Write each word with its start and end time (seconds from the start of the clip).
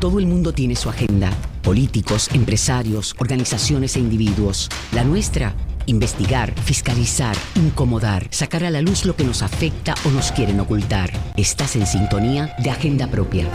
Todo 0.00 0.20
el 0.20 0.28
mundo 0.28 0.52
tiene 0.52 0.76
su 0.76 0.88
agenda. 0.88 1.32
Políticos, 1.60 2.28
empresarios, 2.32 3.16
organizaciones 3.18 3.96
e 3.96 3.98
individuos. 3.98 4.68
La 4.92 5.02
nuestra, 5.02 5.54
investigar, 5.86 6.54
fiscalizar, 6.60 7.34
incomodar, 7.56 8.28
sacar 8.30 8.62
a 8.62 8.70
la 8.70 8.80
luz 8.80 9.04
lo 9.04 9.16
que 9.16 9.24
nos 9.24 9.42
afecta 9.42 9.96
o 10.06 10.10
nos 10.10 10.30
quieren 10.30 10.60
ocultar. 10.60 11.10
Estás 11.36 11.74
en 11.74 11.84
sintonía 11.84 12.54
de 12.62 12.70
Agenda 12.70 13.08
Propia. 13.08 13.48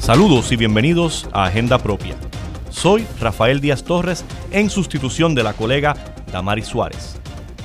Saludos 0.00 0.50
y 0.50 0.56
bienvenidos 0.56 1.28
a 1.34 1.44
Agenda 1.44 1.76
Propia. 1.76 2.14
Soy 2.70 3.06
Rafael 3.20 3.60
Díaz 3.60 3.84
Torres 3.84 4.24
en 4.50 4.70
sustitución 4.70 5.34
de 5.34 5.42
la 5.42 5.52
colega 5.52 5.94
Damari 6.32 6.62
Suárez. 6.62 7.16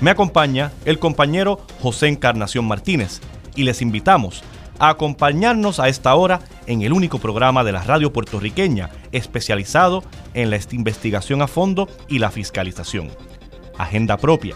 Me 0.02 0.12
acompaña 0.12 0.74
el 0.84 1.00
compañero 1.00 1.66
José 1.82 2.10
Encarnación 2.10 2.66
Martínez 2.66 3.22
y 3.56 3.64
les 3.64 3.82
invitamos 3.82 4.44
a 4.82 4.90
acompañarnos 4.90 5.80
a 5.80 5.88
esta 5.90 6.16
hora 6.16 6.40
en 6.66 6.82
el 6.82 6.92
único 6.92 7.20
programa 7.20 7.64
de 7.64 7.72
la 7.72 7.84
radio 7.84 8.12
puertorriqueña 8.12 8.90
especializado 9.12 10.04
en 10.34 10.50
la 10.50 10.60
investigación 10.72 11.44
a 11.44 11.48
fondo 11.48 11.88
y 12.08 12.18
la 12.18 12.32
fiscalización. 12.32 13.12
Agenda 13.78 14.18
Propia 14.18 14.56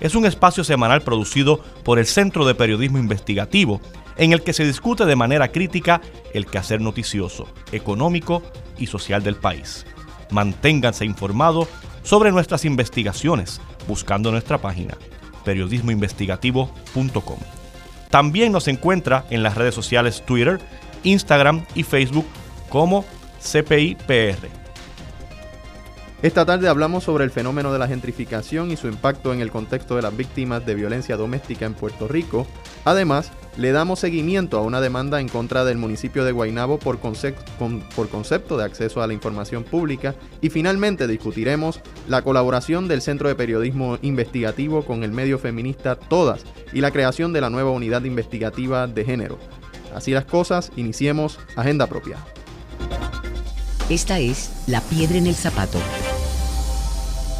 es 0.00 0.14
un 0.14 0.24
espacio 0.24 0.64
semanal 0.64 1.02
producido 1.02 1.60
por 1.84 1.98
el 1.98 2.06
Centro 2.06 2.46
de 2.46 2.54
Periodismo 2.54 2.96
Investigativo 2.96 3.82
en 4.16 4.32
el 4.32 4.42
que 4.42 4.54
se 4.54 4.64
discute 4.64 5.04
de 5.04 5.14
manera 5.14 5.52
crítica 5.52 6.00
el 6.32 6.46
quehacer 6.46 6.80
noticioso, 6.80 7.46
económico 7.70 8.42
y 8.78 8.86
social 8.86 9.22
del 9.22 9.36
país. 9.36 9.84
Manténganse 10.30 11.04
informados 11.04 11.68
sobre 12.02 12.32
nuestras 12.32 12.64
investigaciones 12.64 13.60
buscando 13.86 14.30
nuestra 14.30 14.56
página 14.56 14.96
periodismoinvestigativo.com. 15.44 17.55
También 18.10 18.52
nos 18.52 18.68
encuentra 18.68 19.24
en 19.30 19.42
las 19.42 19.56
redes 19.56 19.74
sociales 19.74 20.22
Twitter, 20.24 20.60
Instagram 21.02 21.64
y 21.74 21.82
Facebook 21.82 22.26
como 22.68 23.04
CPIPR. 23.40 24.65
Esta 26.26 26.44
tarde 26.44 26.68
hablamos 26.68 27.04
sobre 27.04 27.22
el 27.22 27.30
fenómeno 27.30 27.72
de 27.72 27.78
la 27.78 27.86
gentrificación 27.86 28.72
y 28.72 28.76
su 28.76 28.88
impacto 28.88 29.32
en 29.32 29.40
el 29.40 29.52
contexto 29.52 29.94
de 29.94 30.02
las 30.02 30.16
víctimas 30.16 30.66
de 30.66 30.74
violencia 30.74 31.16
doméstica 31.16 31.66
en 31.66 31.74
Puerto 31.74 32.08
Rico. 32.08 32.48
Además, 32.84 33.30
le 33.56 33.70
damos 33.70 34.00
seguimiento 34.00 34.58
a 34.58 34.62
una 34.62 34.80
demanda 34.80 35.20
en 35.20 35.28
contra 35.28 35.64
del 35.64 35.78
municipio 35.78 36.24
de 36.24 36.32
Guaynabo 36.32 36.80
por, 36.80 36.98
concepto 36.98 38.56
de 38.56 38.64
acceso 38.64 39.02
a 39.02 39.06
la 39.06 39.12
información 39.12 39.62
pública 39.62 40.16
y 40.40 40.50
finalmente 40.50 41.06
discutiremos 41.06 41.78
la 42.08 42.22
colaboración 42.22 42.88
del 42.88 43.02
Centro 43.02 43.28
de 43.28 43.36
Periodismo 43.36 43.96
Investigativo 44.02 44.84
con 44.84 45.04
el 45.04 45.12
medio 45.12 45.38
feminista 45.38 45.94
Todas 45.94 46.42
y 46.72 46.80
la 46.80 46.90
creación 46.90 47.32
de 47.32 47.40
la 47.40 47.50
nueva 47.50 47.70
unidad 47.70 48.02
investigativa 48.02 48.88
de 48.88 49.04
género. 49.04 49.38
Así 49.94 50.10
las 50.10 50.24
cosas, 50.24 50.72
iniciemos 50.74 51.38
Agenda 51.54 51.86
Propia. 51.86 52.16
Esta 53.88 54.18
es 54.18 54.50
La 54.66 54.80
Piedra 54.80 55.18
en 55.18 55.28
el 55.28 55.36
Zapato. 55.36 55.78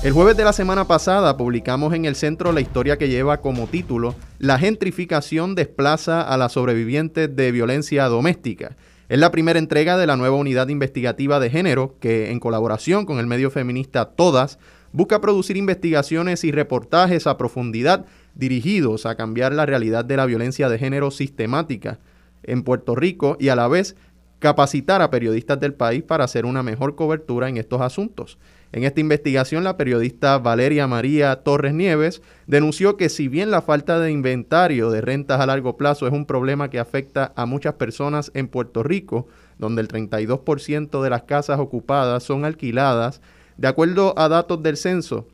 El 0.07 0.13
jueves 0.13 0.37
de 0.37 0.45
la 0.45 0.53
semana 0.53 0.87
pasada 0.87 1.37
publicamos 1.37 1.93
en 1.93 2.05
el 2.05 2.15
centro 2.15 2.53
la 2.53 2.61
historia 2.61 2.97
que 2.97 3.09
lleva 3.09 3.41
como 3.41 3.67
título 3.67 4.15
La 4.39 4.57
gentrificación 4.57 5.57
desplaza 5.57 6.23
a 6.23 6.37
las 6.37 6.53
sobrevivientes 6.53 7.35
de 7.35 7.51
violencia 7.51 8.05
doméstica. 8.05 8.77
Es 9.09 9.19
la 9.19 9.33
primera 9.33 9.59
entrega 9.59 9.99
de 9.99 10.07
la 10.07 10.17
nueva 10.17 10.37
unidad 10.37 10.69
investigativa 10.69 11.41
de 11.41 11.51
género 11.51 11.97
que, 11.99 12.31
en 12.31 12.39
colaboración 12.39 13.05
con 13.05 13.19
el 13.19 13.27
medio 13.27 13.51
feminista 13.51 14.05
Todas, 14.05 14.61
busca 14.93 15.21
producir 15.21 15.57
investigaciones 15.57 16.45
y 16.45 16.53
reportajes 16.53 17.27
a 17.27 17.37
profundidad 17.37 18.07
dirigidos 18.37 19.07
a 19.07 19.17
cambiar 19.17 19.55
la 19.55 19.67
realidad 19.67 20.05
de 20.05 20.19
la 20.19 20.27
violencia 20.27 20.69
de 20.69 20.79
género 20.79 21.11
sistemática 21.11 21.99
en 22.45 22.63
Puerto 22.63 22.95
Rico 22.95 23.37
y 23.41 23.49
a 23.49 23.57
la 23.57 23.67
vez 23.67 23.97
capacitar 24.39 25.03
a 25.03 25.11
periodistas 25.11 25.59
del 25.59 25.75
país 25.75 26.05
para 26.05 26.23
hacer 26.23 26.47
una 26.47 26.63
mejor 26.63 26.95
cobertura 26.95 27.49
en 27.49 27.57
estos 27.57 27.81
asuntos. 27.81 28.39
En 28.77 28.85
esta 28.85 29.01
investigación, 29.01 29.65
la 29.65 29.79
periodista 29.79 30.37
Valeria 30.37 30.87
María 30.87 31.37
Torres 31.37 31.73
Nieves 31.73 32.21
denunció 32.47 32.99
que 32.99 33.09
si 33.09 33.27
bien 33.27 33.51
la 33.51 33.63
falta 33.63 33.99
de 33.99 34.11
inventario 34.13 34.91
de 34.91 35.01
rentas 35.01 35.41
a 35.41 35.47
largo 35.47 35.79
plazo 35.79 36.07
es 36.07 36.13
un 36.13 36.27
problema 36.27 36.69
que 36.69 36.79
afecta 36.79 37.33
a 37.37 37.47
muchas 37.47 37.73
personas 37.77 38.31
en 38.35 38.49
Puerto 38.49 38.83
Rico, 38.83 39.29
donde 39.57 39.81
el 39.81 39.89
32% 39.89 41.03
de 41.03 41.09
las 41.09 41.23
casas 41.23 41.59
ocupadas 41.59 42.23
son 42.23 42.45
alquiladas, 42.45 43.23
de 43.57 43.67
acuerdo 43.67 44.13
a 44.19 44.29
datos 44.29 44.63
del 44.63 44.77
censo, 44.77 45.27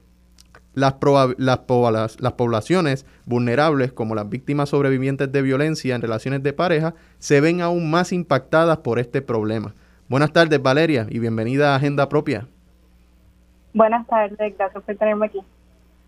las, 0.75 0.95
las, 1.37 2.21
las, 2.21 2.33
poblaciones 2.35 3.07
vulnerables, 3.25 3.93
como 3.93 4.15
las 4.15 4.29
víctimas 4.29 4.69
sobrevivientes 4.69 5.33
de 5.33 5.43
violencia 5.43 5.97
en 5.97 6.03
relaciones 6.03 6.45
de 6.45 6.53
pareja, 6.53 6.95
se 7.19 7.41
ven 7.41 7.61
aún 7.61 7.91
más 7.91 8.13
impactadas 8.13 8.79
por 8.79 9.01
este 9.01 9.21
problema. 9.21 9.75
Buenas 10.07 10.33
tardes, 10.33 10.63
Valeria, 10.63 11.09
y 11.11 11.19
bienvenida 11.19 11.73
a 11.73 11.77
Agenda 11.79 12.09
Propia. 12.09 12.47
Buenas 13.75 14.07
tardes, 14.07 14.57
gracias 14.57 14.85
por 14.85 14.97
tenerme 14.97 15.27
aquí. 15.27 15.41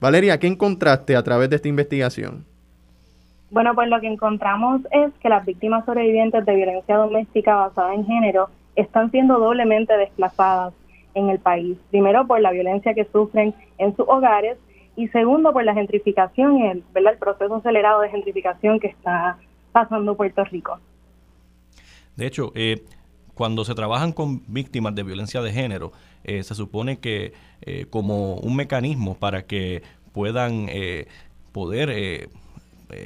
Valeria, 0.01 0.39
¿qué 0.39 0.47
encontraste 0.47 1.17
a 1.17 1.23
través 1.23 1.49
de 1.49 1.57
esta 1.57 1.69
investigación? 1.69 2.45
Bueno, 3.51 3.75
pues 3.75 3.89
lo 3.89 4.01
que 4.01 4.09
encontramos 4.09 4.83
es 4.91 5.13
que 5.21 5.29
las 5.29 5.45
víctimas 5.47 5.85
sobrevivientes 5.85 6.45
de 6.45 6.55
violencia 6.55 6.97
doméstica 6.97 7.55
basada 7.55 7.95
en 7.95 8.05
género 8.05 8.49
están 8.75 9.11
siendo 9.11 9.39
doblemente 9.39 9.97
desplazadas 9.97 10.75
en 11.15 11.31
el 11.31 11.39
país. 11.39 11.79
Primero, 11.91 12.27
por 12.27 12.41
la 12.41 12.51
violencia 12.51 12.95
que 12.95 13.05
sufren 13.13 13.55
en 13.79 13.95
sus 13.97 14.07
hogares 14.09 14.59
y 14.97 15.09
segundo, 15.09 15.53
por 15.53 15.65
la 15.65 15.75
gentrificación 15.75 16.59
y 16.59 16.67
el, 16.67 16.85
el 16.95 17.19
proceso 17.19 17.57
acelerado 17.57 18.01
de 18.01 18.11
gentrificación 18.11 18.81
que 18.81 18.89
está 18.89 19.39
pasando 19.73 20.17
Puerto 20.17 20.45
Rico. 20.45 20.79
De 22.17 22.27
hecho, 22.27 22.53
eh, 22.55 22.85
cuando 23.35 23.65
se 23.65 23.75
trabajan 23.75 24.13
con 24.13 24.43
víctimas 24.47 24.95
de 24.95 25.03
violencia 25.03 25.43
de 25.43 25.53
género, 25.53 25.93
eh, 26.25 26.43
se 26.43 26.55
supone 26.55 26.99
que 26.99 27.33
eh, 27.63 27.87
como 27.91 28.35
un 28.37 28.57
mecanismo 28.57 29.17
para 29.17 29.45
que 29.45 29.83
puedan 30.13 30.69
eh, 30.71 31.07
poder 31.53 32.31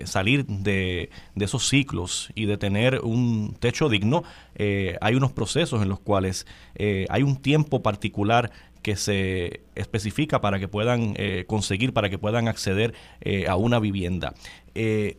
salir 0.04 0.44
de, 0.44 1.08
esos 1.36 1.66
ciclos 1.66 2.30
y 2.34 2.44
de 2.44 2.58
tener 2.58 3.00
un 3.00 3.56
techo 3.58 3.88
digno, 3.88 4.22
hay 5.00 5.14
unos 5.14 5.32
procesos 5.32 5.80
en 5.82 5.88
los 5.88 6.00
cuales 6.00 6.46
hay 7.08 7.22
un 7.22 7.36
tiempo 7.36 7.82
particular 7.82 8.50
que 8.82 8.96
se 8.96 9.62
especifica 9.74 10.42
para 10.42 10.58
que 10.58 10.68
puedan 10.68 11.14
conseguir, 11.46 11.94
para 11.94 12.10
que 12.10 12.18
puedan 12.18 12.48
acceder 12.48 12.92
a 13.48 13.56
una 13.56 13.78
vivienda. 13.78 14.34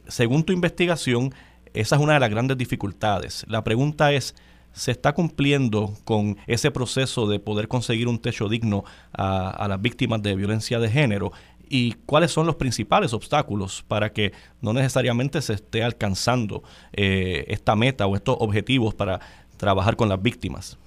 según 0.07 0.43
tu 0.43 0.53
investigación, 0.53 1.33
esa 1.73 1.95
es 1.95 2.01
una 2.01 2.13
de 2.13 2.19
las 2.19 2.29
grandes 2.29 2.57
dificultades. 2.57 3.45
La 3.47 3.63
pregunta 3.63 4.11
es, 4.11 4.35
se 4.79 4.91
está 4.91 5.13
cumpliendo 5.13 5.89
con 6.05 6.37
ese 6.47 6.71
proceso 6.71 7.27
de 7.27 7.39
poder 7.39 7.67
conseguir 7.67 8.07
un 8.07 8.21
techo 8.21 8.47
digno 8.47 8.85
a, 9.11 9.67
las 9.67 9.81
víctimas 9.81 10.23
de 10.23 10.35
violencia 10.35 10.79
de 10.79 10.87
género 10.87 11.31
y 11.67 11.95
cuáles 12.05 12.31
son 12.31 12.47
los 12.47 12.55
principales 12.55 13.13
obstáculos 13.13 13.83
para 13.83 14.13
que 14.13 14.31
no 14.61 14.71
necesariamente 14.71 15.41
se 15.41 15.53
esté 15.53 15.83
alcanzando 15.83 16.63
eh, 16.93 17.43
esta 17.49 17.75
meta 17.75 18.07
o 18.07 18.15
estos 18.15 18.37
objetivos 18.39 18.95
para 18.95 19.19
trabajar 19.57 19.97
con 19.97 20.07
las 20.07 20.21
víctimas. 20.21 20.79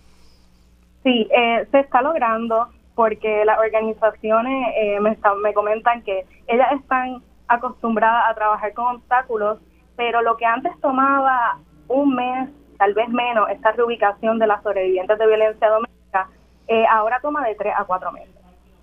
Sí, 1.02 1.28
eh, 1.30 1.68
se 1.70 1.80
está 1.80 2.00
logrando 2.00 2.68
porque 2.94 3.44
las 3.44 3.58
organizaciones 3.58 4.68
eh, 4.74 4.98
me 5.00 5.52
comentan 5.52 6.02
que 6.02 6.24
ellas 6.46 6.68
están 6.80 7.22
acostumbradas 7.46 8.30
a 8.30 8.34
trabajar 8.34 8.72
con 8.72 8.96
obstáculos, 8.96 9.58
pero 9.96 10.22
lo 10.22 10.38
que 10.38 10.46
antes 10.46 10.72
tomaba 10.80 11.58
un 11.88 12.14
mes 12.14 12.48
tal 12.82 12.94
vez 12.94 13.08
menos, 13.10 13.48
esta 13.48 13.70
reubicación 13.70 14.40
de 14.40 14.48
las 14.48 14.60
sobrevivientes 14.64 15.16
de 15.16 15.24
violencia 15.24 15.68
doméstica, 15.68 16.28
eh, 16.66 16.84
ahora 16.90 17.20
toma 17.22 17.46
de 17.46 17.54
tres 17.54 17.72
a 17.78 17.84
cuatro 17.84 18.10
meses. 18.10 18.34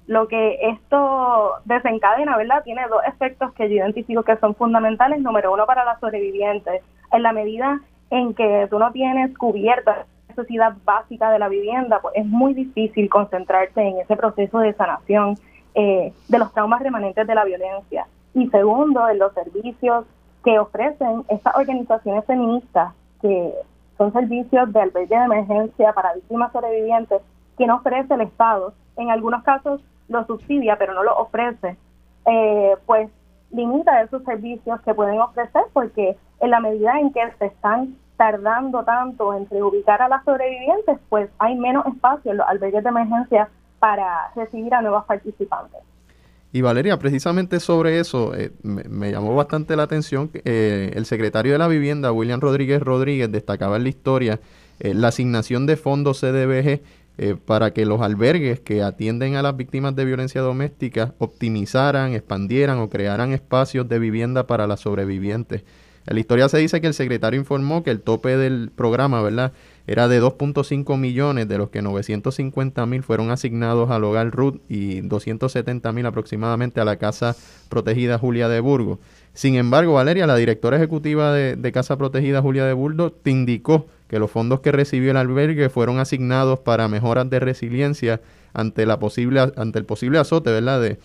Lo 0.07 0.29
que 0.29 0.57
esto 0.69 1.55
desencadena, 1.65 2.37
¿verdad? 2.37 2.63
Tiene 2.63 2.87
dos 2.87 3.01
efectos 3.05 3.51
que 3.55 3.67
yo 3.67 3.75
identifico 3.75 4.23
que 4.23 4.37
son 4.37 4.55
fundamentales. 4.55 5.19
Número 5.19 5.51
uno, 5.51 5.65
para 5.65 5.83
las 5.83 5.99
sobrevivientes, 5.99 6.81
en 7.11 7.23
la 7.23 7.33
medida 7.33 7.81
en 8.09 8.33
que 8.33 8.67
tú 8.69 8.79
no 8.79 8.89
tienes 8.93 9.37
cubierta 9.37 9.97
la 9.97 10.05
necesidad 10.29 10.77
básica 10.85 11.29
de 11.29 11.39
la 11.39 11.49
vivienda, 11.49 11.99
pues 12.01 12.15
es 12.15 12.25
muy 12.25 12.53
difícil 12.53 13.09
concentrarse 13.09 13.81
en 13.81 13.97
ese 13.97 14.15
proceso 14.15 14.59
de 14.59 14.71
sanación 14.75 15.35
eh, 15.75 16.13
de 16.29 16.39
los 16.39 16.53
traumas 16.53 16.81
remanentes 16.81 17.27
de 17.27 17.35
la 17.35 17.43
violencia. 17.43 18.07
Y 18.33 18.47
segundo, 18.47 19.09
en 19.09 19.19
los 19.19 19.33
servicios 19.33 20.05
que 20.45 20.57
ofrecen 20.57 21.25
estas 21.27 21.53
organizaciones 21.57 22.23
feministas 22.23 22.93
que 23.21 23.53
son 23.99 24.13
servicios 24.13 24.71
de 24.71 24.79
albergue 24.79 25.15
de 25.15 25.25
emergencia 25.25 25.91
para 25.91 26.13
víctimas 26.13 26.53
sobrevivientes 26.53 27.21
que 27.57 27.67
no 27.67 27.75
ofrece 27.75 28.13
el 28.13 28.21
Estado. 28.21 28.73
En 28.95 29.11
algunos 29.11 29.43
casos 29.43 29.81
lo 30.07 30.25
subsidia, 30.25 30.77
pero 30.77 30.93
no 30.93 31.03
lo 31.03 31.17
ofrece. 31.17 31.75
Eh, 32.25 32.77
pues 32.85 33.09
limita 33.51 34.01
esos 34.01 34.23
servicios 34.23 34.79
que 34.81 34.93
pueden 34.93 35.19
ofrecer 35.19 35.63
porque 35.73 36.17
en 36.39 36.49
la 36.49 36.61
medida 36.61 36.97
en 36.97 37.11
que 37.11 37.19
se 37.39 37.47
están 37.47 37.97
tardando 38.15 38.85
tanto 38.85 39.33
en 39.33 39.49
reubicar 39.49 40.01
a 40.01 40.07
las 40.07 40.23
sobrevivientes, 40.23 40.97
pues 41.09 41.29
hay 41.37 41.55
menos 41.57 41.85
espacio 41.85 42.31
en 42.31 42.37
los 42.37 42.47
albergues 42.47 42.83
de 42.83 42.89
emergencia 42.89 43.49
para 43.79 44.31
recibir 44.33 44.73
a 44.73 44.81
nuevos 44.81 45.03
participantes. 45.03 45.81
Y 46.51 46.61
Valeria, 46.61 46.97
precisamente 46.97 47.59
sobre 47.59 47.99
eso, 47.99 48.33
eh, 48.33 48.51
me, 48.63 49.11
llamó 49.11 49.35
bastante 49.35 49.75
la 49.75 49.83
atención 49.83 50.29
que 50.29 50.41
eh, 50.45 50.91
el 50.95 51.05
secretario 51.05 51.51
de 51.51 51.59
la 51.59 51.67
Vivienda, 51.67 52.11
William 52.11 52.39
Rodríguez 52.39 52.81
Rodríguez, 52.81 53.31
destacaba 53.31 53.77
en 53.77 53.83
la 53.83 53.89
historia 53.89 54.39
eh, 54.79 54.95
la 54.95 55.09
asignación 55.09 55.67
de 55.67 55.77
fondos 55.77 56.19
CDBG 56.21 56.81
para 57.45 57.73
que 57.73 57.85
los 57.85 57.99
albergues 57.99 58.61
que 58.61 58.81
atienden 58.81 59.35
a 59.35 59.41
las 59.41 59.57
víctimas 59.57 59.93
de 59.93 60.05
violencia 60.05 60.39
doméstica 60.39 61.15
optimizaran, 61.17 62.13
expandieran 62.13 62.79
o 62.79 62.89
crearan 62.89 63.33
espacios 63.33 63.89
de 63.89 63.99
vivienda 63.99 64.47
para 64.47 64.67
las 64.67 64.79
sobrevivientes. 64.79 65.65
En 66.07 66.15
la 66.15 66.19
historia 66.19 66.49
se 66.49 66.57
dice 66.57 66.81
que 66.81 66.87
el 66.87 66.93
secretario 66.93 67.39
informó 67.39 67.83
que 67.83 67.91
el 67.91 68.01
tope 68.01 68.37
del 68.37 68.71
programa, 68.75 69.21
¿verdad? 69.21 69.53
era 69.89 70.07
de 70.07 70.21
2.5 70.21 70.99
millones, 70.99 71.47
de 71.47 71.57
los 71.57 71.71
que 71.71 71.81
950 71.81 72.85
mil 72.85 73.01
fueron 73.01 73.31
asignados 73.31 73.89
al 73.89 74.03
hogar 74.03 74.29
Ruth 74.29 74.57
y 74.69 75.01
270 75.01 75.91
mil 75.93 76.05
aproximadamente 76.05 76.79
a 76.79 76.85
la 76.85 76.97
Casa 76.97 77.35
Protegida 77.69 78.19
Julia 78.19 78.47
de 78.49 78.59
Burgos. 78.59 78.99
Sin 79.33 79.55
embargo, 79.55 79.93
Valeria, 79.93 80.27
la 80.27 80.35
directora 80.35 80.77
ejecutiva 80.77 81.33
de, 81.33 81.71
Casa 81.71 81.97
Protegida 81.97 82.39
Julia 82.39 82.65
de 82.65 82.73
Burgos, 82.73 83.13
te 83.23 83.31
indicó 83.31 83.87
que 84.07 84.19
los 84.19 84.29
fondos 84.29 84.59
que 84.59 84.71
recibió 84.71 85.09
el 85.09 85.17
albergue 85.17 85.69
fueron 85.69 85.97
asignados 85.97 86.59
para 86.59 86.87
mejoras 86.87 87.27
de 87.27 87.39
resiliencia 87.39 88.21
ante, 88.53 88.85
la 88.85 88.99
posible, 88.99 89.39
ante 89.55 89.79
el 89.79 89.85
posible 89.85 90.19
azote 90.19 90.51
¿verdad? 90.51 90.81
de, 90.81 90.99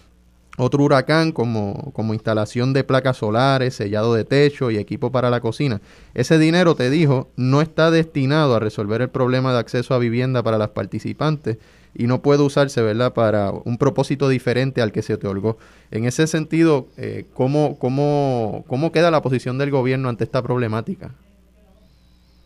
otro 0.56 0.84
huracán 0.84 1.32
como, 1.32 1.92
como 1.92 2.14
instalación 2.14 2.72
de 2.72 2.84
placas 2.84 3.16
solares, 3.16 3.74
sellado 3.74 4.14
de 4.14 4.24
techo 4.24 4.70
y 4.70 4.78
equipo 4.78 5.10
para 5.10 5.30
la 5.30 5.40
cocina. 5.40 5.80
Ese 6.14 6.38
dinero, 6.38 6.74
te 6.76 6.90
dijo, 6.90 7.28
no 7.36 7.60
está 7.60 7.90
destinado 7.90 8.54
a 8.54 8.60
resolver 8.60 9.02
el 9.02 9.08
problema 9.08 9.52
de 9.52 9.58
acceso 9.58 9.94
a 9.94 9.98
vivienda 9.98 10.42
para 10.42 10.58
las 10.58 10.68
participantes 10.68 11.58
y 11.94 12.06
no 12.06 12.22
puede 12.22 12.42
usarse, 12.42 12.82
¿verdad?, 12.82 13.12
para 13.12 13.50
un 13.50 13.78
propósito 13.78 14.28
diferente 14.28 14.82
al 14.82 14.92
que 14.92 15.02
se 15.02 15.14
otorgó. 15.14 15.58
En 15.90 16.04
ese 16.04 16.26
sentido, 16.26 16.86
eh, 16.96 17.26
¿cómo, 17.34 17.78
cómo, 17.78 18.64
¿cómo 18.66 18.92
queda 18.92 19.10
la 19.10 19.22
posición 19.22 19.58
del 19.58 19.70
gobierno 19.70 20.08
ante 20.08 20.24
esta 20.24 20.42
problemática? 20.42 21.10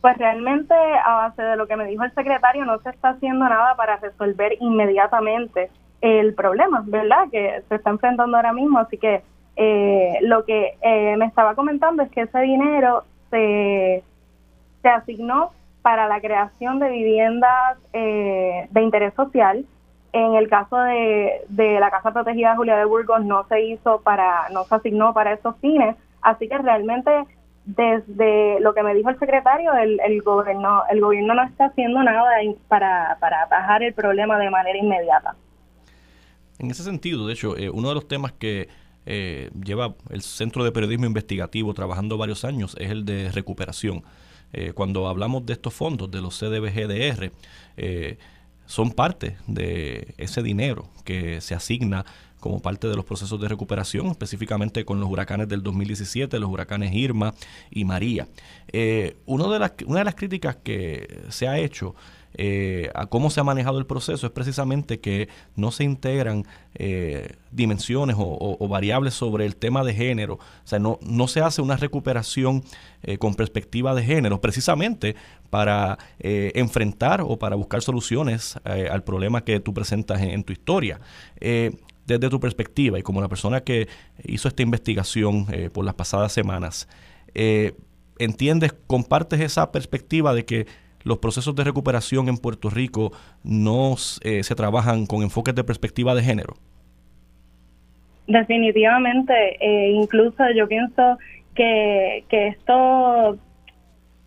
Pues 0.01 0.17
realmente, 0.17 0.75
a 0.75 1.15
base 1.15 1.43
de 1.43 1.57
lo 1.57 1.67
que 1.67 1.77
me 1.77 1.87
dijo 1.87 2.05
el 2.05 2.15
secretario, 2.15 2.65
no 2.65 2.79
se 2.81 2.91
está 2.91 3.11
haciendo 3.11 3.49
nada 3.49 3.75
para 3.75 3.97
resolver 3.97 4.53
inmediatamente 4.61 5.71
el 6.01 6.35
problema, 6.35 6.83
¿verdad? 6.87 7.29
Que 7.31 7.63
se 7.69 7.75
está 7.75 7.91
enfrentando 7.91 8.37
ahora 8.37 8.53
mismo. 8.53 8.79
Así 8.79 8.99
que 8.99 9.23
eh, 9.57 10.19
lo 10.23 10.45
que 10.45 10.77
eh, 10.83 11.17
me 11.17 11.27
estaba 11.27 11.55
comentando 11.55 12.03
es 12.03 12.11
que 12.11 12.23
ese 12.23 12.39
dinero 12.41 13.05
se, 13.31 14.05
se 14.83 14.89
asignó 14.89 15.51
para 15.83 16.07
la 16.07 16.21
creación 16.21 16.79
de 16.79 16.91
viviendas 16.91 17.79
eh, 17.93 18.69
de 18.71 18.83
interés 18.83 19.15
social. 19.15 19.65
En 20.13 20.35
el 20.35 20.49
caso 20.49 20.77
de, 20.77 21.43
de 21.49 21.81
la 21.81 21.91
Casa 21.91 22.13
Protegida 22.13 22.57
Julia 22.57 22.77
de 22.77 22.85
Burgos 22.85 23.25
no 23.25 23.45
se 23.49 23.61
hizo 23.63 24.01
para, 24.01 24.49
no 24.51 24.65
se 24.65 24.75
asignó 24.77 25.13
para 25.13 25.33
esos 25.33 25.57
fines. 25.59 25.97
Así 26.23 26.49
que 26.49 26.59
realmente 26.59 27.11
desde 27.65 28.61
lo 28.61 28.73
que 28.73 28.83
me 28.83 28.95
dijo 28.95 29.11
el 29.11 29.19
secretario, 29.19 29.75
el, 29.75 30.01
el 30.01 30.23
gobierno, 30.23 30.85
el 30.89 31.01
gobierno 31.01 31.35
no 31.35 31.43
está 31.43 31.67
haciendo 31.67 32.03
nada 32.03 32.31
para, 32.67 33.19
para 33.21 33.43
atajar 33.43 33.83
el 33.83 33.93
problema 33.93 34.39
de 34.39 34.49
manera 34.49 34.79
inmediata. 34.79 35.35
En 36.59 36.71
ese 36.71 36.83
sentido, 36.83 37.27
de 37.27 37.35
hecho, 37.35 37.57
eh, 37.57 37.71
uno 37.71 37.89
de 37.89 37.95
los 37.95 38.09
temas 38.09 38.33
que 38.33 38.69
eh, 39.07 39.51
lleva 39.65 39.95
el 40.11 40.23
Centro 40.23 40.65
de 40.65 40.73
Periodismo 40.73 41.07
Investigativo 41.07 41.73
trabajando 41.73 42.19
varios 42.19 42.45
años 42.45 42.77
es 42.79 42.91
el 42.91 43.05
de 43.05 43.31
recuperación. 43.31 44.03
Eh, 44.53 44.73
cuando 44.75 45.09
hablamos 45.09 45.47
de 45.47 45.53
estos 45.53 45.73
fondos, 45.73 46.11
de 46.11 46.21
los 46.21 46.39
CDBGDR, 46.39 47.33
son 48.67 48.91
parte 48.91 49.39
de 49.47 50.15
ese 50.19 50.43
dinero 50.43 50.91
que 51.05 51.41
se 51.41 51.55
asigna 51.55 52.05
como 52.41 52.61
parte 52.61 52.87
de 52.87 52.97
los 52.97 53.05
procesos 53.05 53.41
de 53.41 53.49
recuperación, 53.49 54.09
específicamente 54.09 54.85
con 54.85 55.01
los 55.01 55.09
huracanes 55.09 55.49
del 55.49 55.63
2017, 55.63 56.39
los 56.39 56.51
huracanes 56.51 56.93
Irma 56.93 57.35
y 57.71 57.85
María. 57.85 58.29
uno 59.27 59.51
de 59.51 59.59
las, 59.59 59.73
una 59.87 60.01
de 60.01 60.05
las 60.05 60.15
críticas 60.15 60.57
que 60.57 61.25
se 61.31 61.49
ha 61.49 61.59
hecho 61.59 61.95
eh, 62.35 62.91
a 62.95 63.07
cómo 63.07 63.31
se 63.31 63.41
ha 63.41 63.45
manejado 63.45 63.79
el 63.79 63.87
proceso 63.87 64.27
es 64.27 64.33
precisamente 64.33 65.01
que 65.01 65.29
no 65.57 65.73
se 65.73 65.85
integran 65.85 66.45
eh, 66.75 67.37
dimensiones 67.51 68.17
o, 68.19 68.69
variables 68.69 69.15
sobre 69.15 69.47
el 69.47 69.57
tema 69.57 69.83
de 69.83 69.95
género. 69.95 70.35
O 70.35 70.67
sea, 70.67 70.79
no, 70.79 70.99
no 71.03 71.27
se 71.27 71.41
hace 71.41 71.63
una 71.63 71.77
recuperación 71.77 72.63
eh, 73.03 73.19
con 73.19 73.35
perspectiva 73.35 73.95
de 73.95 74.05
género, 74.05 74.41
precisamente 74.41 75.17
para 75.51 75.99
enfrentar 76.21 77.23
o 77.23 77.39
para 77.39 77.57
buscar 77.57 77.81
soluciones 77.81 78.59
al 78.65 79.03
problema 79.03 79.45
que 79.45 79.61
tú 79.61 79.73
presentas 79.73 80.21
en, 80.21 80.45
tu 80.45 80.53
historia 80.53 81.01
desde 81.41 82.29
tu 82.29 82.39
perspectiva 82.39 82.99
y 82.99 83.03
como 83.03 83.23
la 83.23 83.29
persona 83.29 83.63
que 83.63 83.89
hizo 84.25 84.49
esta 84.49 84.63
investigación 84.63 85.47
por 85.73 85.87
las 85.87 85.95
pasadas 85.95 86.33
semanas, 86.33 86.87
¿entiendes, 88.19 88.75
compartes 88.87 89.41
esa 89.41 89.73
perspectiva 89.73 90.35
de 90.35 90.45
que 90.45 90.67
los 91.05 91.19
procesos 91.19 91.55
de 91.55 91.65
recuperación 91.65 92.29
en 92.29 92.39
Puerto 92.39 92.71
Rico 92.71 93.13
no 93.45 93.95
eh, 94.23 94.43
se 94.43 94.55
trabajan 94.55 95.07
con 95.07 95.23
enfoques 95.23 95.55
de 95.55 95.65
perspectiva 95.65 96.15
de 96.15 96.23
género? 96.23 96.55
Definitivamente, 98.27 99.33
eh, 99.59 99.93
incluso 99.93 100.45
yo 100.55 100.69
pienso 100.69 101.19
que, 101.55 102.25
que 102.29 102.49
esto, 102.49 103.39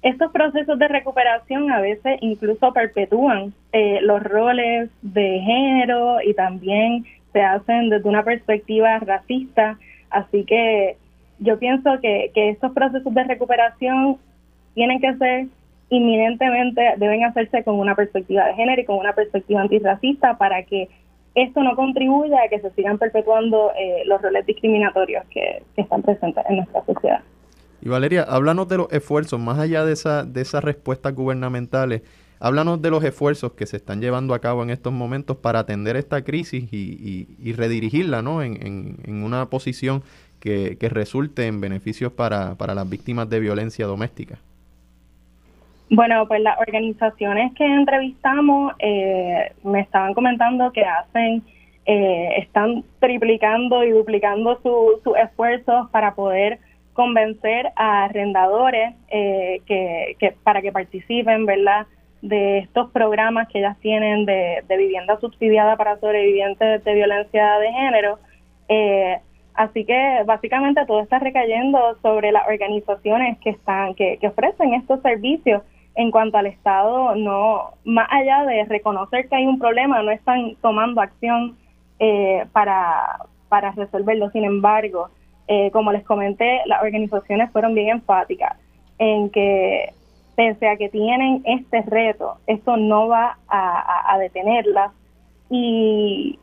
estos 0.01 0.31
procesos 0.31 0.79
de 0.79 0.88
recuperación 0.88 1.71
a 1.71 1.79
veces 1.79 2.18
incluso 2.21 2.74
perpetúan 2.74 3.53
eh, 3.74 4.00
los 4.01 4.24
roles 4.24 4.89
de 5.03 5.39
género 5.39 6.17
y 6.21 6.33
también 6.33 7.06
se 7.31 7.41
hacen 7.41 7.89
desde 7.89 8.09
una 8.09 8.24
perspectiva 8.24 8.97
racista. 9.00 9.77
Así 10.09 10.45
que 10.45 10.97
yo 11.38 11.59
pienso 11.59 12.00
que, 12.01 12.31
que 12.33 12.50
estos 12.50 12.71
procesos 12.71 13.13
de 13.13 13.24
recuperación 13.24 14.17
tienen 14.74 15.00
que 15.00 15.15
ser 15.15 15.47
inminentemente 15.91 16.81
deben 16.97 17.25
hacerse 17.25 17.63
con 17.63 17.75
una 17.75 17.95
perspectiva 17.95 18.45
de 18.45 18.53
género 18.55 18.81
y 18.81 18.85
con 18.85 18.97
una 18.97 19.13
perspectiva 19.13 19.61
antirracista 19.61 20.38
para 20.38 20.63
que 20.63 20.89
esto 21.35 21.61
no 21.63 21.75
contribuya 21.75 22.38
a 22.45 22.49
que 22.49 22.61
se 22.61 22.71
sigan 22.71 22.97
perpetuando 22.97 23.71
eh, 23.77 24.03
los 24.05 24.21
roles 24.21 24.45
discriminatorios 24.45 25.25
que, 25.29 25.63
están 25.75 26.01
presentes 26.01 26.43
en 26.49 26.57
nuestra 26.57 26.85
sociedad. 26.85 27.19
Y 27.81 27.89
Valeria, 27.89 28.23
háblanos 28.23 28.69
de 28.69 28.77
los 28.77 28.93
esfuerzos, 28.93 29.39
más 29.39 29.59
allá 29.59 29.83
de, 29.83 29.93
esa, 29.93 30.23
de 30.23 30.41
esas 30.41 30.63
respuestas 30.63 31.13
gubernamentales, 31.13 32.03
háblanos 32.39 32.81
de 32.81 32.89
los 32.89 33.03
esfuerzos 33.03 33.51
que 33.53 33.65
se 33.65 33.77
están 33.77 33.99
llevando 33.99 34.33
a 34.33 34.39
cabo 34.39 34.63
en 34.63 34.69
estos 34.69 34.93
momentos 34.93 35.38
para 35.38 35.59
atender 35.59 35.97
esta 35.97 36.23
crisis 36.23 36.71
y, 36.71 37.53
redirigirla 37.53 38.21
¿no? 38.21 38.41
en, 38.41 39.23
una 39.23 39.49
posición 39.49 40.03
que, 40.39 40.77
resulte 40.79 41.47
en 41.47 41.59
beneficios 41.59 42.13
para 42.13 42.55
las 42.75 42.89
víctimas 42.89 43.29
de 43.29 43.41
violencia 43.41 43.88
doméstica. 43.88 44.39
Bueno, 45.93 46.25
pues 46.25 46.39
las 46.39 46.57
organizaciones 46.57 47.53
que 47.53 47.65
entrevistamos 47.65 48.74
eh, 48.79 49.51
me 49.62 49.81
estaban 49.81 50.13
comentando 50.13 50.71
que 50.71 50.86
hacen, 50.86 51.43
eh, 51.86 52.29
están 52.38 52.86
triplicando 53.00 53.83
y 53.83 53.91
duplicando 53.91 54.57
sus 54.63 55.17
esfuerzos 55.17 55.89
para 55.89 56.15
poder 56.15 56.60
convencer 56.93 57.74
a 57.75 58.05
arrendadores 58.05 58.93
eh, 59.10 59.62
que, 59.65 60.33
para 60.43 60.62
que 60.62 60.71
participen, 60.71 61.45
¿verdad? 61.45 61.88
De 62.21 62.60
estos 62.60 62.89
programas 62.91 63.50
que 63.50 63.60
ellas 63.60 63.77
tienen 63.81 64.25
de, 64.25 64.63
vivienda 64.69 65.19
subsidiada 65.19 65.75
para 65.75 66.00
sobrevivientes 66.00 66.86
de 66.86 66.93
violencia 66.93 67.57
de 67.57 67.71
género. 67.74 68.17
así 69.55 69.83
que 69.83 70.24
básicamente 70.25 70.86
todo 70.86 71.01
está 71.01 71.19
recayendo 71.19 71.98
sobre 72.01 72.31
las 72.31 72.48
organizaciones 72.48 73.38
que 73.39 73.50
están, 73.50 73.93
que, 73.95 74.17
que 74.19 74.27
ofrecen 74.29 74.74
estos 74.75 75.01
servicios 75.01 75.63
en 75.95 76.12
cuanto 76.12 76.38
al 76.38 76.48
Estado, 76.48 77.15
no, 77.15 77.71
más 77.83 78.07
allá 78.12 78.45
de 78.45 78.63
reconocer 78.65 79.27
que 79.27 79.36
hay 79.36 79.45
un 79.45 79.60
problema, 79.60 80.01
no 80.01 80.12
están 80.12 80.55
tomando 80.62 81.01
acción 81.01 81.57
eh, 82.00 82.45
para, 82.53 83.25
para 83.50 83.71
resolverlo. 83.71 84.29
Sin 84.31 84.45
embargo, 84.45 85.10
eh, 85.48 85.69
como 85.71 85.91
les 85.91 86.03
comenté, 86.03 86.62
las 86.65 86.81
organizaciones 86.81 87.51
fueron 87.51 87.74
bien 87.74 87.89
enfáticas 87.89 88.57
en 88.98 89.29
que 89.29 89.93
pese 90.36 90.67
a 90.67 90.77
que 90.77 90.89
tienen 90.89 91.41
este 91.45 91.81
reto, 91.81 92.38
esto 92.48 92.77
no 92.77 93.07
va 93.07 93.38
a, 93.50 94.17
detenerlas 94.17 94.91
y 95.50 96.39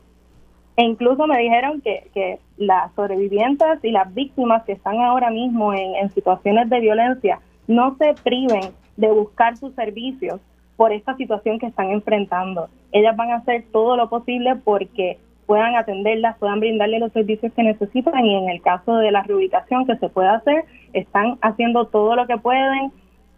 e 0.75 0.83
incluso 0.83 1.25
me 1.27 1.37
dijeron 1.39 1.81
que, 1.81 2.09
que 2.13 2.39
las 2.57 2.93
sobrevivientes 2.93 3.83
y 3.83 3.91
las 3.91 4.13
víctimas 4.13 4.63
que 4.63 4.73
están 4.73 5.01
ahora 5.01 5.29
mismo 5.29 5.73
en, 5.73 5.95
en 5.95 6.09
situaciones 6.11 6.69
de 6.69 6.79
violencia 6.79 7.39
no 7.67 7.95
se 7.97 8.13
priven 8.23 8.71
de 8.99 9.09
buscar 9.11 9.55
sus 9.55 9.73
servicios 9.75 10.41
por 10.75 10.91
esta 10.91 11.15
situación 11.15 11.57
que 11.57 11.67
están 11.67 11.89
enfrentando. 11.91 12.67
Ellas 12.91 13.15
van 13.15 13.31
a 13.31 13.37
hacer 13.37 13.63
todo 13.71 13.95
lo 13.95 14.09
posible 14.09 14.57
porque 14.57 15.17
puedan 15.45 15.75
atenderlas, 15.75 16.37
puedan 16.37 16.59
brindarle 16.59 16.99
los 16.99 17.13
servicios 17.13 17.53
que 17.53 17.63
necesitan 17.63 18.25
y 18.25 18.35
en 18.35 18.49
el 18.49 18.61
caso 18.61 18.97
de 18.97 19.11
la 19.11 19.23
reubicación 19.23 19.85
que 19.85 19.95
se 19.95 20.09
puede 20.09 20.27
hacer, 20.27 20.65
están 20.91 21.37
haciendo 21.41 21.85
todo 21.85 22.15
lo 22.15 22.27
que 22.27 22.37
pueden, 22.37 22.91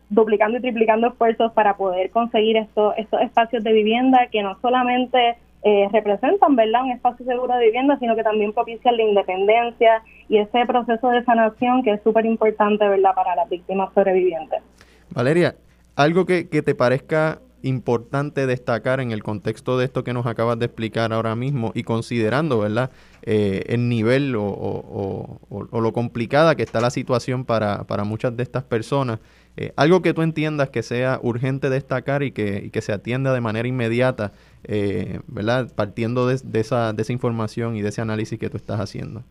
duplicando 0.10 0.58
y 0.58 0.62
triplicando 0.62 1.08
esfuerzos 1.08 1.52
para 1.54 1.78
poder 1.78 2.10
conseguir 2.10 2.58
estos, 2.58 2.96
estos 2.98 3.22
espacios 3.22 3.64
de 3.64 3.72
vivienda 3.72 4.28
que 4.32 4.42
no 4.42 4.58
solamente 4.62 5.38
eh, 5.64 5.88
representan, 5.92 6.56
¿verdad?, 6.56 6.86
un 6.86 6.92
espacio 6.92 7.24
seguro 7.24 7.56
de 7.56 7.66
vivienda, 7.66 7.98
sino 8.00 8.16
que 8.16 8.24
también 8.24 8.52
propician 8.52 8.98
la 8.98 9.04
independencia 9.04 10.02
y 10.28 10.38
ese 10.38 10.66
proceso 10.66 11.10
de 11.10 11.24
sanación 11.24 11.84
que 11.84 11.92
es 11.92 12.02
súper 12.02 12.26
importante, 12.26 12.88
¿verdad?, 12.88 13.14
para 13.14 13.36
las 13.36 13.48
víctimas 13.48 13.94
sobrevivientes. 13.94 14.64
Valeria, 15.12 15.58
algo 15.96 16.26
que, 16.26 16.48
que 16.50 16.62
te 16.62 16.76
parezca 16.76 17.42
importante 17.64 18.48
destacar 18.48 19.00
en 19.00 19.12
el 19.12 19.24
contexto 19.24 19.78
de 19.78 19.86
esto 19.86 20.04
que 20.04 20.14
nos 20.14 20.26
acabas 20.26 20.58
de 20.60 20.66
explicar 20.66 21.14
ahora 21.14 21.36
mismo 21.36 21.72
y 21.76 21.84
considerando, 21.84 22.60
¿verdad?, 22.60 22.92
eh, 23.24 23.64
el 23.68 23.88
nivel 23.88 24.36
o, 24.36 25.40
lo 25.72 25.94
complicada 25.94 26.56
que 26.56 26.64
está 26.64 26.82
la 26.82 26.90
situación 26.90 27.46
para, 27.46 27.84
para 27.86 28.04
muchas 28.04 28.36
de 28.36 28.44
estas 28.44 28.64
personas. 28.64 29.20
Eh, 29.58 29.74
algo 29.76 30.02
que 30.02 30.14
tú 30.14 30.22
entiendas 30.22 30.70
que 30.70 30.82
sea 30.82 31.20
urgente 31.22 31.70
destacar 31.70 32.24
y 32.24 32.32
que, 32.32 32.70
que 32.72 32.82
se 32.82 32.94
atienda 32.94 33.34
de 33.34 33.42
manera 33.42 33.68
inmediata, 33.68 34.32
eh, 34.64 35.20
¿verdad?, 35.28 35.72
partiendo 35.76 36.28
de, 36.28 36.40
de, 36.44 36.60
esa, 36.60 36.94
de 36.94 37.02
esa 37.02 37.14
información 37.14 37.76
y 37.76 37.82
de 37.82 37.90
ese 37.90 38.02
análisis 38.02 38.40
que 38.40 38.50
tú 38.50 38.58
estás 38.58 38.80
haciendo. 38.80 39.24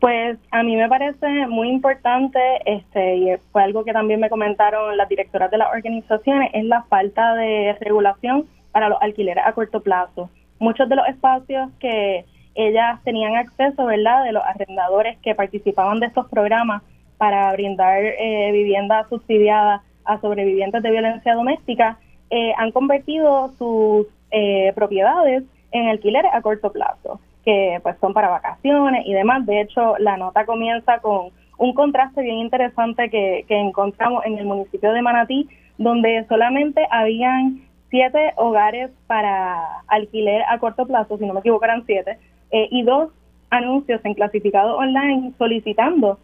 Pues 0.00 0.38
a 0.50 0.62
mí 0.62 0.76
me 0.76 0.88
parece 0.88 1.46
muy 1.46 1.68
importante, 1.68 2.40
este, 2.64 3.16
y 3.16 3.36
fue 3.52 3.62
algo 3.62 3.84
que 3.84 3.92
también 3.92 4.18
me 4.18 4.30
comentaron 4.30 4.96
las 4.96 5.10
directoras 5.10 5.50
de 5.50 5.58
las 5.58 5.68
organizaciones, 5.70 6.50
es 6.54 6.64
la 6.64 6.84
falta 6.84 7.34
de 7.34 7.76
regulación 7.80 8.46
para 8.72 8.88
los 8.88 8.96
alquileres 9.02 9.44
a 9.46 9.52
corto 9.52 9.80
plazo. 9.80 10.30
Muchos 10.58 10.88
de 10.88 10.96
los 10.96 11.06
espacios 11.06 11.70
que 11.80 12.24
ellas 12.54 12.98
tenían 13.04 13.36
acceso, 13.36 13.84
¿verdad?, 13.84 14.24
de 14.24 14.32
los 14.32 14.42
arrendadores 14.42 15.18
que 15.18 15.34
participaban 15.34 16.00
de 16.00 16.06
estos 16.06 16.26
programas 16.28 16.82
para 17.18 17.52
brindar 17.52 18.02
eh, 18.02 18.50
vivienda 18.52 19.06
subsidiada 19.10 19.82
a 20.06 20.18
sobrevivientes 20.18 20.82
de 20.82 20.90
violencia 20.90 21.34
doméstica, 21.34 21.98
eh, 22.30 22.54
han 22.56 22.72
convertido 22.72 23.52
sus 23.58 24.06
eh, 24.30 24.72
propiedades 24.74 25.44
en 25.72 25.88
alquileres 25.88 26.32
a 26.32 26.40
corto 26.40 26.72
plazo 26.72 27.20
que 27.44 27.78
pues 27.82 27.96
son 28.00 28.12
para 28.12 28.28
vacaciones 28.28 29.06
y 29.06 29.12
demás. 29.12 29.46
De 29.46 29.60
hecho, 29.60 29.96
la 29.98 30.16
nota 30.16 30.44
comienza 30.46 30.98
con 31.00 31.30
un 31.58 31.74
contraste 31.74 32.22
bien 32.22 32.38
interesante 32.38 33.10
que, 33.10 33.44
que 33.48 33.58
encontramos 33.58 34.24
en 34.24 34.38
el 34.38 34.46
municipio 34.46 34.92
de 34.92 35.02
Manatí, 35.02 35.48
donde 35.78 36.24
solamente 36.28 36.86
habían 36.90 37.62
siete 37.90 38.32
hogares 38.36 38.90
para 39.06 39.80
alquiler 39.88 40.42
a 40.48 40.58
corto 40.58 40.86
plazo, 40.86 41.18
si 41.18 41.26
no 41.26 41.34
me 41.34 41.40
equivoco 41.40 41.64
eran 41.64 41.84
siete, 41.86 42.18
eh, 42.50 42.68
y 42.70 42.82
dos 42.82 43.10
anuncios 43.50 44.00
en 44.04 44.14
clasificado 44.14 44.76
online 44.76 45.32
solicitando 45.38 46.18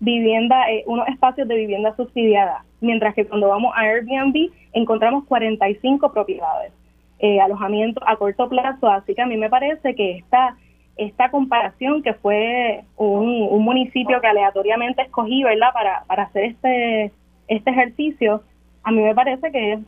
vivienda, 0.00 0.70
eh, 0.70 0.82
unos 0.86 1.06
espacios 1.08 1.46
de 1.46 1.56
vivienda 1.56 1.94
subsidiada, 1.94 2.64
mientras 2.80 3.14
que 3.14 3.26
cuando 3.26 3.48
vamos 3.48 3.72
a 3.76 3.82
Airbnb 3.82 4.50
encontramos 4.72 5.24
45 5.24 6.12
propiedades 6.12 6.72
eh, 7.20 7.40
alojamiento 7.40 8.00
a 8.06 8.16
corto 8.16 8.48
plazo. 8.48 8.88
Así 8.88 9.14
que 9.14 9.22
a 9.22 9.26
mí 9.26 9.36
me 9.36 9.50
parece 9.50 9.94
que 9.94 10.18
esta, 10.18 10.56
esta 10.96 11.30
comparación, 11.30 12.02
que 12.02 12.14
fue 12.14 12.84
un, 12.96 13.62
municipio 13.62 14.20
que 14.20 14.26
aleatoriamente 14.26 15.02
escogí, 15.02 15.44
¿verdad?, 15.44 15.72
para, 15.72 16.04
para 16.06 16.24
hacer 16.24 16.44
este, 16.44 17.12
este 17.48 17.70
ejercicio, 17.70 18.42
a 18.82 18.92
mí 18.92 19.02
me 19.02 19.14
parece 19.14 19.52
que 19.52 19.78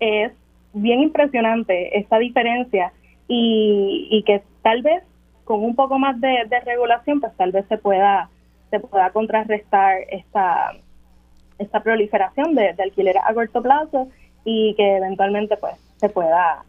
es, 0.00 0.32
bien 0.74 1.00
impresionante 1.00 1.98
esta 1.98 2.18
diferencia 2.18 2.92
y, 3.28 4.22
que 4.26 4.42
tal 4.62 4.80
vez 4.82 5.02
con 5.44 5.62
un 5.62 5.74
poco 5.74 5.98
más 5.98 6.18
de, 6.20 6.46
regulación, 6.64 7.20
pues 7.20 7.36
tal 7.36 7.52
vez 7.52 7.66
se 7.68 7.76
pueda 7.76 8.30
se 8.70 8.80
pueda 8.80 9.10
contrarrestar 9.10 9.98
esta 10.08 10.72
esta 11.58 11.82
proliferación 11.82 12.54
de, 12.54 12.74
alquileres 12.78 13.22
a 13.22 13.34
corto 13.34 13.60
plazo 13.62 14.08
y 14.44 14.74
que 14.76 14.96
eventualmente 14.96 15.58
pues 15.58 15.74
se 16.02 16.08
pueda, 16.08 16.64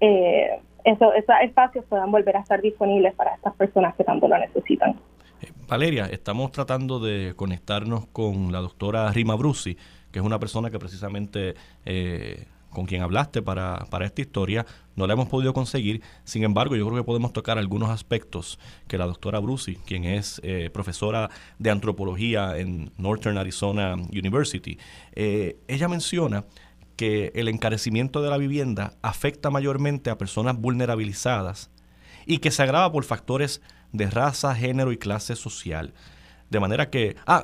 eh, 0.00 0.60
eso, 0.84 1.12
esos 1.14 1.34
espacios 1.42 1.84
puedan 1.86 2.12
volver 2.12 2.36
a 2.36 2.40
estar 2.40 2.62
disponibles 2.62 3.12
para 3.14 3.34
estas 3.34 3.54
personas 3.54 3.94
que 3.96 4.04
tanto 4.04 4.28
lo 4.28 4.38
necesitan. 4.38 4.92
Eh, 5.40 5.50
Valeria, 5.66 6.06
estamos 6.06 6.52
tratando 6.52 7.00
de 7.00 7.34
conectarnos 7.34 8.06
con 8.06 8.52
la 8.52 8.60
doctora 8.60 9.10
Rima 9.10 9.34
Brusi, 9.34 9.76
que 10.12 10.20
es 10.20 10.24
una 10.24 10.38
persona 10.38 10.70
que 10.70 10.78
precisamente 10.78 11.54
eh, 11.84 12.46
con 12.70 12.86
quien 12.86 13.02
hablaste 13.02 13.42
para, 13.42 13.84
para, 13.90 14.06
esta 14.06 14.20
historia, 14.20 14.64
no 14.94 15.08
la 15.08 15.14
hemos 15.14 15.28
podido 15.28 15.52
conseguir. 15.52 16.00
Sin 16.22 16.44
embargo, 16.44 16.76
yo 16.76 16.86
creo 16.86 16.98
que 16.98 17.04
podemos 17.04 17.32
tocar 17.32 17.58
algunos 17.58 17.90
aspectos 17.90 18.60
que 18.86 18.96
la 18.96 19.06
doctora 19.06 19.40
Brusi, 19.40 19.74
quien 19.74 20.04
es 20.04 20.40
profesora 20.72 21.28
de 21.58 21.70
antropología 21.70 22.56
en 22.56 22.90
Northern 22.96 23.36
Arizona 23.36 23.94
University, 23.94 24.78
ella 25.14 25.88
menciona 25.88 26.44
que 27.02 27.32
el 27.34 27.48
encarecimiento 27.48 28.22
de 28.22 28.30
la 28.30 28.38
vivienda 28.38 28.92
afecta 29.02 29.50
mayormente 29.50 30.08
a 30.08 30.18
personas 30.18 30.56
vulnerabilizadas 30.56 31.68
y 32.26 32.38
que 32.38 32.52
se 32.52 32.62
agrava 32.62 32.92
por 32.92 33.02
factores 33.02 33.60
de 33.90 34.08
raza, 34.08 34.54
género 34.54 34.92
y 34.92 34.98
clase 34.98 35.34
social. 35.34 35.94
De 36.48 36.60
manera 36.60 36.90
que, 36.90 37.16
ah, 37.26 37.42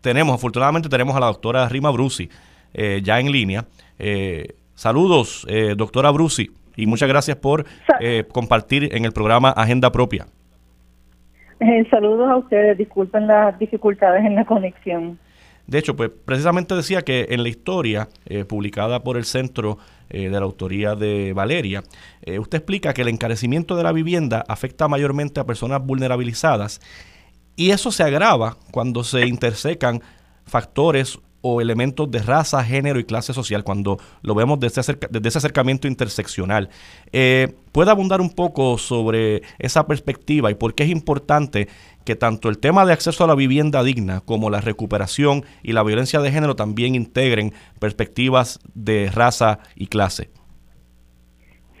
tenemos, 0.00 0.34
afortunadamente 0.34 0.88
tenemos 0.88 1.14
a 1.14 1.20
la 1.20 1.26
doctora 1.26 1.68
Rima 1.68 1.92
Brusi 1.92 2.30
eh, 2.74 3.00
ya 3.00 3.20
en 3.20 3.30
línea. 3.30 3.64
Eh, 3.96 4.56
saludos, 4.74 5.46
eh, 5.48 5.74
doctora 5.76 6.10
Brusi, 6.10 6.50
y 6.74 6.88
muchas 6.88 7.08
gracias 7.08 7.36
por 7.36 7.64
compartir 8.32 8.92
en 8.92 9.04
el 9.04 9.12
programa 9.12 9.50
Agenda 9.50 9.92
Propia. 9.92 10.26
saludos 11.92 12.28
a 12.28 12.36
ustedes, 12.38 12.76
disculpen 12.76 13.28
las 13.28 13.56
dificultades 13.60 14.24
en 14.24 14.34
la 14.34 14.44
conexión. 14.44 15.16
De 15.68 15.78
hecho, 15.78 15.94
pues 15.94 16.10
precisamente 16.24 16.74
decía 16.74 17.02
que 17.02 17.26
en 17.28 17.42
la 17.42 17.50
historia 17.50 18.08
eh, 18.24 18.46
publicada 18.46 19.04
por 19.04 19.18
el 19.18 19.26
Centro 19.26 19.76
eh, 20.08 20.30
de 20.30 20.30
la 20.30 20.46
Autoría 20.46 20.94
de 20.94 21.34
Valeria, 21.34 21.84
eh, 22.22 22.38
usted 22.38 22.58
explica 22.58 22.94
que 22.94 23.02
el 23.02 23.08
encarecimiento 23.08 23.76
de 23.76 23.82
la 23.82 23.92
vivienda 23.92 24.42
afecta 24.48 24.88
mayormente 24.88 25.40
a 25.40 25.44
personas 25.44 25.84
vulnerabilizadas 25.84 26.80
y 27.54 27.70
eso 27.70 27.92
se 27.92 28.02
agrava 28.02 28.56
cuando 28.70 29.04
se 29.04 29.26
intersecan 29.26 30.02
factores 30.46 31.18
o 31.40 31.60
elementos 31.60 32.10
de 32.10 32.18
raza, 32.20 32.64
género 32.64 32.98
y 32.98 33.04
clase 33.04 33.32
social 33.32 33.64
cuando 33.64 33.98
lo 34.22 34.34
vemos 34.34 34.58
desde, 34.60 34.98
desde 35.10 35.28
ese 35.28 35.38
acercamiento 35.38 35.86
interseccional. 35.88 36.68
¿Puede 37.10 37.90
abundar 37.90 38.20
un 38.20 38.30
poco 38.30 38.76
sobre 38.78 39.42
esa 39.58 39.86
perspectiva 39.86 40.50
y 40.50 40.54
por 40.54 40.74
qué 40.74 40.84
es 40.84 40.90
importante 40.90 41.68
que 42.04 42.16
tanto 42.16 42.48
el 42.48 42.58
tema 42.58 42.86
de 42.86 42.94
acceso 42.94 43.22
a 43.22 43.26
la 43.26 43.34
vivienda 43.34 43.82
digna 43.82 44.22
como 44.24 44.48
la 44.48 44.62
recuperación 44.62 45.44
y 45.62 45.72
la 45.74 45.82
violencia 45.82 46.20
de 46.20 46.32
género 46.32 46.56
también 46.56 46.94
integren 46.94 47.52
perspectivas 47.78 48.60
de 48.74 49.10
raza 49.14 49.58
y 49.76 49.88
clase. 49.88 50.30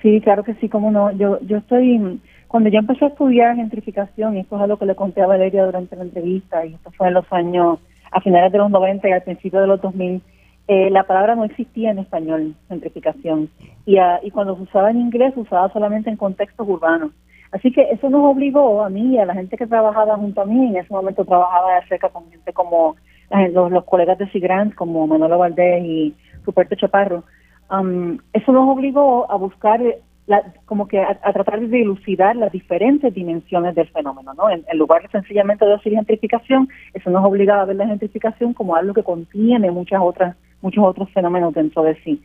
Sí, 0.02 0.20
claro 0.20 0.44
que 0.44 0.54
sí, 0.56 0.68
como 0.68 0.90
no. 0.90 1.10
Yo, 1.12 1.40
yo 1.40 1.56
estoy, 1.56 2.20
cuando 2.46 2.68
yo 2.68 2.78
empecé 2.78 3.06
a 3.06 3.08
estudiar 3.08 3.56
gentrificación, 3.56 4.36
y 4.36 4.40
esto 4.40 4.56
es 4.56 4.62
algo 4.62 4.76
que 4.76 4.86
le 4.86 4.94
conté 4.94 5.22
a 5.22 5.26
Valeria 5.26 5.64
durante 5.64 5.96
la 5.96 6.02
entrevista, 6.02 6.64
y 6.64 6.74
esto 6.74 6.90
fue 6.92 7.08
en 7.08 7.14
los 7.14 7.32
años, 7.32 7.78
a 8.10 8.20
finales 8.20 8.52
de 8.52 8.58
los 8.58 8.70
90 8.70 9.08
y 9.08 9.12
al 9.12 9.22
principio 9.22 9.60
de 9.60 9.66
los 9.66 9.80
2000, 9.80 10.22
eh, 10.68 10.90
la 10.90 11.04
palabra 11.04 11.34
no 11.34 11.44
existía 11.44 11.90
en 11.90 11.98
español, 11.98 12.54
gentrificación. 12.68 13.48
Y, 13.86 13.96
y 14.22 14.30
cuando 14.30 14.56
se 14.56 14.62
usaba 14.62 14.90
en 14.90 15.00
inglés, 15.00 15.34
se 15.34 15.40
usaba 15.40 15.72
solamente 15.72 16.10
en 16.10 16.16
contextos 16.16 16.68
urbanos. 16.68 17.12
Así 17.52 17.72
que 17.72 17.82
eso 17.90 18.10
nos 18.10 18.24
obligó 18.24 18.82
a 18.82 18.90
mí 18.90 19.14
y 19.14 19.18
a 19.18 19.24
la 19.24 19.34
gente 19.34 19.56
que 19.56 19.66
trabajaba 19.66 20.16
junto 20.16 20.42
a 20.42 20.44
mí, 20.44 20.68
en 20.68 20.76
ese 20.76 20.92
momento 20.92 21.24
trabajaba 21.24 21.76
de 21.76 21.88
cerca 21.88 22.10
con 22.10 22.30
gente 22.30 22.52
como 22.52 22.96
los, 23.30 23.84
colegas 23.84 24.18
de 24.18 24.30
Sigrant, 24.30 24.74
como 24.74 25.06
Manolo 25.06 25.38
Valdés 25.38 25.82
y 25.82 26.14
Ruperto 26.44 26.76
Chaparro, 26.76 27.24
um, 27.70 28.18
eso 28.32 28.52
nos 28.52 28.68
obligó 28.68 29.30
a 29.30 29.36
buscar 29.36 29.80
la, 30.28 30.42
como 30.66 30.86
que 30.86 31.00
a, 31.00 31.14
tratar 31.32 31.58
de 31.60 31.66
dilucidar 31.66 32.36
las 32.36 32.52
diferentes 32.52 33.12
dimensiones 33.14 33.74
del 33.74 33.88
fenómeno, 33.88 34.34
¿no? 34.34 34.50
En, 34.50 34.62
lugar 34.76 35.02
de 35.02 35.08
sencillamente 35.08 35.64
decir 35.64 35.94
gentrificación, 35.94 36.68
eso 36.92 37.08
nos 37.08 37.24
obligaba 37.24 37.62
a 37.62 37.64
ver 37.64 37.76
la 37.76 37.86
gentrificación 37.86 38.52
como 38.52 38.76
algo 38.76 38.92
que 38.92 39.02
contiene 39.02 39.70
muchas 39.70 40.00
otras, 40.02 40.36
muchos 40.60 40.84
otros 40.84 41.10
fenómenos 41.12 41.54
dentro 41.54 41.82
de 41.82 41.96
sí. 42.02 42.22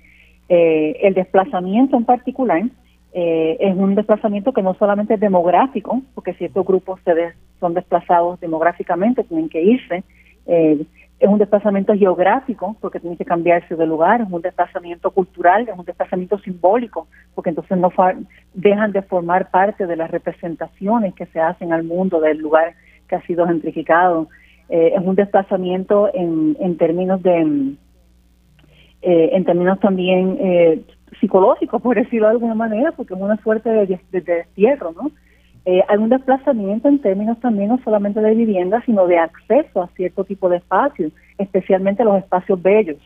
Eh, 0.50 1.00
el 1.02 1.14
desplazamiento 1.14 1.96
en 1.96 2.04
particular, 2.04 2.64
eh, 3.14 3.58
es 3.60 3.76
un 3.76 3.96
desplazamiento 3.96 4.52
que 4.52 4.62
no 4.62 4.74
solamente 4.74 5.14
es 5.14 5.20
demográfico, 5.22 6.02
porque 6.14 6.34
ciertos 6.34 6.66
grupos 6.66 7.00
se 7.06 7.14
son 7.62 7.74
desplazados 7.74 8.38
demográficamente, 8.42 9.24
tienen 9.24 9.48
que 9.48 9.62
irse, 9.62 10.04
eh, 10.46 10.84
es 11.24 11.30
un 11.30 11.40
desplazamiento 11.40 11.94
geográfico, 11.94 12.76
porque 12.82 13.00
tienen 13.00 13.18
que 13.18 13.24
cambiarse 13.24 13.78
de 13.78 13.88
lugar, 13.88 14.20
es 14.20 14.28
un 14.30 14.42
desplazamiento 14.42 15.10
cultural, 15.10 15.70
es 15.70 15.80
un 15.80 15.86
desplazamiento 15.86 16.38
simbólico, 16.40 17.08
porque 17.34 17.52
entonces 17.52 17.78
no 17.78 17.90
dejan 18.54 18.92
de 18.92 19.02
formar 19.04 19.50
parte 19.50 19.88
de 19.88 19.96
las 19.96 20.12
representaciones 20.12 21.14
que 21.14 21.26
se 21.28 21.40
hacen 21.40 21.72
al 21.72 21.86
mundo 21.86 22.20
del 22.20 22.40
lugar 22.40 22.74
que 23.08 23.16
ha 23.16 23.22
sido 23.22 23.48
gentrificado. 23.48 24.28
Eh, 24.68 24.92
es 24.98 25.02
un 25.02 25.16
desplazamiento 25.16 26.10
en, 26.14 26.58
en 26.60 26.76
términos 26.76 27.24
de 27.24 27.78
en 29.06 29.44
términos 29.44 29.80
también 29.82 30.38
eh, 30.40 30.82
psicológico, 31.20 31.80
por 31.80 31.96
decirlo 31.96 32.28
de 32.28 32.34
alguna 32.34 32.56
manera, 32.56 32.92
porque 32.92 33.14
es 33.14 33.20
una 33.20 33.38
suerte 33.44 33.70
de, 33.70 34.00
destierro, 34.12 34.92
¿no? 34.92 35.12
Eh, 35.66 35.82
un 35.98 36.10
desplazamiento 36.10 36.90
en 36.90 37.00
términos 37.00 37.40
también 37.40 37.70
no 37.70 37.80
solamente 37.84 38.20
de 38.20 38.36
vivienda, 38.36 38.82
sino 38.86 39.08
de 39.08 39.18
acceso 39.18 39.82
a 39.82 39.88
cierto 39.96 40.26
tipo 40.26 40.50
de 40.50 40.58
espacios, 40.58 41.14
especialmente 41.38 42.04
los 42.04 42.18
espacios 42.18 42.62
bellos, 42.62 43.00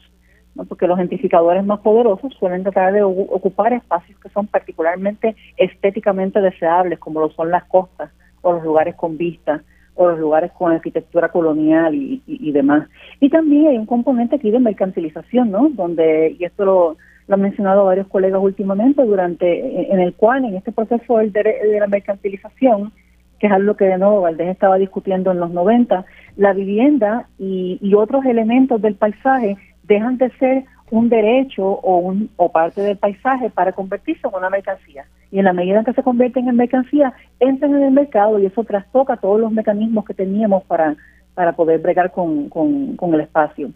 porque 0.67 0.87
los 0.87 0.97
gentrificadores 0.97 1.63
más 1.63 1.79
poderosos 1.81 2.33
suelen 2.33 2.63
tratar 2.63 2.93
de 2.93 3.03
ocupar 3.03 3.73
espacios 3.73 4.19
que 4.19 4.29
son 4.29 4.47
particularmente 4.47 5.35
estéticamente 5.55 6.41
deseables, 6.41 6.97
como 6.97 7.19
lo 7.19 7.29
son 7.29 7.51
las 7.51 7.63
costas 7.65 8.09
o 8.41 8.53
los 8.53 8.63
lugares 8.63 8.95
con 8.95 9.17
vista 9.17 9.61
o 9.93 10.09
los 10.09 10.19
lugares 10.19 10.51
con 10.51 10.71
arquitectura 10.71 11.29
colonial 11.29 11.93
y, 11.93 12.51
demás. 12.51 12.87
Y 13.19 13.29
también 13.29 13.67
hay 13.67 13.77
un 13.77 13.87
componente 13.87 14.35
aquí 14.35 14.51
de 14.51 14.59
mercantilización, 14.59 15.51
¿no? 15.51 15.69
Donde, 15.69 16.35
y 16.39 16.45
esto 16.45 16.65
lo, 16.65 16.97
han 17.33 17.41
mencionado 17.41 17.85
varios 17.85 18.07
colegas 18.07 18.41
últimamente, 18.41 19.03
durante 19.03 19.91
en 19.91 19.99
el 19.99 20.13
cual 20.13 20.45
en 20.45 20.55
este 20.55 20.71
proceso 20.71 21.17
de, 21.17 21.29
de 21.29 21.79
la 21.79 21.87
mercantilización, 21.87 22.91
que 23.39 23.47
es 23.47 23.53
algo 23.53 23.75
que 23.75 23.85
de 23.85 23.97
nuevo 23.97 24.21
Valdés 24.21 24.49
estaba 24.49 24.77
discutiendo 24.77 25.31
en 25.31 25.39
los 25.39 25.51
90, 25.51 26.05
la 26.37 26.53
vivienda 26.53 27.27
y, 27.37 27.77
y 27.81 27.93
otros 27.93 28.25
elementos 28.25 28.81
del 28.81 28.95
paisaje 28.95 29.57
dejan 29.83 30.17
de 30.17 30.29
ser 30.37 30.65
un 30.89 31.09
derecho 31.09 31.63
o, 31.63 31.97
un, 31.97 32.29
o 32.37 32.51
parte 32.51 32.81
del 32.81 32.97
paisaje 32.97 33.49
para 33.49 33.73
convertirse 33.73 34.27
en 34.27 34.35
una 34.35 34.49
mercancía. 34.49 35.05
Y 35.31 35.39
en 35.39 35.45
la 35.45 35.53
medida 35.53 35.79
en 35.79 35.85
que 35.85 35.93
se 35.93 36.03
convierten 36.03 36.47
en 36.47 36.55
mercancía, 36.55 37.13
entran 37.39 37.75
en 37.75 37.83
el 37.83 37.91
mercado 37.91 38.39
y 38.39 38.45
eso 38.45 38.63
trastoca 38.63 39.17
todos 39.17 39.39
los 39.39 39.51
mecanismos 39.51 40.05
que 40.05 40.13
teníamos 40.13 40.63
para, 40.63 40.95
para 41.33 41.53
poder 41.53 41.79
bregar 41.79 42.11
con, 42.11 42.49
con, 42.49 43.13
el 43.13 43.21
espacio. 43.21 43.71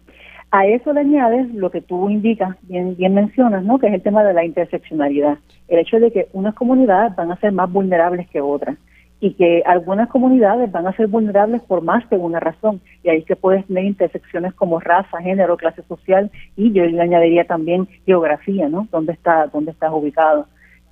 A 0.54 0.66
eso 0.66 0.92
le 0.92 1.00
añades 1.00 1.52
lo 1.54 1.70
que 1.70 1.80
tú 1.80 2.10
indicas, 2.10 2.56
bien, 2.68 2.94
bien 2.94 3.14
mencionas, 3.14 3.64
¿no? 3.64 3.78
que 3.78 3.86
es 3.86 3.94
el 3.94 4.02
tema 4.02 4.22
de 4.22 4.34
la 4.34 4.44
interseccionalidad. 4.44 5.38
El 5.66 5.78
hecho 5.78 5.98
de 5.98 6.12
que 6.12 6.28
unas 6.34 6.54
comunidades 6.54 7.16
van 7.16 7.32
a 7.32 7.40
ser 7.40 7.52
más 7.52 7.72
vulnerables 7.72 8.28
que 8.28 8.42
otras 8.42 8.76
y 9.18 9.32
que 9.32 9.62
algunas 9.64 10.10
comunidades 10.10 10.70
van 10.70 10.86
a 10.86 10.94
ser 10.94 11.06
vulnerables 11.06 11.62
por 11.62 11.80
más 11.80 12.06
de 12.10 12.18
una 12.18 12.38
razón. 12.38 12.82
Y 13.02 13.08
ahí 13.08 13.22
que 13.22 13.34
puedes 13.34 13.64
tener 13.66 13.84
intersecciones 13.84 14.52
como 14.52 14.78
raza, 14.78 15.22
género, 15.22 15.56
clase 15.56 15.82
social 15.84 16.30
y 16.54 16.70
yo 16.72 16.84
le 16.84 17.00
añadiría 17.00 17.44
también 17.44 17.88
geografía, 18.04 18.68
¿no? 18.68 18.86
¿Dónde, 18.92 19.14
está, 19.14 19.46
dónde 19.46 19.70
estás 19.70 19.90
ubicado? 19.90 20.48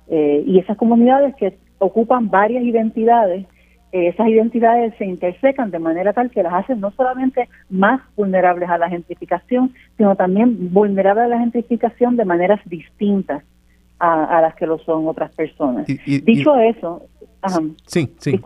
Eh, 0.07 0.43
y 0.47 0.57
esas 0.57 0.75
comunidades 0.75 1.35
que 1.35 1.55
ocupan 1.77 2.31
varias 2.31 2.63
identidades, 2.63 3.45
esas 3.91 4.27
identidades 4.27 4.93
se 4.97 5.05
intersecan 5.05 5.71
de 5.71 5.79
manera 5.79 6.13
tal 6.13 6.31
que 6.31 6.43
las 6.43 6.53
hacen 6.53 6.79
no 6.79 6.91
solamente 6.91 7.49
más 7.69 8.01
vulnerables 8.15 8.69
a 8.69 8.77
la 8.77 8.89
gentrificación, 8.89 9.73
sino 9.97 10.15
también 10.15 10.73
vulnerables 10.73 11.25
a 11.25 11.27
la 11.27 11.39
gentrificación 11.39 12.15
de 12.15 12.25
maneras 12.25 12.59
distintas 12.65 13.43
a, 13.99 14.41
las 14.41 14.55
que 14.55 14.65
lo 14.65 14.79
son 14.79 15.07
otras 15.07 15.33
personas. 15.35 15.85
Dicho 15.85 16.55
eso, 16.55 17.03
Sí, 17.85 18.13
sí. 18.17 18.39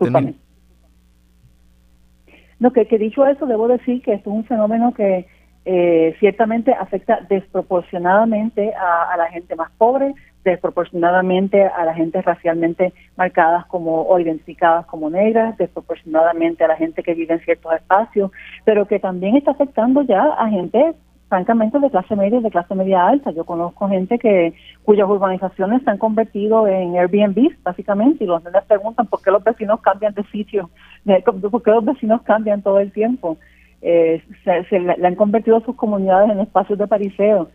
No, 2.58 2.72
que, 2.72 2.86
que, 2.86 2.98
dicho 2.98 3.26
eso, 3.26 3.46
debo 3.46 3.68
decir 3.68 4.02
que 4.02 4.14
esto 4.14 4.30
es 4.30 4.36
un 4.36 4.44
fenómeno 4.44 4.94
que 4.94 5.26
eh, 5.66 6.14
ciertamente 6.20 6.72
afecta 6.72 7.20
desproporcionadamente 7.28 8.72
a, 8.74 9.16
la 9.16 9.26
gente 9.26 9.54
más 9.56 9.70
pobre, 9.76 10.14
desproporcionadamente 10.50 11.64
a 11.64 11.84
la 11.84 11.94
gente 11.94 12.22
racialmente 12.22 12.92
marcadas 13.16 13.66
como 13.66 14.02
o 14.02 14.18
identificadas 14.18 14.86
como 14.86 15.10
negras, 15.10 15.56
desproporcionadamente 15.56 16.64
a 16.64 16.68
la 16.68 16.76
gente 16.76 17.02
que 17.02 17.14
vive 17.14 17.34
en 17.34 17.40
ciertos 17.40 17.72
espacios, 17.74 18.30
pero 18.64 18.86
que 18.86 18.98
también 18.98 19.36
está 19.36 19.52
afectando 19.52 20.02
ya 20.02 20.22
a 20.22 20.48
gente 20.48 20.94
francamente 21.28 21.78
de 21.78 21.90
clase 21.90 22.14
media 22.14 22.38
y 22.38 22.42
de 22.42 22.50
clase 22.50 22.74
media 22.74 23.06
alta. 23.06 23.30
Yo 23.32 23.44
conozco 23.44 23.88
gente 23.88 24.18
que 24.18 24.54
cuyas 24.84 25.08
urbanizaciones 25.08 25.82
se 25.82 25.90
han 25.90 25.98
convertido 25.98 26.66
en 26.68 26.96
Airbnb, 26.96 27.56
básicamente, 27.62 28.24
y 28.24 28.26
los 28.26 28.44
niños 28.44 28.64
preguntan 28.66 29.06
por 29.06 29.22
qué 29.22 29.30
los 29.30 29.42
vecinos 29.42 29.80
cambian 29.80 30.14
de 30.14 30.24
sitio, 30.24 30.70
por 31.50 31.62
qué 31.62 31.70
los 31.70 31.84
vecinos 31.84 32.22
cambian 32.22 32.62
todo 32.62 32.78
el 32.78 32.92
tiempo. 32.92 33.36
Eh, 33.82 34.22
se, 34.44 34.80
le, 34.80 35.06
han 35.06 35.14
convertido 35.16 35.60
sus 35.60 35.76
comunidades 35.76 36.30
en 36.30 36.40
espacios 36.40 36.78
de 36.78 36.86
pariseo. 36.86 37.48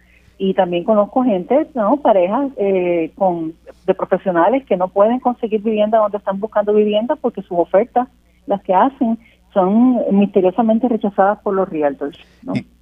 Y 0.43 0.55
también 0.55 0.85
conozco 0.85 1.23
gente, 1.23 1.67
¿no? 1.75 1.97
parejas 1.97 2.49
eh, 2.57 3.11
con, 3.13 3.53
de 3.85 3.93
profesionales 3.93 4.65
que 4.65 4.75
no 4.75 4.87
pueden 4.87 5.19
conseguir 5.19 5.61
vivienda 5.61 5.99
donde 5.99 6.17
están 6.17 6.39
buscando 6.39 6.73
vivienda 6.73 7.15
porque 7.15 7.43
sus 7.43 7.59
ofertas, 7.59 8.07
las 8.47 8.59
que 8.63 8.73
hacen, 8.73 9.19
son 9.53 9.99
misteriosamente 10.17 10.87
rechazadas 10.87 11.37
por 11.43 11.53
los 11.53 11.69
realtors. 11.69 12.17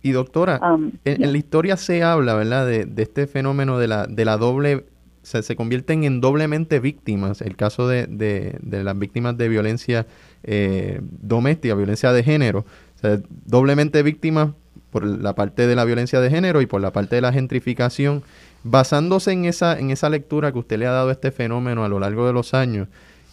Y, 0.02 0.12
doctora, 0.12 0.62
en, 1.04 1.32
la 1.34 1.38
historia 1.38 1.76
se 1.76 2.02
habla, 2.02 2.34
¿verdad?, 2.34 2.66
de, 2.66 2.88
este 2.96 3.28
fenómeno 3.28 3.78
de 3.78 3.90
la, 3.90 4.08
de 4.08 4.24
la 4.24 4.38
doble, 4.38 4.86
se 5.22 5.56
convierten 5.58 6.06
en 6.06 6.22
doblemente 6.22 6.80
víctimas, 6.80 7.42
el 7.42 7.58
caso 7.58 7.90
de, 7.90 8.08
de, 8.08 8.84
las 8.86 8.98
víctimas 8.98 9.38
de 9.38 9.50
violencia 9.50 10.08
eh, 10.44 11.02
doméstica, 11.04 11.76
violencia 11.76 12.14
de 12.14 12.24
género, 12.24 12.60
o 12.60 13.00
sea, 13.00 13.18
doblemente 13.46 14.02
víctimas 14.02 14.52
por 14.92 15.06
la 15.06 15.36
parte 15.36 15.68
de 15.68 15.76
la 15.76 15.86
violencia 15.86 16.20
de 16.20 16.30
género 16.30 16.62
y 16.62 16.66
por 16.66 16.82
la 16.82 16.92
parte 16.92 17.16
de 17.16 17.22
la 17.22 17.34
gentrificación. 17.34 18.24
Basándose 18.64 19.32
en 19.32 19.46
esa, 19.46 19.80
en 19.80 19.90
esa 19.90 20.10
lectura 20.10 20.52
que 20.52 20.60
usted 20.60 20.80
le 20.80 20.88
ha 20.88 20.92
dado 20.92 21.10
a 21.10 21.14
este 21.14 21.32
fenómeno 21.32 21.86
a 21.86 21.90
lo 21.90 22.00
largo 22.00 22.28
de 22.28 22.34
los 22.34 22.54
años, 22.54 22.88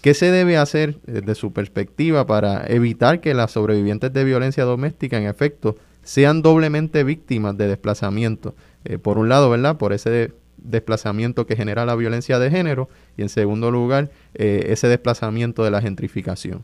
¿Qué 0.07 0.15
se 0.15 0.31
debe 0.31 0.57
hacer 0.57 1.01
desde 1.05 1.35
su 1.35 1.53
perspectiva 1.53 2.29
para 2.29 2.65
evitar 2.69 3.21
que 3.21 3.35
las 3.35 3.51
sobrevivientes 3.51 4.13
de 4.13 4.23
violencia 4.23 4.63
doméstica, 4.63 5.19
en 5.19 5.27
efecto, 5.27 5.79
sean 6.05 6.43
doblemente 6.43 7.03
víctimas 7.03 7.57
de 7.57 7.67
desplazamiento? 7.67 8.55
Eh, 8.85 8.99
por 8.99 9.19
un 9.19 9.29
lado, 9.29 9.51
¿verdad? 9.51 9.79
Por 9.79 9.93
ese 9.93 10.33
desplazamiento 10.59 11.45
que 11.45 11.57
genera 11.57 11.85
la 11.87 11.97
violencia 11.97 12.39
de 12.39 12.53
género 12.53 12.89
y 13.17 13.23
en 13.23 13.29
segundo 13.29 13.73
lugar, 13.73 14.13
eh, 14.35 14.67
ese 14.69 14.87
desplazamiento 14.87 15.65
de 15.65 15.73
la 15.73 15.83
gentrificación. 15.83 16.63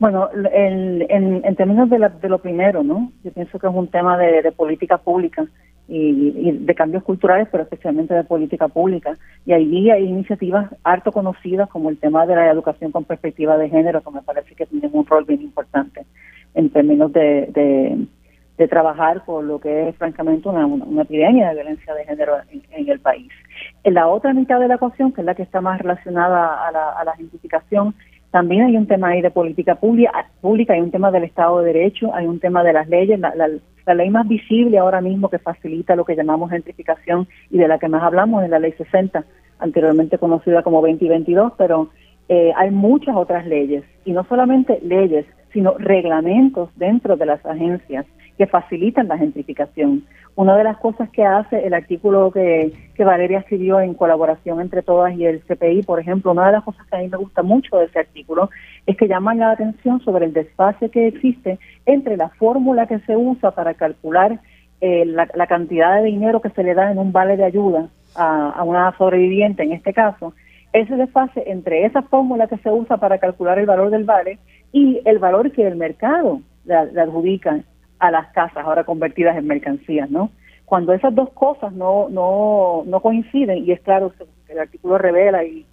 Bueno, 0.00 0.30
en, 0.52 1.54
términos 1.56 1.90
de, 1.90 2.28
lo 2.28 2.38
primero, 2.38 2.82
¿no? 2.82 3.12
Yo 3.22 3.30
pienso 3.32 3.58
que 3.58 3.66
es 3.66 3.72
un 3.72 3.86
tema 3.86 4.16
de, 4.16 4.40
de 4.40 4.50
política 4.50 4.96
pública 4.96 5.46
y, 5.90 6.52
de 6.52 6.74
cambios 6.74 7.02
culturales, 7.02 7.48
pero 7.52 7.64
especialmente 7.64 8.14
de 8.14 8.24
política 8.24 8.68
pública. 8.68 9.18
Y 9.44 9.52
ahí 9.52 9.90
hay 9.90 10.04
iniciativas 10.04 10.70
harto 10.84 11.12
conocidas 11.12 11.68
como 11.68 11.90
el 11.90 11.98
tema 11.98 12.24
de 12.24 12.34
la 12.34 12.50
educación 12.50 12.92
con 12.92 13.04
perspectiva 13.04 13.58
de 13.58 13.68
género, 13.68 14.00
que 14.00 14.10
me 14.10 14.22
parece 14.22 14.54
que 14.54 14.64
tienen 14.64 14.90
un 14.94 15.04
rol 15.04 15.26
bien 15.26 15.42
importante 15.42 16.06
en 16.54 16.70
términos 16.70 17.12
de, 17.12 18.06
de, 18.56 18.68
trabajar 18.68 19.24
por 19.24 19.42
lo 19.42 19.58
que 19.58 19.88
es 19.88 19.96
francamente 19.96 20.46
una, 20.46 20.66
una, 20.66 21.02
epidemia 21.02 21.48
de 21.48 21.54
violencia 21.54 21.94
de 21.94 22.04
género 22.04 22.34
en, 22.50 22.88
el 22.88 23.00
país. 23.00 23.32
En 23.84 23.94
la 23.94 24.06
otra 24.06 24.34
mitad 24.34 24.60
de 24.60 24.68
la 24.68 24.74
ecuación, 24.74 25.12
que 25.12 25.22
es 25.22 25.24
la 25.24 25.34
que 25.34 25.42
está 25.42 25.62
más 25.62 25.80
relacionada 25.80 26.66
a 26.66 26.70
la, 26.70 26.90
a 26.90 27.04
la 27.04 27.14
también 28.30 28.62
hay 28.62 28.76
un 28.76 28.86
tema 28.86 29.08
ahí 29.08 29.22
de 29.22 29.30
política 29.30 29.74
pública, 29.74 30.30
pública, 30.40 30.74
hay 30.74 30.80
un 30.80 30.90
tema 30.90 31.10
del 31.10 31.24
Estado 31.24 31.60
de 31.60 31.72
Derecho, 31.72 32.14
hay 32.14 32.26
un 32.26 32.38
tema 32.38 32.62
de 32.62 32.72
las 32.72 32.88
leyes, 32.88 33.18
la, 33.18 33.34
la 33.34 33.94
ley 33.94 34.10
más 34.10 34.28
visible 34.28 34.78
ahora 34.78 35.00
mismo 35.00 35.28
que 35.28 35.38
facilita 35.38 35.96
lo 35.96 36.04
que 36.04 36.14
llamamos 36.14 36.50
gentrificación 36.50 37.26
y 37.50 37.58
de 37.58 37.68
la 37.68 37.78
que 37.78 37.88
más 37.88 38.02
hablamos 38.02 38.44
es 38.44 38.50
la 38.50 38.58
ley 38.58 38.72
60, 38.72 39.24
anteriormente 39.58 40.18
conocida 40.18 40.62
como 40.62 40.80
2022, 40.80 41.54
pero 41.58 41.90
eh, 42.28 42.52
hay 42.56 42.70
muchas 42.70 43.16
otras 43.16 43.46
leyes, 43.46 43.84
y 44.04 44.12
no 44.12 44.24
solamente 44.24 44.78
leyes, 44.82 45.26
sino 45.52 45.76
reglamentos 45.78 46.70
dentro 46.76 47.16
de 47.16 47.26
las 47.26 47.44
agencias 47.44 48.06
que 48.40 48.46
facilitan 48.46 49.06
la 49.06 49.18
gentrificación. 49.18 50.02
Una 50.34 50.56
de 50.56 50.64
las 50.64 50.78
cosas 50.78 51.10
que 51.10 51.22
hace 51.22 51.66
el 51.66 51.74
artículo 51.74 52.30
que, 52.30 52.72
que 52.94 53.04
Valeria 53.04 53.40
escribió 53.40 53.80
en 53.80 53.92
colaboración 53.92 54.62
entre 54.62 54.80
todas 54.80 55.14
y 55.14 55.26
el 55.26 55.42
CPI, 55.42 55.82
por 55.82 56.00
ejemplo, 56.00 56.32
una 56.32 56.46
de 56.46 56.52
las 56.52 56.64
cosas 56.64 56.86
que 56.86 56.96
a 56.96 57.00
mí 57.00 57.08
me 57.08 57.18
gusta 57.18 57.42
mucho 57.42 57.76
de 57.76 57.84
ese 57.84 57.98
artículo 57.98 58.48
es 58.86 58.96
que 58.96 59.08
llaman 59.08 59.40
la 59.40 59.50
atención 59.50 60.00
sobre 60.00 60.24
el 60.24 60.32
desfase 60.32 60.88
que 60.88 61.08
existe 61.08 61.58
entre 61.84 62.16
la 62.16 62.30
fórmula 62.30 62.86
que 62.86 63.00
se 63.00 63.14
usa 63.14 63.50
para 63.50 63.74
calcular 63.74 64.40
eh, 64.80 65.04
la, 65.04 65.46
cantidad 65.46 65.96
de 65.96 66.06
dinero 66.06 66.40
que 66.40 66.48
se 66.48 66.62
le 66.62 66.72
da 66.72 66.90
en 66.90 66.96
un 66.96 67.12
vale 67.12 67.36
de 67.36 67.44
ayuda 67.44 67.90
a, 68.14 68.52
a 68.52 68.64
una 68.64 68.96
sobreviviente, 68.96 69.64
en 69.64 69.72
este 69.72 69.92
caso, 69.92 70.32
ese 70.72 70.96
desfase 70.96 71.42
entre 71.46 71.84
esa 71.84 72.00
fórmula 72.00 72.46
que 72.46 72.56
se 72.56 72.70
usa 72.70 72.96
para 72.96 73.18
calcular 73.18 73.58
el 73.58 73.66
valor 73.66 73.90
del 73.90 74.04
vale 74.04 74.38
y 74.72 75.02
el 75.04 75.18
valor 75.18 75.52
que 75.52 75.66
el 75.66 75.76
mercado 75.76 76.40
le, 76.64 77.00
adjudica 77.00 77.60
a 78.00 78.10
las 78.10 78.32
casas 78.32 78.64
ahora 78.64 78.84
convertidas 78.84 79.36
en 79.36 79.46
mercancías, 79.46 80.10
¿no? 80.10 80.30
Cuando 80.64 80.92
esas 80.92 81.14
dos 81.14 81.30
cosas 81.30 81.72
no, 81.72 82.08
no, 82.08 82.84
no 82.86 83.00
coinciden, 83.00 83.64
y 83.64 83.72
es 83.72 83.80
claro 83.80 84.12
el 84.48 84.58
artículo 84.58 84.98
revela 84.98 85.44
y, 85.44 85.66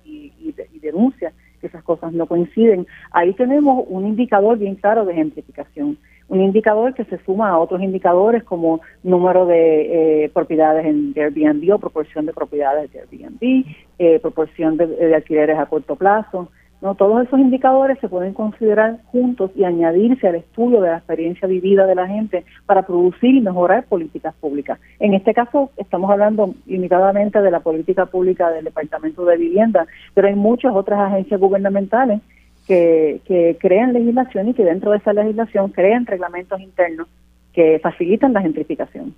denuncia 0.81 1.33
que 1.59 1.67
esas 1.67 1.83
cosas 1.83 2.13
no 2.13 2.27
coinciden, 2.27 2.87
ahí 3.11 3.33
tenemos 3.33 3.83
un 3.89 4.07
indicador 4.07 4.57
bien 4.57 4.75
claro 4.75 5.03
de 5.03 5.15
gentrificación, 5.15 5.97
un 6.29 6.41
indicador 6.41 6.93
que 6.93 7.03
se 7.05 7.17
suma 7.25 7.49
a 7.49 7.59
otros 7.59 7.81
indicadores 7.81 8.43
como 8.43 8.79
número 9.03 9.45
de 9.45 10.23
eh, 10.23 10.29
propiedades 10.29 10.85
en 10.85 11.13
Airbnb 11.15 11.73
o 11.73 11.79
proporción 11.79 12.25
de 12.25 12.33
propiedades 12.33 12.91
de 12.93 12.99
Airbnb, 13.01 13.65
eh, 13.99 14.19
proporción 14.19 14.77
de 14.77 15.13
alquileres 15.13 15.59
a 15.59 15.65
corto 15.65 15.95
plazo, 15.97 16.49
no, 16.79 16.93
todos 16.93 17.25
esos 17.25 17.39
indicadores 17.39 17.97
se 17.99 18.07
pueden 18.07 18.33
considerar 18.33 18.99
juntos 19.05 19.51
y 19.55 19.63
añadirse 19.63 20.27
al 20.27 20.35
estudio 20.35 20.79
de 20.79 20.89
la 20.89 20.97
experiencia 20.97 21.47
vivida 21.47 21.87
de 21.87 21.95
la 21.95 22.07
gente 22.07 22.45
para 22.67 22.83
producir 22.85 23.33
y 23.33 23.41
mejorar 23.41 23.85
políticas 23.85 24.35
públicas. 24.35 24.79
En 24.99 25.15
este 25.15 25.33
caso 25.33 25.71
estamos 25.77 26.11
hablando 26.11 26.53
limitadamente 26.67 27.41
de 27.41 27.49
la 27.49 27.61
política 27.61 28.05
pública 28.05 28.51
del 28.51 28.65
Departamento 28.65 29.25
de 29.25 29.37
Vivienda, 29.37 29.87
pero 30.13 30.27
hay 30.27 30.35
muchas 30.35 30.73
otras 30.75 30.99
agencias 30.99 31.39
gubernamentales 31.39 32.21
que, 32.67 33.21
que 33.25 33.57
crean 33.59 33.93
legislación 33.93 34.49
y 34.49 34.53
que 34.53 34.63
dentro 34.63 34.91
de 34.91 34.97
esa 34.97 35.13
legislación 35.13 35.71
crean 35.71 36.05
reglamentos 36.05 36.59
internos 36.61 37.07
que 37.53 37.79
facilitan 37.81 38.33
la 38.33 38.41
gentrificación. 38.41 39.15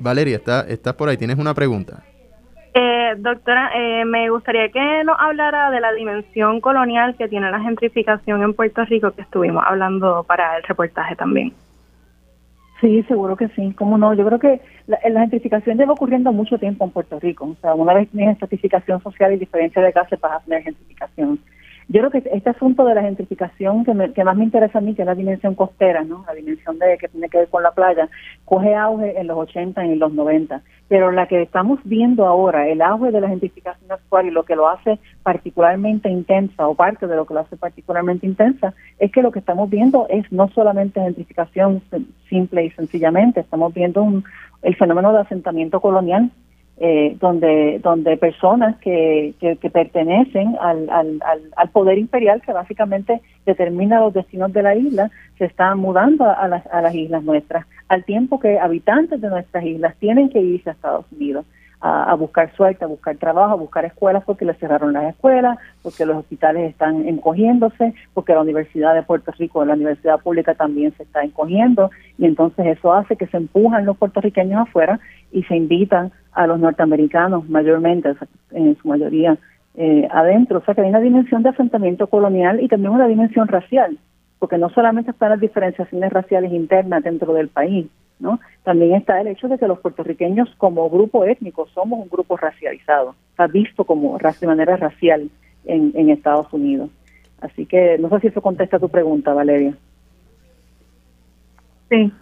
Valeria, 0.00 0.36
está, 0.36 0.62
estás 0.62 0.94
por 0.94 1.08
ahí, 1.08 1.16
tienes 1.16 1.38
una 1.38 1.54
pregunta. 1.54 2.02
Eh, 2.74 3.14
doctora, 3.18 3.70
eh, 3.74 4.04
me 4.06 4.30
gustaría 4.30 4.70
que 4.70 5.04
nos 5.04 5.16
hablara 5.18 5.70
de 5.70 5.80
la 5.80 5.92
dimensión 5.92 6.60
colonial 6.60 7.14
que 7.16 7.28
tiene 7.28 7.50
la 7.50 7.60
gentrificación 7.60 8.42
en 8.42 8.54
Puerto 8.54 8.84
Rico, 8.86 9.10
que 9.10 9.22
estuvimos 9.22 9.62
hablando 9.66 10.24
para 10.24 10.56
el 10.56 10.62
reportaje 10.62 11.14
también. 11.14 11.52
Sí, 12.80 13.02
seguro 13.04 13.36
que 13.36 13.48
sí, 13.50 13.72
cómo 13.76 13.96
no. 13.96 14.14
Yo 14.14 14.26
creo 14.26 14.38
que 14.38 14.60
la, 14.86 14.98
gentrificación 15.20 15.78
lleva 15.78 15.92
ocurriendo 15.92 16.32
mucho 16.32 16.58
tiempo 16.58 16.84
en 16.84 16.90
Puerto 16.90 17.20
Rico. 17.20 17.44
O 17.44 17.56
sea, 17.60 17.74
una 17.74 17.94
vez 17.94 18.08
tienes 18.08 18.32
estratificación 18.32 19.00
social 19.02 19.32
y 19.32 19.38
diferencia 19.38 19.80
de 19.80 19.92
clase, 19.92 20.16
para 20.16 20.40
tener 20.40 20.62
gentrificación. 20.62 21.38
Yo 21.88 22.00
creo 22.00 22.10
que 22.10 22.30
este 22.32 22.50
asunto 22.50 22.84
de 22.84 22.94
la 22.94 23.02
gentrificación 23.02 23.84
que, 23.84 24.12
que 24.12 24.24
más 24.24 24.36
me 24.36 24.44
interesa 24.44 24.78
a 24.78 24.80
mí, 24.80 24.94
que 24.94 25.02
es 25.02 25.06
la 25.06 25.14
dimensión 25.14 25.54
costera, 25.54 26.04
¿no? 26.04 26.24
la 26.26 26.34
dimensión 26.34 26.78
de 26.78 26.96
que 26.98 27.08
tiene 27.08 27.28
que 27.28 27.38
ver 27.38 27.48
con 27.48 27.62
la 27.62 27.72
playa, 27.72 28.08
coge 28.44 28.74
auge 28.74 29.18
en 29.18 29.26
los 29.26 29.38
80 29.38 29.84
y 29.86 29.92
en 29.92 29.98
los 29.98 30.12
90. 30.12 30.62
Pero 30.88 31.10
la 31.10 31.26
que 31.26 31.42
estamos 31.42 31.80
viendo 31.84 32.26
ahora, 32.26 32.68
el 32.68 32.82
auge 32.82 33.10
de 33.10 33.20
la 33.20 33.28
gentrificación 33.28 33.90
actual 33.90 34.26
y 34.26 34.30
lo 34.30 34.44
que 34.44 34.56
lo 34.56 34.68
hace 34.68 34.98
particularmente 35.22 36.08
intensa, 36.08 36.68
o 36.68 36.74
parte 36.74 37.06
de 37.06 37.16
lo 37.16 37.26
que 37.26 37.34
lo 37.34 37.40
hace 37.40 37.56
particularmente 37.56 38.26
intensa, 38.26 38.74
es 38.98 39.10
que 39.10 39.22
lo 39.22 39.32
que 39.32 39.38
estamos 39.38 39.68
viendo 39.70 40.06
es 40.08 40.30
no 40.30 40.48
solamente 40.48 41.00
gentrificación 41.00 41.82
simple 42.28 42.64
y 42.64 42.70
sencillamente, 42.70 43.40
estamos 43.40 43.72
viendo 43.74 44.02
un, 44.02 44.24
el 44.62 44.76
fenómeno 44.76 45.12
de 45.12 45.20
asentamiento 45.20 45.80
colonial 45.80 46.30
eh, 46.78 47.16
donde, 47.20 47.80
donde 47.82 48.16
personas 48.16 48.76
que, 48.78 49.34
que, 49.38 49.70
pertenecen 49.70 50.56
al, 50.60 50.88
al, 50.90 51.22
al, 51.56 51.68
poder 51.70 51.98
imperial 51.98 52.42
que 52.42 52.52
básicamente 52.52 53.20
determina 53.46 54.00
los 54.00 54.14
destinos 54.14 54.52
de 54.52 54.62
la 54.62 54.74
isla, 54.74 55.10
se 55.38 55.44
están 55.44 55.78
mudando 55.78 56.24
a, 56.24 56.48
las, 56.48 56.66
a 56.68 56.80
las 56.80 56.94
islas 56.94 57.22
nuestras, 57.22 57.66
al 57.88 58.04
tiempo 58.04 58.40
que 58.40 58.58
habitantes 58.58 59.20
de 59.20 59.28
nuestras 59.28 59.64
islas 59.64 59.94
tienen 60.00 60.30
que 60.30 60.40
irse 60.40 60.70
a 60.70 60.72
Estados 60.72 61.04
Unidos 61.12 61.44
a, 61.82 62.14
buscar 62.14 62.54
suerte, 62.54 62.84
a 62.84 62.88
buscar 62.88 63.16
trabajo, 63.16 63.54
a 63.54 63.56
buscar 63.56 63.84
escuelas 63.84 64.22
porque 64.24 64.44
les 64.44 64.56
cerraron 64.58 64.92
las 64.92 65.12
escuelas, 65.12 65.58
porque 65.82 66.06
los 66.06 66.16
hospitales 66.16 66.70
están 66.70 67.08
encogiéndose, 67.08 67.92
porque 68.14 68.34
la 68.34 68.40
Universidad 68.40 68.94
de 68.94 69.02
Puerto 69.02 69.32
Rico, 69.32 69.64
la 69.64 69.74
Universidad 69.74 70.20
Pública 70.20 70.54
también 70.54 70.94
se 70.96 71.02
está 71.02 71.22
encogiendo 71.24 71.90
y 72.18 72.26
entonces 72.26 72.66
eso 72.66 72.92
hace 72.92 73.16
que 73.16 73.26
se 73.26 73.36
empujan 73.36 73.84
los 73.84 73.96
puertorriqueños 73.96 74.60
afuera 74.62 75.00
y 75.32 75.42
se 75.42 75.56
invitan 75.56 76.12
a 76.32 76.46
los 76.46 76.58
norteamericanos 76.58 77.48
mayormente, 77.48 78.14
en 78.52 78.76
su 78.76 78.88
mayoría 78.88 79.38
eh, 79.74 80.08
adentro. 80.10 80.58
O 80.58 80.64
sea 80.64 80.74
que 80.74 80.82
hay 80.82 80.88
una 80.88 81.00
dimensión 81.00 81.42
de 81.42 81.50
asentamiento 81.50 82.06
colonial 82.06 82.60
y 82.60 82.68
también 82.68 82.92
una 82.92 83.06
dimensión 83.06 83.48
racial, 83.48 83.98
porque 84.38 84.58
no 84.58 84.70
solamente 84.70 85.10
están 85.10 85.30
las 85.30 85.40
diferenciaciones 85.40 86.12
raciales 86.12 86.52
internas 86.52 87.02
dentro 87.02 87.32
del 87.34 87.48
país, 87.48 87.86
¿no? 88.18 88.40
También 88.64 88.94
está 88.94 89.20
el 89.20 89.28
hecho 89.28 89.48
de 89.48 89.58
que 89.58 89.68
los 89.68 89.80
puertorriqueños 89.80 90.48
como 90.56 90.88
grupo 90.90 91.24
étnico 91.24 91.66
somos 91.68 92.00
un 92.00 92.08
grupo 92.08 92.36
racializado, 92.36 93.14
está 93.30 93.46
visto 93.46 93.84
como 93.84 94.18
de 94.18 94.46
manera 94.46 94.76
racial 94.76 95.28
en, 95.64 95.92
en 95.94 96.10
Estados 96.10 96.52
Unidos. 96.52 96.90
Así 97.40 97.66
que 97.66 97.98
no 97.98 98.08
sé 98.08 98.20
si 98.20 98.26
eso 98.28 98.40
contesta 98.40 98.78
tu 98.78 98.88
pregunta, 98.88 99.34
Valeria. 99.34 99.74
Sí. 101.90 102.12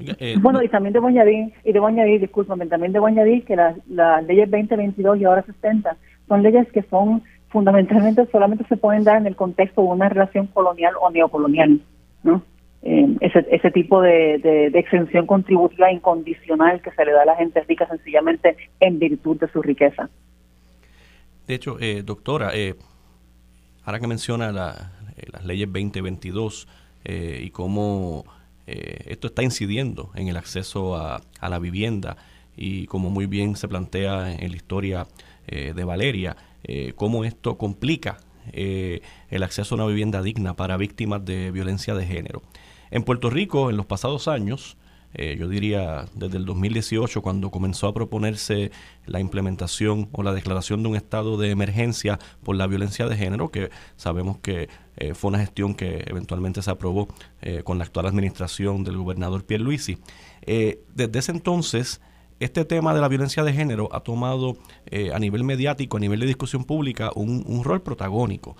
Eh, 0.00 0.36
bueno, 0.40 0.62
y 0.62 0.68
también 0.68 0.92
debo 0.92 1.08
añadir, 1.08 1.52
y 1.64 1.72
debo 1.72 1.86
añadir, 1.86 2.20
discúlpame, 2.20 2.66
también 2.66 2.92
debo 2.92 3.06
añadir 3.06 3.44
que 3.44 3.56
las, 3.56 3.76
las 3.88 4.24
leyes 4.24 4.50
2022 4.50 5.18
y 5.18 5.24
ahora 5.24 5.42
60 5.42 5.96
son 6.26 6.42
leyes 6.42 6.70
que 6.72 6.82
son 6.84 7.22
fundamentalmente 7.48 8.26
solamente 8.30 8.64
se 8.68 8.76
pueden 8.76 9.04
dar 9.04 9.16
en 9.16 9.26
el 9.26 9.36
contexto 9.36 9.82
de 9.82 9.88
una 9.88 10.08
relación 10.08 10.46
colonial 10.48 10.94
o 11.00 11.10
neocolonial, 11.10 11.80
¿no? 12.22 12.42
Eh, 12.82 13.16
ese, 13.20 13.44
ese 13.50 13.70
tipo 13.72 14.00
de, 14.00 14.38
de, 14.38 14.78
exención 14.78 15.26
contributiva 15.26 15.90
incondicional 15.90 16.80
que 16.80 16.92
se 16.92 17.04
le 17.04 17.10
da 17.10 17.22
a 17.22 17.26
la 17.26 17.34
gente 17.34 17.60
rica 17.64 17.88
sencillamente 17.88 18.56
en 18.78 19.00
virtud 19.00 19.36
de 19.40 19.48
su 19.48 19.60
riqueza. 19.62 20.08
De 21.48 21.54
hecho, 21.54 21.76
eh, 21.80 22.02
doctora, 22.04 22.50
eh, 22.54 22.76
ahora 23.84 23.98
que 23.98 24.06
menciona 24.06 24.52
la, 24.52 24.92
las 25.32 25.44
leyes 25.44 25.66
2022 25.66 26.68
y 27.04 27.50
cómo 27.50 28.26
esto 28.70 29.28
está 29.28 29.42
incidiendo 29.42 30.10
en 30.14 30.28
el 30.28 30.36
acceso 30.36 30.96
a, 30.96 31.22
la 31.40 31.58
vivienda 31.58 32.16
y 32.56 32.86
como 32.86 33.10
muy 33.10 33.26
bien 33.26 33.56
se 33.56 33.68
plantea 33.68 34.32
en 34.34 34.50
la 34.50 34.56
historia 34.56 35.06
de 35.46 35.84
Valeria, 35.84 36.36
cómo 36.96 37.24
esto 37.24 37.56
complica 37.56 38.18
el 38.52 39.42
acceso 39.42 39.74
a 39.74 39.76
una 39.76 39.86
vivienda 39.86 40.22
digna 40.22 40.54
para 40.54 40.76
víctimas 40.76 41.24
de 41.24 41.50
violencia 41.50 41.94
de 41.94 42.04
género. 42.04 42.42
En 42.90 43.04
Puerto 43.04 43.30
Rico, 43.30 43.70
en 43.70 43.76
los 43.76 43.86
pasados 43.86 44.28
años, 44.28 44.76
eh, 45.14 45.36
yo 45.38 45.48
diría 45.48 46.04
desde 46.14 46.36
el 46.36 46.44
2018, 46.44 47.22
cuando 47.22 47.50
comenzó 47.50 47.88
a 47.88 47.94
proponerse 47.94 48.70
la 49.06 49.20
implementación 49.20 50.08
o 50.12 50.22
la 50.22 50.34
declaración 50.34 50.82
de 50.82 50.90
un 50.90 50.96
estado 50.96 51.38
de 51.38 51.50
emergencia 51.50 52.18
por 52.42 52.56
la 52.56 52.66
violencia 52.66 53.06
de 53.06 53.16
género, 53.16 53.50
que 53.50 53.70
sabemos 53.96 54.38
que 54.38 54.68
eh, 54.96 55.14
fue 55.14 55.28
una 55.28 55.38
gestión 55.38 55.74
que 55.74 56.04
eventualmente 56.06 56.60
se 56.60 56.70
aprobó 56.70 57.08
eh, 57.40 57.62
con 57.64 57.78
la 57.78 57.84
actual 57.84 58.06
administración 58.06 58.84
del 58.84 58.98
gobernador 58.98 59.44
Pierre 59.44 59.64
Luisi. 59.64 59.98
desde 60.46 61.18
ese 61.18 61.32
entonces, 61.32 62.00
este 62.40 62.64
tema 62.64 62.94
de 62.94 63.00
la 63.00 63.08
violencia 63.08 63.42
de 63.42 63.52
género 63.52 63.88
ha 63.92 64.00
tomado 64.00 64.56
a 65.12 65.18
nivel 65.18 65.42
mediático, 65.42 65.96
a 65.96 66.00
nivel 66.00 66.20
de 66.20 66.26
discusión 66.26 66.64
pública, 66.64 67.10
un, 67.16 67.42
un 67.46 67.64
rol 67.64 67.82
protagónico. 67.82 68.56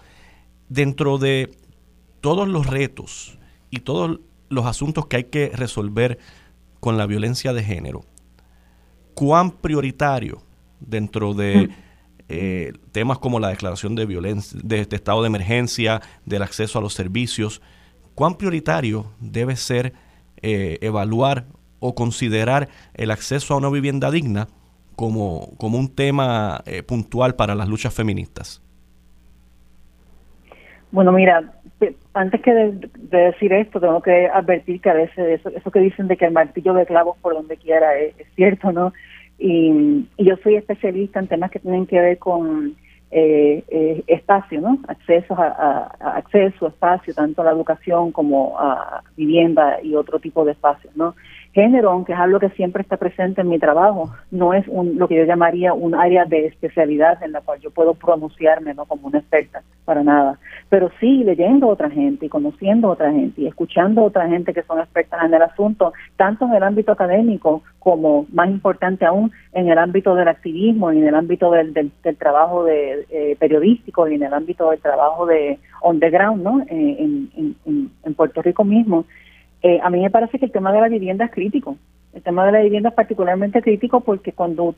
Dentro 0.68 1.18
de 1.18 1.50
todos 2.20 2.48
los 2.48 2.66
retos 2.66 3.38
y 3.70 3.80
todos 3.80 4.20
los 4.48 4.66
asuntos 4.66 5.06
que 5.06 5.16
hay 5.16 5.24
que 5.24 5.50
resolver 5.54 6.18
con 6.80 6.96
la 6.96 7.06
violencia 7.06 7.52
de 7.52 7.62
género, 7.62 8.04
cuán 9.14 9.50
prioritario 9.50 10.42
dentro 10.80 11.34
de 11.34 11.70
eh, 12.28 12.72
temas 12.92 13.18
como 13.18 13.40
la 13.40 13.48
declaración 13.48 13.94
de 13.94 14.06
violencia, 14.06 14.60
de, 14.62 14.86
estado 14.90 15.22
de 15.22 15.28
emergencia, 15.28 16.02
del 16.24 16.42
acceso 16.42 16.78
a 16.78 16.82
los 16.82 16.94
servicios, 16.94 17.62
cuán 18.14 18.36
prioritario 18.36 19.12
debe 19.18 19.56
ser 19.56 19.94
eh, 20.42 20.78
evaluar 20.82 21.46
o 21.80 21.94
considerar 21.94 22.68
el 22.94 23.10
acceso 23.10 23.54
a 23.54 23.56
una 23.56 23.70
vivienda 23.70 24.10
digna 24.10 24.48
como, 24.94 25.52
como 25.58 25.78
un 25.78 25.88
tema 25.88 26.62
eh, 26.66 26.82
puntual 26.82 27.34
para 27.34 27.54
las 27.54 27.68
luchas 27.68 27.94
feministas. 27.94 28.60
Bueno, 30.90 31.12
mira, 31.12 31.52
antes 32.14 32.40
que 32.40 32.52
de, 32.52 32.88
decir 33.10 33.52
esto, 33.52 33.80
tengo 33.80 34.00
que 34.00 34.26
advertir 34.26 34.80
que 34.80 34.90
a 34.90 34.94
veces 34.94 35.40
eso, 35.40 35.50
eso 35.50 35.70
que 35.70 35.80
dicen 35.80 36.08
de 36.08 36.16
que 36.16 36.24
el 36.24 36.32
martillo 36.32 36.74
de 36.74 36.86
clavos 36.86 37.16
por 37.18 37.34
donde 37.34 37.56
quiera 37.56 37.96
es, 37.96 38.14
cierto, 38.34 38.72
¿no? 38.72 38.92
Y, 39.38 40.06
yo 40.18 40.36
soy 40.42 40.56
especialista 40.56 41.20
en 41.20 41.28
temas 41.28 41.50
que 41.50 41.60
tienen 41.60 41.86
que 41.86 42.00
ver 42.00 42.18
con 42.18 42.74
eh, 43.10 43.62
eh, 43.68 44.02
espacio, 44.06 44.60
¿no? 44.60 44.78
Acceso 44.88 45.34
a, 45.38 45.94
acceso, 46.16 46.68
espacio, 46.68 47.14
tanto 47.14 47.42
a 47.42 47.44
la 47.44 47.52
educación 47.52 48.10
como 48.10 48.58
a 48.58 49.02
vivienda 49.16 49.78
y 49.82 49.94
otro 49.94 50.18
tipo 50.18 50.44
de 50.44 50.52
espacios, 50.52 50.96
¿no? 50.96 51.14
Género, 51.58 51.90
aunque 51.90 52.12
es 52.12 52.18
algo 52.18 52.38
que 52.38 52.50
siempre 52.50 52.82
está 52.82 52.96
presente 52.96 53.40
en 53.40 53.48
mi 53.48 53.58
trabajo, 53.58 54.10
no 54.30 54.54
es 54.54 54.64
un, 54.68 54.96
lo 54.96 55.08
que 55.08 55.16
yo 55.16 55.24
llamaría 55.24 55.72
un 55.72 55.94
área 55.94 56.24
de 56.24 56.46
especialidad 56.46 57.20
en 57.22 57.32
la 57.32 57.40
cual 57.40 57.58
yo 57.60 57.70
puedo 57.70 57.94
pronunciarme 57.94 58.74
no 58.74 58.86
como 58.86 59.08
una 59.08 59.18
experta, 59.18 59.62
para 59.84 60.04
nada. 60.04 60.38
Pero 60.68 60.90
sí 61.00 61.24
leyendo 61.24 61.66
a 61.66 61.70
otra 61.70 61.90
gente 61.90 62.26
y 62.26 62.28
conociendo 62.28 62.88
a 62.88 62.92
otra 62.92 63.10
gente 63.10 63.42
y 63.42 63.46
escuchando 63.46 64.02
a 64.02 64.04
otra 64.04 64.28
gente 64.28 64.54
que 64.54 64.62
son 64.62 64.78
expertas 64.78 65.24
en 65.24 65.34
el 65.34 65.42
asunto, 65.42 65.92
tanto 66.16 66.44
en 66.46 66.54
el 66.54 66.62
ámbito 66.62 66.92
académico 66.92 67.62
como, 67.80 68.26
más 68.32 68.48
importante 68.48 69.04
aún, 69.04 69.32
en 69.52 69.68
el 69.68 69.78
ámbito 69.78 70.14
del 70.14 70.28
activismo 70.28 70.92
y 70.92 70.98
en 70.98 71.08
el 71.08 71.14
ámbito 71.14 71.50
del, 71.50 71.72
del, 71.74 72.16
trabajo 72.18 72.64
de, 72.64 73.06
eh, 73.10 73.36
periodístico 73.38 74.06
y 74.06 74.14
en 74.14 74.22
el 74.22 74.32
ámbito 74.32 74.70
del 74.70 74.80
trabajo 74.80 75.26
de 75.26 75.58
on 75.82 75.98
the 75.98 76.10
ground, 76.10 76.42
¿no? 76.42 76.60
Eh, 76.68 76.96
en 78.04 78.14
Puerto 78.14 78.42
Rico 78.42 78.64
mismo. 78.64 79.04
Eh, 79.62 79.80
a 79.82 79.90
mí 79.90 80.00
me 80.00 80.10
parece 80.10 80.38
que 80.38 80.46
el 80.46 80.52
tema 80.52 80.72
de 80.72 80.80
la 80.80 80.88
vivienda 80.88 81.24
es 81.24 81.30
crítico. 81.30 81.76
El 82.12 82.22
tema 82.22 82.46
de 82.46 82.52
la 82.52 82.60
vivienda 82.60 82.90
es 82.90 82.94
particularmente 82.94 83.62
crítico 83.62 84.00
porque 84.00 84.32
cuando, 84.32 84.74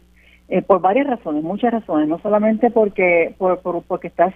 eh, 0.49 0.63
por 0.63 0.81
varias 0.81 1.07
razones, 1.07 1.43
muchas 1.43 1.73
razones, 1.73 2.09
no 2.09 2.19
solamente 2.21 2.71
porque 2.71 3.35
por, 3.39 3.61
porque 3.61 4.09
estás, 4.09 4.35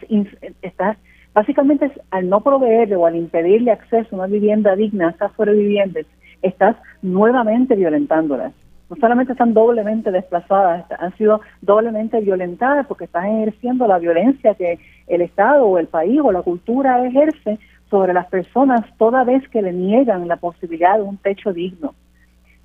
estás 0.62 0.96
básicamente 1.32 1.90
al 2.10 2.28
no 2.28 2.40
proveerle 2.40 2.96
o 2.96 3.06
al 3.06 3.16
impedirle 3.16 3.72
acceso 3.72 4.08
a 4.12 4.18
una 4.18 4.26
vivienda 4.26 4.76
digna 4.76 5.08
a 5.08 5.10
estas 5.10 5.32
sobrevivientes, 5.34 6.06
estás 6.42 6.76
nuevamente 7.02 7.74
violentándolas. 7.74 8.52
No 8.90 8.96
solamente 8.96 9.32
están 9.32 9.54
doblemente 9.54 10.10
desplazadas, 10.10 10.84
han 10.98 11.16
sido 11.16 11.40
doblemente 11.62 12.20
violentadas 12.20 12.86
porque 12.86 13.04
están 13.04 13.26
ejerciendo 13.26 13.86
la 13.86 13.98
violencia 13.98 14.54
que 14.54 14.78
el 15.06 15.22
Estado 15.22 15.64
o 15.64 15.78
el 15.78 15.86
país 15.86 16.20
o 16.22 16.30
la 16.30 16.42
cultura 16.42 17.04
ejerce 17.04 17.58
sobre 17.94 18.12
las 18.12 18.26
personas 18.26 18.84
toda 18.98 19.22
vez 19.22 19.48
que 19.50 19.62
le 19.62 19.72
niegan 19.72 20.26
la 20.26 20.34
posibilidad 20.34 20.96
de 20.96 21.02
un 21.02 21.16
techo 21.16 21.52
digno. 21.52 21.94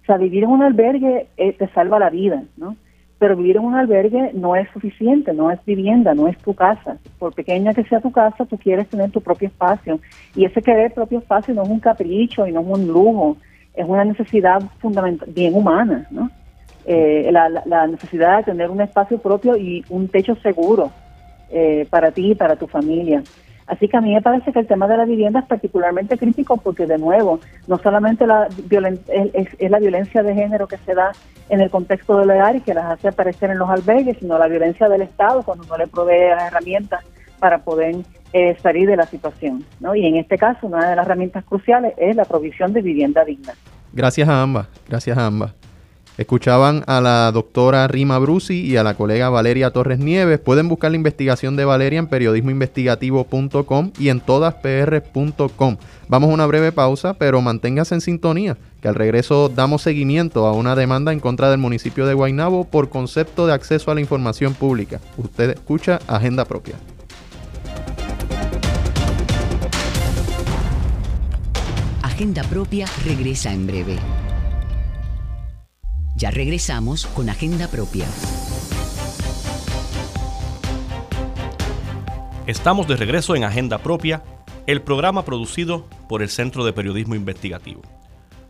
O 0.02 0.06
sea, 0.08 0.18
vivir 0.18 0.44
en 0.44 0.50
un 0.50 0.64
albergue 0.64 1.28
eh, 1.38 1.54
te 1.54 1.68
salva 1.68 2.00
la 2.00 2.10
vida, 2.10 2.42
¿no? 2.58 2.76
Pero 3.20 3.36
vivir 3.36 3.58
en 3.58 3.66
un 3.66 3.76
albergue 3.76 4.32
no 4.34 4.56
es 4.56 4.68
suficiente, 4.72 5.32
no 5.32 5.52
es 5.52 5.64
vivienda, 5.66 6.16
no 6.16 6.28
es 6.28 6.36
tu 6.40 6.56
casa. 6.56 6.98
Por 7.20 7.36
pequeña 7.36 7.76
que 7.76 7.84
sea 7.84 8.02
tu 8.02 8.12
casa, 8.12 8.44
tú 8.46 8.58
quieres 8.58 8.88
tener 8.90 9.12
tu 9.12 9.22
propio 9.22 9.50
espacio. 9.50 10.00
Y 10.36 10.46
ese 10.46 10.64
querer 10.64 10.96
propio 10.96 11.20
espacio 11.20 11.54
no 11.54 11.62
es 11.62 11.70
un 11.70 11.80
capricho 11.80 12.48
y 12.48 12.52
no 12.52 12.62
es 12.62 12.68
un 12.68 12.88
lujo. 12.88 13.38
es 13.76 13.86
una 13.88 14.04
necesidad 14.04 14.64
fundamental, 14.80 15.30
bien 15.32 15.54
humana, 15.54 16.08
¿no? 16.10 16.32
Eh, 16.88 17.30
la, 17.32 17.50
la, 17.50 17.86
necesidad 17.86 18.38
de 18.38 18.46
tener 18.46 18.72
un 18.72 18.82
espacio 18.82 19.20
propio 19.20 19.56
y 19.56 19.86
un 19.90 20.08
techo 20.08 20.36
seguro 20.38 20.92
eh, 21.52 21.86
para 21.88 22.10
ti 22.10 22.32
y 22.32 22.36
para 22.36 22.56
tu 22.56 22.66
familia. 22.66 23.22
Así 23.70 23.88
que 23.88 23.98
a 23.98 24.02
mí 24.02 24.14
me 24.14 24.22
parece 24.22 24.52
que 24.52 24.60
el 24.60 24.68
tema 24.68 24.88
de 24.88 24.98
la 24.98 25.06
vivienda 25.06 25.42
es 25.42 25.46
particularmente 25.46 26.18
crítico 26.18 26.58
porque, 26.58 26.88
de 26.88 26.98
nuevo, 26.98 27.40
no 27.68 27.78
solamente 27.78 28.26
la 28.26 28.48
es, 29.08 29.70
la 29.70 29.80
violencia 29.80 30.24
de 30.24 30.34
género 30.34 30.68
que 30.68 30.78
se 30.78 30.96
da 30.96 31.12
en 31.50 31.62
el 31.62 31.70
contexto 31.70 32.18
del 32.18 32.32
hogar 32.32 32.56
y 32.56 32.62
que 32.62 32.74
las 32.74 32.86
hace 32.86 33.10
aparecer 33.10 33.52
en 33.52 33.60
los 33.60 33.70
albergues, 33.70 34.18
sino 34.18 34.40
la 34.40 34.48
violencia 34.48 34.90
del 34.90 35.04
Estado 35.04 35.44
cuando 35.44 35.66
no 35.66 35.78
le 35.78 35.86
provee 35.86 36.30
las 36.30 36.52
herramientas 36.52 37.06
para 37.38 37.60
poder 37.60 37.98
eh, 38.34 38.58
salir 38.62 38.88
de 38.88 38.98
la 38.98 39.06
situación. 39.06 39.64
¿no? 39.80 39.94
Y 39.94 40.04
en 40.08 40.16
este 40.16 40.40
caso, 40.40 40.66
una 40.66 40.90
de 40.90 40.96
las 40.96 41.06
herramientas 41.06 41.46
cruciales 41.46 41.94
es 41.98 42.16
la 42.16 42.26
provisión 42.26 42.74
de 42.74 42.82
vivienda 42.82 43.24
digna. 43.24 43.54
Gracias 43.94 44.28
a 44.28 44.42
ambas, 44.42 44.68
gracias 44.88 45.16
a 45.16 45.28
ambas. 45.28 45.59
Escuchaban 46.20 46.84
a 46.86 47.00
la 47.00 47.32
doctora 47.32 47.88
Rima 47.88 48.20
Brusi 48.20 48.60
y 48.60 48.76
a 48.76 48.84
la 48.84 48.96
colega 48.96 49.30
Valeria 49.30 49.72
Torres 49.72 50.00
Nieves. 50.00 50.38
Pueden 50.38 50.68
buscar 50.68 50.92
la 50.92 50.98
investigación 50.98 51.56
de 51.56 51.64
Valeria 51.64 51.98
en 51.98 52.08
periodismoinvestigativo.com 52.08 53.92
y 53.98 54.10
en 54.10 54.20
todaspr.com. 54.20 55.78
Vamos 56.10 56.30
a 56.30 56.34
una 56.34 56.46
breve 56.46 56.74
pausa, 56.74 57.14
pero 57.14 57.40
manténgase 57.40 57.96
en 57.96 58.02
sintonía, 58.02 58.58
que 58.82 58.90
al 58.90 58.96
regreso 58.96 59.48
damos 59.48 59.82
seguimiento 59.82 60.46
a 60.46 60.52
una 60.52 60.76
demanda 60.76 61.14
en 61.14 61.22
contra 61.22 61.50
del 61.50 61.60
municipio 61.60 62.06
de 62.06 62.16
Guaynabo 62.16 62.66
por 62.66 62.90
concepto 62.90 63.48
de 63.48 63.54
acceso 63.54 63.90
a 63.90 63.96
la 63.96 64.02
información 64.02 64.54
pública. 64.56 65.00
Usted 65.16 65.52
escucha 65.52 66.02
Agenda 66.06 66.44
Propia. 66.44 66.76
Agenda 72.04 72.44
Propia 72.44 72.88
regresa 73.06 73.54
en 73.54 73.66
breve. 73.66 73.96
Ya 76.20 76.32
regresamos 76.32 77.06
con 77.06 77.30
Agenda 77.30 77.70
Propia. 77.70 78.06
Estamos 82.46 82.90
de 82.90 82.98
regreso 82.98 83.38
en 83.38 83.46
Agenda 83.46 83.78
Propia, 83.78 84.22
el 84.68 84.82
programa 84.82 85.24
producido 85.24 85.88
por 86.10 86.22
el 86.22 86.28
Centro 86.28 86.66
de 86.66 86.74
Periodismo 86.74 87.16
Investigativo. 87.16 87.84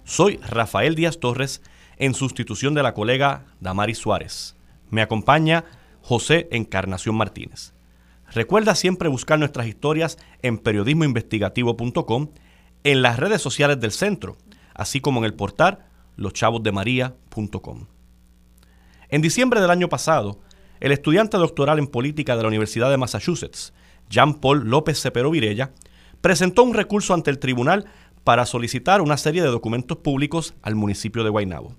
Soy 0.04 0.38
Rafael 0.38 0.96
Díaz 0.96 1.20
Torres 1.20 1.62
en 1.98 2.16
sustitución 2.16 2.74
de 2.74 2.82
la 2.82 2.96
colega 2.96 3.46
Damari 3.60 3.94
Suárez. 3.94 4.56
Me 4.90 5.04
acompaña 5.04 5.64
José 6.02 6.48
Encarnación 6.52 7.16
Martínez. 7.18 7.76
Recuerda 8.34 8.74
siempre 8.74 9.10
buscar 9.10 9.38
nuestras 9.38 9.68
historias 9.68 10.18
en 10.42 10.58
periodismoinvestigativo.com, 10.58 12.30
en 12.84 13.02
las 13.04 13.20
redes 13.20 13.44
sociales 13.44 13.80
del 13.80 13.92
centro, 13.92 14.38
así 14.74 15.02
como 15.02 15.20
en 15.20 15.26
el 15.26 15.36
portal 15.36 15.89
loschavosdemaria.com. 16.20 17.86
En 19.10 19.22
diciembre 19.22 19.62
del 19.62 19.72
año 19.72 19.90
pasado, 19.90 20.40
el 20.80 20.92
estudiante 20.92 21.38
doctoral 21.38 21.80
en 21.80 21.88
política 21.88 22.36
de 22.36 22.44
la 22.44 22.48
Universidad 22.48 22.90
de 22.90 22.98
Massachusetts, 22.98 23.74
Jean 24.10 24.36
Paul 24.36 24.70
López 24.70 25.02
Cepero 25.02 25.32
Virella, 25.32 25.72
presentó 26.22 26.64
un 26.64 26.74
recurso 26.74 27.14
ante 27.14 27.32
el 27.32 27.40
tribunal 27.40 27.86
para 28.24 28.46
solicitar 28.46 29.02
una 29.02 29.18
serie 29.18 29.42
de 29.42 29.50
documentos 29.50 29.98
públicos 29.98 30.54
al 30.62 30.76
municipio 30.76 31.24
de 31.24 31.30
Guaynabo. 31.30 31.76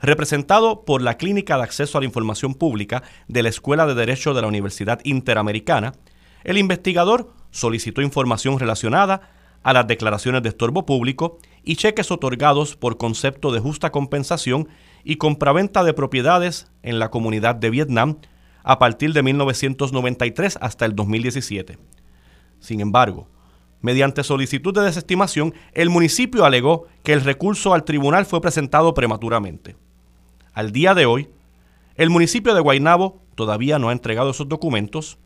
Representado 0.00 0.84
por 0.84 1.00
la 1.00 1.16
Clínica 1.16 1.56
de 1.56 1.62
Acceso 1.62 1.96
a 1.96 2.00
la 2.00 2.06
Información 2.06 2.54
Pública 2.54 3.02
de 3.28 3.42
la 3.42 3.48
Escuela 3.48 3.86
de 3.86 3.94
Derecho 3.94 4.34
de 4.34 4.42
la 4.42 4.48
Universidad 4.48 5.00
Interamericana, 5.04 5.92
el 6.44 6.58
investigador 6.58 7.32
solicitó 7.50 8.02
información 8.02 8.58
relacionada 8.58 9.30
a 9.62 9.72
las 9.72 9.86
declaraciones 9.86 10.42
de 10.42 10.50
estorbo 10.50 10.86
público 10.86 11.38
y 11.66 11.76
cheques 11.76 12.10
otorgados 12.10 12.76
por 12.76 12.96
concepto 12.96 13.52
de 13.52 13.60
justa 13.60 13.90
compensación 13.90 14.68
y 15.04 15.16
compraventa 15.16 15.84
de 15.84 15.92
propiedades 15.92 16.70
en 16.82 16.98
la 16.98 17.10
comunidad 17.10 17.56
de 17.56 17.68
Vietnam 17.68 18.18
a 18.62 18.78
partir 18.78 19.12
de 19.12 19.22
1993 19.24 20.58
hasta 20.62 20.86
el 20.86 20.94
2017. 20.94 21.76
Sin 22.60 22.80
embargo, 22.80 23.28
mediante 23.80 24.22
solicitud 24.22 24.72
de 24.72 24.82
desestimación, 24.82 25.54
el 25.72 25.90
municipio 25.90 26.44
alegó 26.44 26.86
que 27.02 27.12
el 27.12 27.22
recurso 27.22 27.74
al 27.74 27.84
tribunal 27.84 28.26
fue 28.26 28.40
presentado 28.40 28.94
prematuramente. 28.94 29.76
Al 30.52 30.70
día 30.70 30.94
de 30.94 31.06
hoy, 31.06 31.28
el 31.96 32.10
municipio 32.10 32.54
de 32.54 32.60
Guaynabo 32.60 33.22
todavía 33.34 33.80
no 33.80 33.88
ha 33.88 33.92
entregado 33.92 34.30
esos 34.30 34.48
documentos, 34.48 35.18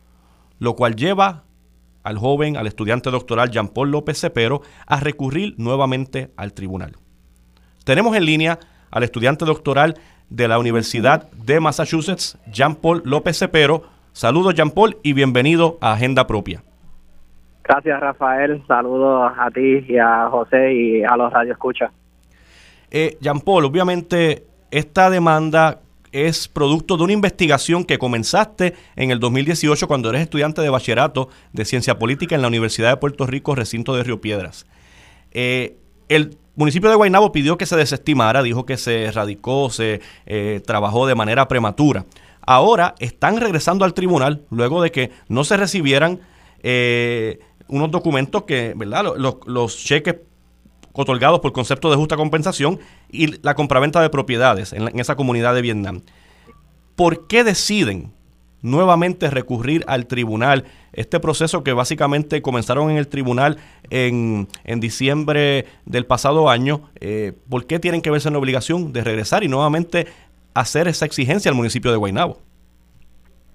lo 0.59 0.75
cual 0.75 0.97
lleva 0.97 1.45
al 2.03 2.19
joven, 2.19 2.57
al 2.57 2.67
estudiante 2.67 3.11
doctoral 3.11 3.51
Jean 3.51 3.69
Paul 3.69 3.91
López 3.91 4.21
Cepero, 4.21 4.63
a 4.87 5.01
recurrir 5.01 5.55
nuevamente 5.59 6.31
al 6.37 6.53
tribunal. 6.53 6.97
Tenemos 7.85 8.17
en 8.17 8.25
línea 8.25 8.59
al 8.91 9.03
estudiante 9.03 9.45
doctoral 9.45 9.95
de 10.29 10.49
la 10.49 10.59
Universidad 10.59 11.31
de 11.33 11.61
Massachusetts, 11.61 12.39
Jean 12.51 12.75
Paul 12.77 13.03
López 13.05 13.39
Cepero. 13.39 13.85
Saludos 14.13 14.55
Jean 14.55 14.71
Paul 14.71 14.97
y 15.03 15.13
bienvenido 15.13 15.79
a 15.81 15.93
Agenda 15.93 16.27
Propia. 16.27 16.63
Gracias 17.65 18.01
Rafael, 18.01 18.63
saludos 18.67 19.33
a 19.39 19.51
ti 19.51 19.85
y 19.89 19.99
a 19.99 20.29
José 20.29 20.73
y 20.73 21.05
a 21.05 21.17
los 21.17 21.33
radioescuchas. 21.33 21.93
Eh, 22.91 23.17
Jean 23.21 23.41
Paul, 23.41 23.65
obviamente 23.65 24.45
esta 24.71 25.11
demanda 25.11 25.81
es 26.13 26.49
producto 26.49 26.97
de 26.97 27.05
una 27.05 27.13
investigación 27.13 27.85
que 27.85 27.99
comenzaste 27.99 28.75
en 28.97 29.11
el 29.11 29.21
2018 29.21 29.87
cuando 29.87 30.11
eres 30.11 30.23
estudiante 30.23 30.61
de 30.63 30.71
bachillerato 30.71 31.29
de 31.53 31.65
ciencia 31.65 31.99
política 31.99 32.35
en 32.35 32.43
la 32.43 32.49
Universidad 32.49 32.91
de 32.91 32.97
Puerto 32.97 33.27
Rico, 33.27 33.55
recinto 33.55 33.95
de 33.95 34.03
Río 34.03 34.21
Piedras. 34.21 34.67
Eh, 35.33 35.77
el 36.09 36.37
municipio 36.57 36.91
de 36.91 36.97
Guaynabo 36.97 37.33
pidió 37.33 37.57
que 37.57 37.67
se 37.67 37.77
desestimara, 37.77 38.43
dijo 38.43 38.67
que 38.67 38.77
se 38.77 39.11
radicó, 39.13 39.71
se 39.71 40.01
eh, 40.27 40.61
trabajó 40.67 41.07
de 41.07 41.15
manera 41.15 41.49
prematura. 41.49 42.07
Ahora 42.43 42.95
están 42.99 43.39
regresando 43.39 43.85
al 43.85 43.95
tribunal 43.95 44.43
luego 44.51 44.83
de 44.83 44.91
que 44.91 45.11
no 45.29 45.45
se 45.45 45.57
recibieran 45.57 46.21
eh, 46.63 47.39
unos 47.69 47.91
documentos 47.91 48.43
que, 48.43 48.73
¿verdad? 48.77 49.15
Los, 49.17 49.37
los 49.47 49.77
cheques 49.77 50.17
otorgados 50.93 51.41
por 51.41 51.53
concepto 51.53 51.91
de 51.91 51.97
justa 51.97 52.17
compensación 52.17 52.79
y 53.11 53.39
la 53.43 53.55
compraventa 53.55 54.01
de 54.01 54.11
propiedades 54.11 54.73
en, 54.73 54.99
esa 54.99 55.17
comunidad 55.17 55.55
de 55.55 55.63
Vietnam. 55.63 56.03
¿Por 56.97 57.27
qué 57.27 57.45
deciden 57.45 58.13
nuevamente 58.63 59.31
recurrir 59.31 59.85
al 59.87 60.07
tribunal? 60.07 60.65
Este 60.93 61.21
proceso 61.21 61.63
que 61.63 61.73
básicamente 61.73 62.43
comenzaron 62.43 62.91
en 62.91 62.97
el 62.97 63.09
tribunal 63.09 63.59
en, 63.91 64.49
en 64.65 64.81
diciembre 64.81 65.67
del 65.87 66.05
pasado 66.07 66.51
año, 66.51 66.91
eh, 67.01 67.33
¿por 67.49 67.67
qué 67.67 67.79
tienen 67.79 68.03
que 68.03 68.11
verse 68.11 68.29
en 68.29 68.35
la 68.35 68.41
obligación 68.41 68.93
de 68.93 69.05
regresar 69.05 69.45
y 69.45 69.49
nuevamente 69.49 70.07
hacer 70.55 70.89
esa 70.89 71.07
exigencia 71.07 71.51
al 71.51 71.57
municipio 71.57 71.91
de 71.91 71.97
Guaynabo? 71.97 72.39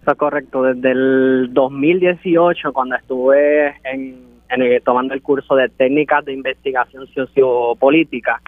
Eso 0.02 0.12
es 0.12 0.18
correcto. 0.18 0.64
Desde 0.64 0.92
el 0.92 1.50
2018, 1.52 2.72
cuando 2.74 2.96
estuve 2.96 3.76
en 3.84 4.35
tomando 4.84 5.14
el 5.14 5.22
curso 5.22 5.56
de 5.56 5.70
técnicas 5.70 6.24
de 6.26 6.34
investigación 6.34 7.08
sociopolítica 7.08 8.42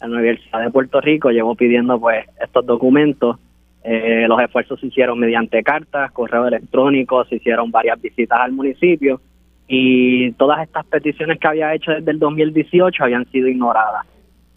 en 0.00 0.10
la 0.10 0.18
Universidad 0.18 0.62
de 0.62 0.70
Puerto 0.70 1.00
Rico, 1.00 1.30
llevo 1.30 1.54
pidiendo 1.54 1.98
pues 2.00 2.26
estos 2.42 2.66
documentos. 2.66 3.38
Eh, 3.84 4.26
los 4.28 4.40
esfuerzos 4.40 4.80
se 4.80 4.86
hicieron 4.86 5.18
mediante 5.18 5.62
cartas, 5.62 6.12
correo 6.12 6.46
electrónico, 6.46 7.24
se 7.24 7.36
hicieron 7.36 7.70
varias 7.70 8.00
visitas 8.00 8.38
al 8.40 8.52
municipio 8.52 9.20
y 9.66 10.32
todas 10.32 10.62
estas 10.62 10.84
peticiones 10.86 11.38
que 11.38 11.48
había 11.48 11.74
hecho 11.74 11.92
desde 11.92 12.10
el 12.10 12.18
2018 12.18 13.04
habían 13.04 13.26
sido 13.30 13.48
ignoradas. 13.48 14.06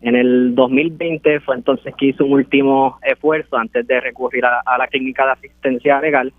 En 0.01 0.15
el 0.15 0.53
2020 0.53 1.39
fue 1.39 1.55
entonces 1.55 1.95
que 1.95 2.07
hizo 2.07 2.25
un 2.25 2.33
último 2.33 2.99
esfuerzo 3.01 3.57
antes 3.57 3.87
de 3.87 3.99
recurrir 3.99 4.45
a, 4.45 4.77
la 4.77 4.87
clínica 4.87 5.25
de 5.25 5.31
asistencia 5.31 5.99
legal 5.99 6.31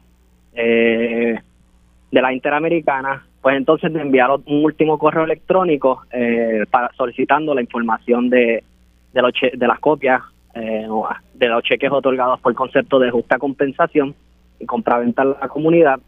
eh, 0.55 1.41
de 2.13 2.23
la 2.23 2.33
Interamericana 2.33 3.26
pues 3.41 3.57
entonces 3.57 3.93
me 3.93 4.03
enviaron 4.03 4.43
un 4.47 4.65
último 4.65 4.99
correo 4.99 5.25
electrónico 5.25 6.03
eh, 6.11 6.65
para 6.71 6.91
solicitando 6.97 7.55
la 7.55 7.61
información 7.61 8.29
de, 8.29 8.65
de, 9.13 9.23
los 9.23 9.33
de 9.53 9.67
las 9.67 9.79
copias 9.79 10.21
eh, 10.55 10.89
de 11.35 11.49
los 11.49 11.63
cheques 11.63 11.93
otorgados 11.93 12.41
por 12.41 12.55
concepto 12.55 12.99
de 12.99 13.11
justa 13.11 13.39
compensación 13.39 14.15
y 14.59 14.67
compraventa 14.67 15.23
a 15.23 15.27
la 15.27 15.49
comunidad 15.49 16.01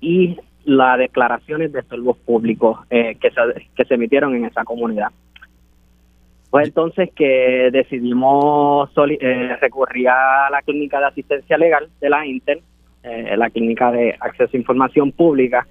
y 0.00 0.38
las 0.64 0.98
declaraciones 0.98 1.72
de 1.72 1.80
estorbos 1.80 2.16
públicos 2.18 2.80
eh, 2.90 3.16
que, 3.20 3.30
se, 3.30 3.68
que 3.76 3.84
se 3.84 3.94
emitieron 3.94 4.34
en 4.34 4.46
esa 4.46 4.64
comunidad. 4.64 5.08
Pues 6.50 6.66
entonces 6.66 7.10
que 7.14 7.70
decidimos 7.70 8.90
recurrir 9.60 10.08
a 10.08 10.50
la 10.50 10.62
clínica 10.62 10.98
de 10.98 11.06
asistencia 11.06 11.56
legal 11.56 11.88
de 12.00 12.10
la 12.10 12.26
Inter, 12.26 12.60
la 13.04 13.48
clínica 13.50 13.92
de 13.92 14.16
acceso 14.18 14.50
a 14.52 14.58
información 14.58 15.12
pública, 15.12 15.64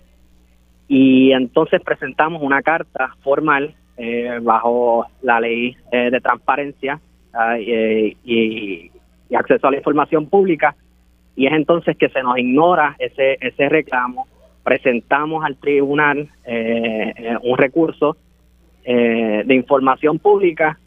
y 0.89 1.31
entonces 1.33 1.81
presentamos 1.81 2.41
una 2.41 2.63
carta 2.63 3.15
formal 3.21 3.75
eh, 3.95 4.39
bajo 4.41 5.05
la 5.21 5.39
ley 5.39 5.77
eh, 5.91 6.09
de 6.09 6.19
transparencia 6.19 6.99
ah, 7.31 7.59
y, 7.59 8.91
acceso 9.31 9.67
a 9.67 9.71
la 9.71 9.77
información 9.77 10.25
pública. 10.25 10.75
Y 11.35 11.45
es 11.45 11.53
entonces 11.53 11.95
que 11.95 12.09
se 12.09 12.23
nos 12.23 12.39
ignora 12.39 12.95
ese, 12.97 13.37
ese 13.39 13.69
reclamo, 13.69 14.27
presentamos 14.63 15.45
al 15.45 15.57
tribunal 15.57 16.27
eh, 16.43 17.37
un 17.43 17.57
recurso 17.57 18.17
de 18.83 19.53
información 19.53 20.17
pública. 20.17 20.79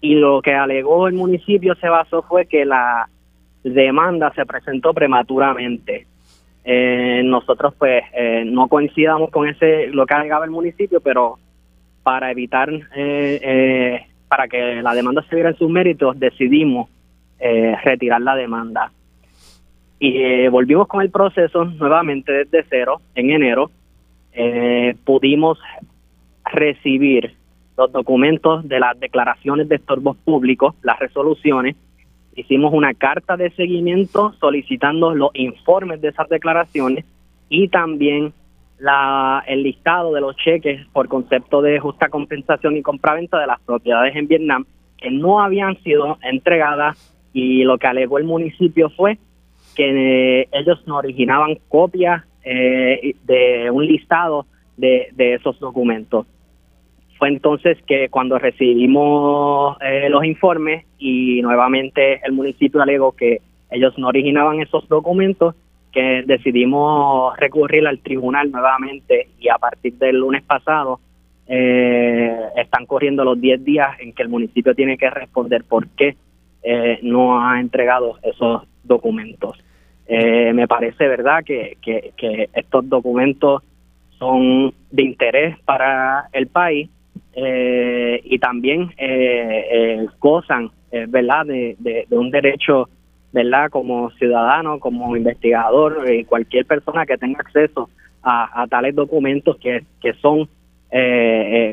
Y 0.00 0.14
lo 0.14 0.40
que 0.40 0.54
alegó 0.54 1.06
el 1.06 1.14
municipio 1.14 1.74
se 1.74 1.88
basó 1.90 2.22
fue 2.22 2.46
que 2.46 2.64
la 2.64 3.10
demanda 3.62 4.32
se 4.34 4.46
presentó 4.46 4.94
prematuramente. 4.94 6.06
Eh, 6.64 7.22
nosotros 7.24 7.74
pues 7.78 8.02
eh, 8.12 8.44
no 8.46 8.68
coincidamos 8.68 9.30
con 9.30 9.48
ese 9.48 9.86
lo 9.88 10.06
que 10.06 10.14
alegaba 10.14 10.44
el 10.44 10.50
municipio, 10.50 11.00
pero 11.00 11.38
para 12.02 12.30
evitar 12.30 12.68
eh, 12.94 14.06
para 14.28 14.48
que 14.48 14.82
la 14.82 14.94
demanda 14.94 15.22
se 15.28 15.34
viera 15.34 15.50
en 15.50 15.56
sus 15.56 15.70
méritos 15.70 16.18
decidimos 16.18 16.88
retirar 17.84 18.20
la 18.20 18.34
demanda 18.34 18.90
y 20.00 20.48
volvimos 20.48 20.88
con 20.88 21.02
el 21.02 21.10
proceso 21.10 21.64
nuevamente 21.64 22.32
desde 22.32 22.66
cero 22.68 23.00
en 23.14 23.30
enero. 23.30 23.70
pudimos 25.04 25.60
recibir 26.44 27.34
los 27.78 27.92
documentos 27.92 28.68
de 28.68 28.80
las 28.80 28.98
declaraciones 28.98 29.68
de 29.68 29.76
estorbos 29.76 30.16
públicos, 30.18 30.74
las 30.82 30.98
resoluciones. 30.98 31.76
Hicimos 32.38 32.72
una 32.72 32.94
carta 32.94 33.36
de 33.36 33.50
seguimiento 33.50 34.32
solicitando 34.38 35.12
los 35.12 35.30
informes 35.34 36.00
de 36.00 36.10
esas 36.10 36.28
declaraciones 36.28 37.04
y 37.48 37.66
también 37.66 38.32
la, 38.78 39.42
el 39.48 39.64
listado 39.64 40.12
de 40.12 40.20
los 40.20 40.36
cheques 40.36 40.86
por 40.92 41.08
concepto 41.08 41.62
de 41.62 41.80
justa 41.80 42.08
compensación 42.08 42.76
y 42.76 42.82
compraventa 42.82 43.40
de 43.40 43.48
las 43.48 43.58
propiedades 43.62 44.14
en 44.14 44.28
Vietnam 44.28 44.66
que 44.98 45.10
no 45.10 45.40
habían 45.40 45.82
sido 45.82 46.16
entregadas 46.22 47.12
y 47.32 47.64
lo 47.64 47.76
que 47.76 47.88
alegó 47.88 48.18
el 48.18 48.24
municipio 48.24 48.88
fue 48.90 49.18
que 49.74 50.42
eh, 50.42 50.48
ellos 50.52 50.80
no 50.86 50.98
originaban 50.98 51.58
copias 51.68 52.22
eh, 52.44 53.16
de 53.24 53.68
un 53.72 53.84
listado 53.84 54.46
de, 54.76 55.08
de 55.16 55.34
esos 55.34 55.58
documentos 55.58 56.24
fue 57.18 57.28
entonces 57.28 57.76
que 57.86 58.08
cuando 58.08 58.38
recibimos 58.38 59.76
eh, 59.80 60.08
los 60.08 60.24
informes 60.24 60.86
y 60.98 61.42
nuevamente 61.42 62.20
el 62.24 62.32
municipio 62.32 62.80
alegó 62.80 63.12
que 63.12 63.40
ellos 63.70 63.98
no 63.98 64.06
originaban 64.06 64.60
esos 64.60 64.88
documentos, 64.88 65.56
que 65.92 66.22
decidimos 66.24 67.36
recurrir 67.36 67.86
al 67.86 67.98
tribunal 67.98 68.52
nuevamente 68.52 69.28
y 69.40 69.48
a 69.48 69.58
partir 69.58 69.94
del 69.94 70.16
lunes 70.16 70.44
pasado 70.44 71.00
eh, 71.48 72.36
están 72.56 72.86
corriendo 72.86 73.24
los 73.24 73.40
10 73.40 73.64
días 73.64 73.98
en 73.98 74.12
que 74.12 74.22
el 74.22 74.28
municipio 74.28 74.74
tiene 74.74 74.96
que 74.96 75.10
responder 75.10 75.64
por 75.64 75.88
qué 75.88 76.16
eh, 76.62 77.00
no 77.02 77.44
ha 77.44 77.58
entregado 77.58 78.18
esos 78.22 78.62
documentos. 78.84 79.58
me 80.08 80.68
parece 80.68 81.08
verdad 81.08 81.42
que, 81.44 81.76
que, 81.82 82.12
que 82.16 82.48
estos 82.54 82.88
documentos 82.88 83.62
son 84.18 84.72
de 84.90 85.02
interés 85.02 85.58
para 85.64 86.28
el 86.32 86.46
país 86.46 86.88
eh, 87.40 88.20
y 88.24 88.40
también 88.40 88.90
eh, 88.98 89.66
eh, 89.70 90.06
gozan, 90.18 90.70
¿verdad?, 90.90 91.46
de, 91.46 92.06
un 92.10 92.30
derecho, 92.30 92.88
¿verdad?, 93.32 93.70
como 93.70 94.10
ciudadano, 94.12 94.80
como 94.80 95.16
investigador 95.16 96.10
y 96.12 96.24
cualquier 96.24 96.66
persona 96.66 97.06
que 97.06 97.16
tenga 97.16 97.38
acceso 97.38 97.90
a, 98.24 98.66
tales 98.68 98.96
documentos 98.96 99.56
que, 99.58 99.84
que 100.00 100.14
son, 100.14 100.48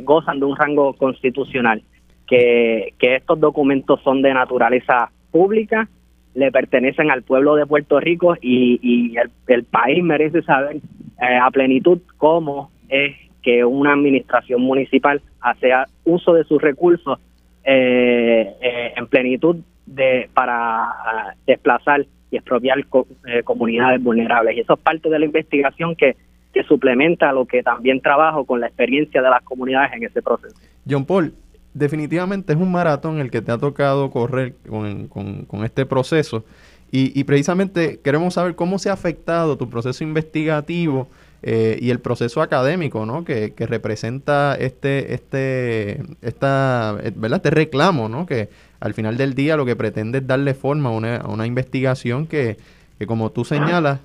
gozan 0.04 0.40
de 0.40 0.46
un 0.46 0.56
rango 0.56 0.94
constitucional, 0.94 1.82
que, 2.28 2.94
que 3.00 3.16
estos 3.16 3.40
documentos 3.40 4.00
son 4.04 4.22
de 4.22 4.34
naturaleza 4.36 5.10
pública, 5.32 5.90
le 6.36 6.52
pertenecen 6.52 7.10
al 7.10 7.24
pueblo 7.24 7.56
de 7.56 7.66
Puerto 7.66 8.00
Rico 8.00 8.36
y, 8.40 8.80
y 8.84 9.16
el 9.48 9.64
país 9.64 10.04
merece 10.04 10.44
saber 10.44 10.78
a 11.18 11.50
plenitud 11.50 12.02
cómo 12.18 12.70
es 12.88 13.16
que 13.42 13.64
una 13.64 13.94
administración 13.94 14.62
municipal 14.62 15.22
hace 15.46 15.72
uso 16.04 16.34
de 16.34 16.44
sus 16.44 16.62
recursos 16.62 17.20
eh, 17.64 18.56
eh, 18.62 18.94
en 18.96 19.08
plenitud 19.08 19.58
de 19.86 20.28
para 20.34 20.84
ah, 20.84 21.36
desplazar 21.46 22.06
y 22.32 22.38
expropiar 22.38 22.80
eh, 22.80 23.44
comunidades 23.44 24.02
vulnerables. 24.02 24.58
Y 24.58 24.62
eso 24.62 24.74
es 24.74 24.80
parte 24.80 25.08
de 25.10 25.20
la 25.20 25.26
investigación 25.26 25.96
que, 25.96 26.16
que 26.52 26.64
suplementa 26.64 27.32
lo 27.32 27.46
que 27.46 27.62
también 27.62 28.02
trabajo 28.02 28.46
con 28.46 28.60
la 28.60 28.68
experiencia 28.68 29.22
de 29.22 29.30
las 29.30 29.44
comunidades 29.44 29.94
en 29.94 30.04
ese 30.04 30.24
proceso. 30.24 30.56
John 30.90 31.06
Paul, 31.06 31.34
definitivamente 31.76 32.54
es 32.54 32.60
un 32.60 32.72
maratón 32.72 33.20
el 33.20 33.30
que 33.30 33.42
te 33.42 33.52
ha 33.52 33.60
tocado 33.60 34.10
correr 34.10 34.56
con, 34.68 35.08
con, 35.08 35.64
este 35.64 35.86
proceso. 35.86 36.44
Y, 36.92 37.20
y, 37.20 37.24
precisamente 37.24 38.00
queremos 38.04 38.34
saber 38.36 38.56
cómo 38.56 38.80
se 38.80 38.90
ha 38.90 38.94
afectado 38.94 39.58
tu 39.58 39.70
proceso 39.70 40.04
investigativo 40.04 41.08
eh, 41.48 41.78
y 41.80 41.92
el 41.92 42.00
proceso 42.00 42.42
académico 42.42 43.06
¿no? 43.06 43.24
que, 43.24 43.54
representa 43.56 44.56
este, 44.60 45.14
este, 45.14 46.02
esta, 46.24 46.98
eh, 47.04 47.14
¿verdad? 47.16 47.38
este 47.38 47.52
reclamo, 47.52 48.10
¿no? 48.10 48.26
que 48.26 48.50
al 48.80 48.96
final 48.96 49.16
del 49.16 49.36
día 49.36 49.56
lo 49.56 49.64
que 49.64 49.76
pretende 49.76 50.18
es 50.18 50.28
darle 50.28 50.56
forma 50.56 50.90
a 50.90 50.94
una, 50.94 51.18
a 51.18 51.28
una 51.28 51.46
investigación 51.46 52.26
que, 52.26 52.58
que, 52.98 53.06
como 53.06 53.32
tú 53.32 53.46
señalas, 53.46 54.00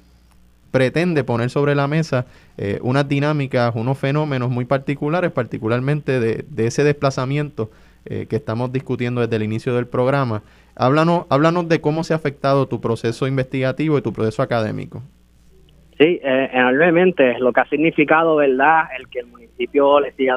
pretende 0.71 1.25
poner 1.25 1.49
sobre 1.49 1.75
la 1.75 1.89
mesa 1.89 2.27
eh, 2.59 2.79
unas 2.83 3.09
dinámicas, 3.09 3.73
unos 3.75 3.97
fenómenos 3.97 4.51
muy 4.51 4.67
particulares, 4.67 5.33
particularmente 5.33 6.21
de, 6.21 6.45
de 6.47 6.67
ese 6.67 6.85
desplazamiento 6.85 7.71
que 8.05 8.37
estamos 8.37 8.73
discutiendo 8.73 9.21
desde 9.21 9.37
el 9.37 9.43
inicio 9.43 9.75
del 9.75 9.87
programa. 9.87 10.43
Háblanos, 10.75 11.27
háblanos 11.29 11.69
de 11.69 11.83
cómo 11.83 12.03
se 12.03 12.15
ha 12.15 12.17
afectado 12.17 12.67
tu 12.67 12.81
proceso 12.81 13.27
investigativo 13.27 13.99
y 13.99 14.03
tu 14.03 14.13
proceso 14.13 14.43
académico. 14.43 15.03
Sí, 16.01 16.19
eh, 16.25 16.49
enormemente. 16.55 17.39
Lo 17.39 17.53
que 17.53 17.61
ha 17.61 17.67
significado, 17.67 18.37
¿verdad?, 18.37 18.85
el 18.99 19.07
que 19.11 19.19
el 19.19 19.27
municipio 19.27 20.01
le 20.01 20.13
siga 20.13 20.35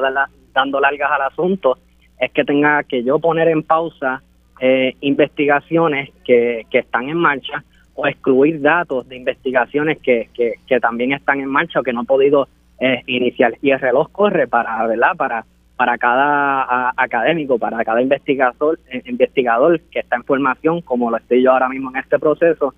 dando 0.52 0.78
largas 0.78 1.10
al 1.10 1.22
asunto 1.22 1.78
es 2.20 2.30
que 2.32 2.44
tenga 2.44 2.82
que 2.82 3.02
yo 3.02 3.18
poner 3.18 3.48
en 3.48 3.62
pausa 3.62 4.22
eh, 4.60 4.94
investigaciones 5.00 6.10
que, 6.22 6.66
que 6.70 6.80
están 6.80 7.08
en 7.08 7.16
marcha 7.16 7.64
o 7.94 8.06
excluir 8.06 8.60
datos 8.60 9.08
de 9.08 9.16
investigaciones 9.16 9.98
que, 10.02 10.28
que, 10.34 10.56
que 10.66 10.80
también 10.80 11.12
están 11.12 11.40
en 11.40 11.48
marcha 11.48 11.80
o 11.80 11.82
que 11.82 11.94
no 11.94 12.02
he 12.02 12.06
podido 12.06 12.46
eh, 12.78 13.02
iniciar. 13.06 13.54
Y 13.62 13.70
el 13.70 13.80
reloj 13.80 14.10
corre 14.12 14.46
para, 14.46 14.86
¿verdad?, 14.86 15.16
para 15.16 15.46
para 15.76 15.98
cada 15.98 16.92
académico, 16.96 17.58
para 17.58 17.82
cada 17.84 18.00
investigador, 18.00 18.78
eh, 18.90 19.02
investigador 19.06 19.80
que 19.90 20.00
está 20.00 20.16
en 20.16 20.24
formación, 20.24 20.82
como 20.82 21.10
lo 21.10 21.16
estoy 21.16 21.42
yo 21.42 21.50
ahora 21.50 21.68
mismo 21.68 21.90
en 21.90 21.96
este 21.96 22.18
proceso, 22.18 22.74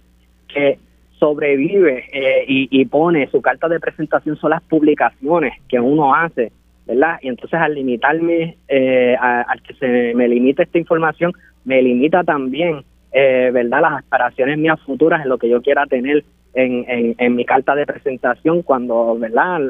que 0.49 0.79
sobrevive 1.19 2.05
eh, 2.13 2.45
y, 2.47 2.85
pone 2.87 3.29
su 3.29 3.41
carta 3.41 3.69
de 3.69 3.81
presentación 3.81 4.37
son 4.37 4.51
las 4.51 4.63
publicaciones 4.63 5.55
que 5.69 5.81
uno 5.81 6.15
hace, 6.15 6.53
¿verdad? 6.87 7.19
Y 7.23 7.29
entonces 7.29 7.59
al 7.59 7.75
limitarme, 7.75 8.57
eh, 8.69 9.17
al 9.19 9.63
que 9.63 9.75
se 9.75 10.15
me 10.15 10.29
limite 10.29 10.63
esta 10.63 10.79
información, 10.79 11.33
me 11.65 11.83
limita 11.83 12.23
también, 12.23 12.85
eh, 13.13 13.51
¿verdad? 13.53 13.83
Las 13.83 13.93
aspiraciones 13.95 14.59
mías 14.59 14.81
futuras 14.83 15.23
en 15.23 15.29
lo 15.29 15.39
que 15.39 15.49
yo 15.49 15.63
quiera 15.63 15.87
tener 15.87 16.25
en, 16.55 17.15
en, 17.19 17.35
mi 17.35 17.45
carta 17.45 17.75
de 17.75 17.85
presentación 17.85 18.63
cuando, 18.63 19.19
¿verdad? 19.19 19.61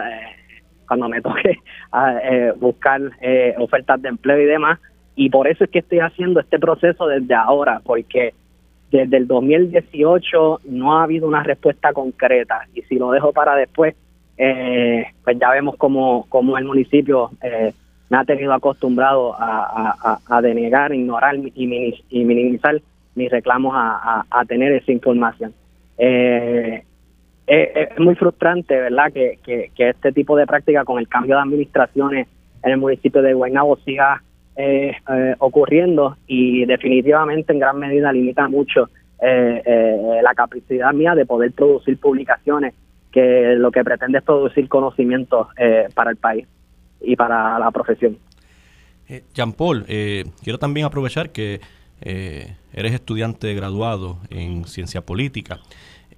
cuando 0.87 1.09
me 1.09 1.21
toque 1.21 1.57
a, 1.93 2.53
buscar 2.61 3.01
ofertas 3.59 4.03
de 4.03 4.09
empleo 4.09 4.41
y 4.41 4.45
demás. 4.45 4.79
Y 5.17 5.31
por 5.31 5.49
eso 5.49 5.65
es 5.65 5.71
que 5.71 5.79
estoy 5.81 5.99
haciendo 5.99 6.41
este 6.41 6.59
proceso 6.59 7.07
desde 7.07 7.35
ahora, 7.35 7.81
porque 7.83 8.35
desde 8.91 9.17
el 9.17 9.27
2018 9.27 10.61
no 10.65 10.97
ha 10.97 11.05
habido 11.05 11.27
una 11.27 11.43
respuesta 11.43 11.93
concreta 11.93 12.67
y 12.75 12.83
si 12.83 12.97
lo 12.97 13.11
dejo 13.11 13.33
para 13.33 13.55
después, 13.57 13.95
eh, 14.39 15.07
pues 15.25 15.39
ya 15.39 15.51
vemos 15.51 15.77
cómo, 15.77 16.27
cómo 16.29 16.57
el 16.59 16.65
municipio 16.65 17.31
eh, 17.43 17.73
me 18.09 18.19
ha 18.19 18.25
tenido 18.25 18.53
acostumbrado 18.53 19.35
a, 19.39 20.41
denegar, 20.43 20.95
ignorar 20.95 21.37
y, 21.37 21.67
minimizar 22.25 22.81
mis 23.15 23.31
reclamos 23.31 23.75
a, 23.75 24.45
tener 24.47 24.73
esa 24.73 24.93
información. 24.93 25.53
Eh, 25.99 26.85
es, 27.47 27.99
muy 27.99 28.15
frustrante, 28.15 28.77
¿verdad?, 28.77 29.13
que, 29.13 29.39
que, 29.45 29.71
que, 29.75 29.91
este 29.91 30.13
tipo 30.13 30.37
de 30.37 30.47
práctica 30.47 30.85
con 30.85 30.99
el 30.99 31.09
cambio 31.09 31.37
de 31.37 31.43
administraciones 31.43 32.29
en 32.63 32.73
el 32.73 32.79
municipio 32.79 33.23
de 33.23 33.35
Guaynabo 33.35 33.77
siga 33.85 34.23
eh, 34.59 34.93
eh, 35.07 35.35
ocurriendo 35.39 36.17
y 36.27 36.65
definitivamente 36.65 37.53
en 37.53 37.59
gran 37.59 37.79
medida 37.79 38.11
limita 38.11 38.49
mucho 38.49 38.89
eh, 39.21 40.21
la 40.23 40.33
capacidad 40.35 40.95
mía 40.95 41.15
de 41.15 41.27
poder 41.27 41.53
producir 41.53 41.99
publicaciones 41.99 42.73
que 43.13 43.55
lo 43.59 43.71
que 43.71 43.85
pretende 43.85 44.17
es 44.17 44.25
producir 44.25 44.67
conocimiento 44.69 45.49
para 45.95 46.11
el 46.11 46.17
país 46.17 46.47
y 47.03 47.17
para 47.17 47.59
la 47.59 47.71
profesión. 47.71 48.17
Jean 49.35 49.53
Paul, 49.53 49.85
quiero 49.85 50.59
también 50.59 50.87
aprovechar 50.87 51.31
que 51.31 51.61
eres 52.01 52.93
estudiante 52.93 53.55
graduado 53.55 54.19
en 54.31 54.65
ciencia 54.65 55.03
política. 55.03 55.61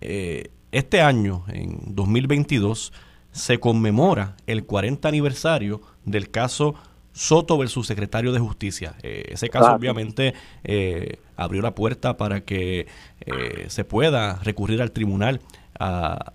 este 0.01 1.01
año, 1.01 1.45
en 1.49 1.95
2022, 1.95 2.93
se 3.31 3.59
conmemora 3.59 4.37
el 4.47 4.65
40 4.65 5.09
aniversario 5.09 5.81
del 6.05 6.31
caso 6.31 6.75
Soto 7.13 7.59
versus 7.59 7.87
secretario 7.87 8.33
de 8.33 8.39
Justicia. 8.39 8.95
Eh, 9.03 9.31
ese 9.31 9.49
caso 9.49 9.73
obviamente 9.73 10.35
eh, 10.65 11.19
abrió 11.37 11.63
la 11.63 11.75
puerta 11.75 12.17
para 12.17 12.43
que 12.43 12.87
eh, 13.27 13.67
se 13.69 13.85
pueda 13.85 14.37
recurrir 14.43 14.81
al 14.81 14.93
tribunal 14.93 15.41
a 15.81 16.33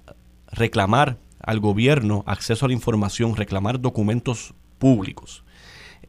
reclamar 0.52 1.18
al 1.40 1.60
gobierno 1.60 2.24
acceso 2.28 2.66
a 2.66 2.68
la 2.68 2.74
información, 2.74 3.36
reclamar 3.36 3.80
documentos 3.80 4.54
públicos. 4.78 5.44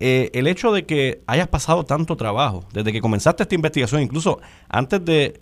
el 0.00 0.46
hecho 0.48 0.72
de 0.72 0.84
que 0.86 1.22
hayas 1.26 1.48
pasado 1.48 1.84
tanto 1.84 2.16
trabajo, 2.16 2.64
desde 2.72 2.92
que 2.92 3.00
comenzaste 3.00 3.44
esta 3.44 3.54
investigación, 3.54 4.02
incluso 4.02 4.40
antes 4.68 5.04
de, 5.04 5.40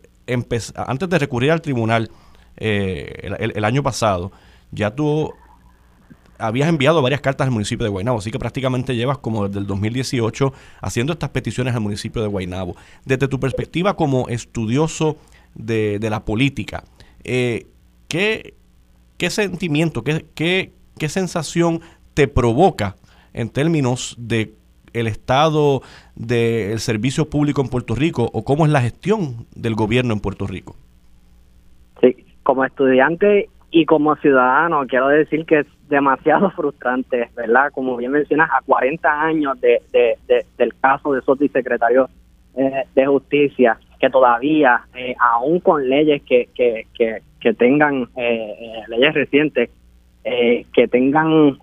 antes 0.76 1.08
de 1.08 1.18
recurrir 1.18 1.52
al 1.52 1.62
tribunal 1.62 2.10
el, 2.56 3.64
año 3.64 3.82
pasado, 3.82 4.30
ya 4.70 4.94
tú 4.94 5.32
habías 6.42 6.68
enviado 6.68 7.00
varias 7.02 7.20
cartas 7.20 7.46
al 7.46 7.52
municipio 7.52 7.84
de 7.84 7.90
Guaynabo, 7.90 8.18
así 8.18 8.30
que 8.30 8.38
prácticamente 8.38 8.96
llevas 8.96 9.18
como 9.18 9.46
desde 9.46 9.60
el 9.60 9.66
2018 9.66 10.52
haciendo 10.80 11.12
estas 11.12 11.30
peticiones 11.30 11.74
al 11.74 11.80
municipio 11.80 12.22
de 12.22 12.28
Guaynabo. 12.28 12.76
Desde 13.04 13.28
tu 13.28 13.38
perspectiva 13.40 13.96
como 13.96 14.28
estudioso 14.28 15.16
de, 15.54 15.98
la 16.00 16.24
política, 16.24 16.84
eh, 17.24 17.66
¿qué, 18.08 18.54
¿qué, 19.16 19.30
sentimiento, 19.30 20.02
qué 20.04 20.72
sensación 21.08 21.80
te 22.14 22.28
provoca 22.28 22.96
en 23.32 23.48
términos 23.48 24.14
de 24.18 24.54
el 24.92 25.06
estado 25.06 25.82
del 26.14 26.78
servicio 26.78 27.28
público 27.28 27.62
en 27.62 27.68
Puerto 27.68 27.94
Rico 27.94 28.28
o 28.32 28.44
cómo 28.44 28.66
es 28.66 28.72
la 28.72 28.82
gestión 28.82 29.46
del 29.54 29.74
gobierno 29.74 30.12
en 30.12 30.20
Puerto 30.20 30.46
Rico? 30.46 30.76
Sí, 32.00 32.24
como 32.42 32.64
estudiante 32.64 33.48
y 33.72 33.86
como 33.86 34.14
ciudadano, 34.16 34.86
quiero 34.86 35.08
decir 35.08 35.44
que 35.46 35.60
es 35.60 35.66
demasiado 35.88 36.50
frustrante, 36.56 37.30
¿verdad? 37.34 37.72
Como 37.72 37.96
bien 37.96 38.12
mencionas, 38.12 38.50
a 38.50 38.62
40 38.64 39.22
años 39.22 39.60
de, 39.60 39.80
del 40.58 40.74
caso 40.80 41.14
de 41.14 41.22
Soto 41.22 41.44
y 41.44 41.48
secretario 41.48 42.08
eh, 42.54 42.84
de 42.94 43.06
Justicia, 43.06 43.78
que 43.98 44.10
todavía, 44.10 44.82
eh, 44.94 45.14
aún 45.18 45.60
con 45.60 45.88
leyes 45.88 46.22
que, 46.22 46.48
que, 46.54 46.86
que, 47.40 47.54
tengan, 47.54 48.08
eh, 48.16 48.82
leyes 48.88 49.14
recientes, 49.14 49.70
que 50.22 50.88
tengan 50.88 51.58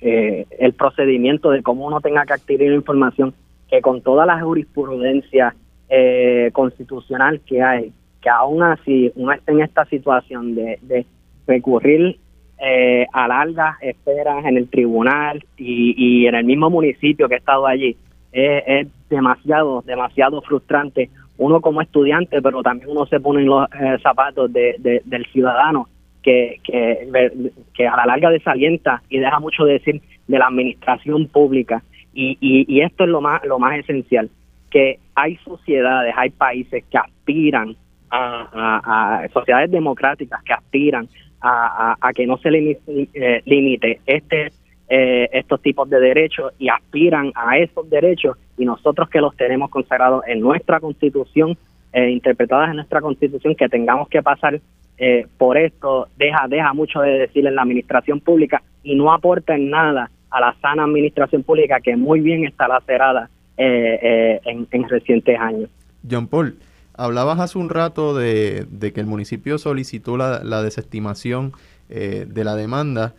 eh, 0.00 0.46
el 0.58 0.74
procedimiento 0.74 1.50
de 1.50 1.62
cómo 1.62 1.86
uno 1.86 2.00
tenga 2.00 2.24
que 2.26 2.34
adquirir 2.34 2.72
información, 2.72 3.34
que 3.68 3.80
con 3.80 4.02
toda 4.02 4.24
la 4.24 4.40
jurisprudencia 4.40 5.54
eh, 5.88 6.50
constitucional 6.52 7.40
que 7.40 7.62
hay, 7.62 7.92
que 8.26 8.30
aún 8.30 8.60
así 8.60 9.12
uno 9.14 9.30
está 9.30 9.52
en 9.52 9.60
esta 9.60 9.84
situación 9.84 10.56
de, 10.56 11.06
recurrir 11.46 12.18
eh, 12.58 13.06
a 13.12 13.28
largas 13.28 13.76
esperas 13.80 14.44
en 14.44 14.56
el 14.56 14.68
tribunal 14.68 15.44
y, 15.56 16.26
en 16.26 16.34
el 16.34 16.44
mismo 16.44 16.68
municipio 16.68 17.28
que 17.28 17.36
he 17.36 17.38
estado 17.38 17.68
allí, 17.68 17.96
es, 18.32 18.88
demasiado, 19.08 19.84
demasiado 19.86 20.42
frustrante. 20.42 21.08
Uno 21.38 21.60
como 21.60 21.82
estudiante, 21.82 22.42
pero 22.42 22.64
también 22.64 22.90
uno 22.90 23.06
se 23.06 23.20
pone 23.20 23.42
en 23.42 23.46
los 23.46 23.68
eh, 23.70 23.96
zapatos 24.02 24.52
de, 24.52 25.02
del 25.04 25.26
ciudadano 25.26 25.88
que, 26.20 26.58
que, 26.64 27.86
a 27.86 27.96
la 27.96 28.06
larga 28.06 28.30
desalienta 28.30 29.02
y 29.08 29.20
deja 29.20 29.38
mucho 29.38 29.64
de 29.64 29.74
decir 29.74 30.02
de 30.26 30.38
la 30.40 30.48
administración 30.48 31.28
pública. 31.28 31.84
Y, 32.12 32.36
y, 32.40 32.80
esto 32.80 33.04
es 33.04 33.10
lo 33.10 33.20
más, 33.20 33.44
lo 33.44 33.60
más 33.60 33.78
esencial, 33.78 34.30
que 34.68 34.98
hay 35.14 35.36
sociedades, 35.44 36.12
hay 36.16 36.30
países 36.30 36.82
que 36.90 36.98
aspiran 36.98 37.76
a, 38.10 39.26
sociedades 39.32 39.70
democráticas 39.70 40.42
que 40.42 40.52
aspiran 40.52 41.08
a, 41.40 42.10
que 42.14 42.26
no 42.26 42.38
se 42.38 42.50
limite, 42.50 43.08
eh, 43.14 43.42
limite 43.44 44.00
este 44.06 44.52
eh, 44.88 45.28
estos 45.32 45.60
tipos 45.62 45.90
de 45.90 45.98
derechos 45.98 46.52
y 46.58 46.68
aspiran 46.68 47.32
a 47.34 47.58
esos 47.58 47.90
derechos 47.90 48.36
y 48.56 48.64
nosotros 48.64 49.08
que 49.08 49.20
los 49.20 49.36
tenemos 49.36 49.68
consagrados 49.70 50.22
en 50.28 50.40
nuestra 50.40 50.78
constitución, 50.78 51.56
eh, 51.92 52.10
interpretadas 52.10 52.70
en 52.70 52.76
nuestra 52.76 53.00
constitución, 53.00 53.56
que 53.56 53.68
tengamos 53.68 54.08
que 54.08 54.22
pasar 54.22 54.60
eh, 54.98 55.26
por 55.36 55.58
esto 55.58 56.08
deja, 56.16 56.46
deja 56.48 56.72
mucho 56.72 57.00
de 57.00 57.18
decir 57.18 57.46
en 57.46 57.54
la 57.54 57.62
administración 57.62 58.20
pública 58.20 58.62
y 58.82 58.94
no 58.94 59.12
aporta 59.12 59.54
en 59.54 59.68
nada 59.68 60.10
a 60.30 60.40
la 60.40 60.56
sana 60.62 60.84
administración 60.84 61.42
pública 61.42 61.80
que 61.80 61.96
muy 61.96 62.20
bien 62.20 62.46
está 62.46 62.66
lacerada 62.66 63.28
eh, 63.58 64.40
eh, 64.44 64.66
en, 64.70 64.88
recientes 64.88 65.38
años. 65.38 65.68
John 66.08 66.26
Paul, 66.28 66.56
hablabas 66.96 67.40
hace 67.40 67.58
un 67.58 67.68
rato 67.68 68.14
de, 68.14 68.66
que 68.94 69.00
el 69.00 69.06
municipio 69.06 69.58
solicitó 69.58 70.16
la, 70.16 70.62
desestimación 70.62 71.52
de 71.88 72.44
la 72.44 72.56
demanda. 72.56 73.14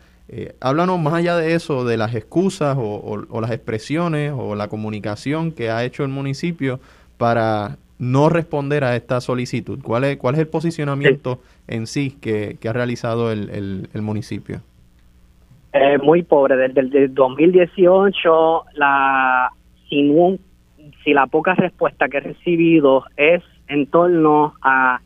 háblanos 0.59 0.99
más 0.99 1.13
allá 1.13 1.37
de 1.37 1.53
eso, 1.53 1.85
de 1.85 1.97
las 1.97 2.15
excusas 2.15 2.77
o, 2.77 3.25
o 3.29 3.41
las 3.41 3.51
expresiones 3.51 4.33
o 4.35 4.55
la 4.55 4.67
comunicación 4.67 5.51
que 5.51 5.69
ha 5.69 5.83
hecho 5.83 6.03
el 6.03 6.09
municipio 6.09 6.79
para 7.17 7.77
no 7.99 8.29
responder 8.29 8.83
a 8.83 8.95
esta 8.95 9.21
solicitud? 9.21 9.79
¿Cuál 9.83 10.03
es, 10.03 10.17
cuál 10.17 10.35
es 10.35 10.41
el 10.41 10.47
posicionamiento 10.47 11.39
en 11.67 11.87
sí 11.87 12.11
que, 12.21 12.57
ha 12.67 12.73
realizado 12.73 13.31
el, 13.31 13.87
el, 13.93 14.01
municipio? 14.01 14.61
Eh, 15.73 15.97
muy 15.99 16.23
pobre. 16.23 16.55
Desde 16.55 17.05
el 17.05 17.13
2018, 17.13 18.65
la, 18.75 19.51
sin 19.89 20.39
si 21.03 21.13
la 21.13 21.27
poca 21.27 21.55
respuesta 21.55 22.07
que 22.07 22.17
he 22.17 22.21
recibido 22.21 23.03
es 23.15 23.43
en 23.67 23.87
torno 23.87 24.53
a 24.61 24.99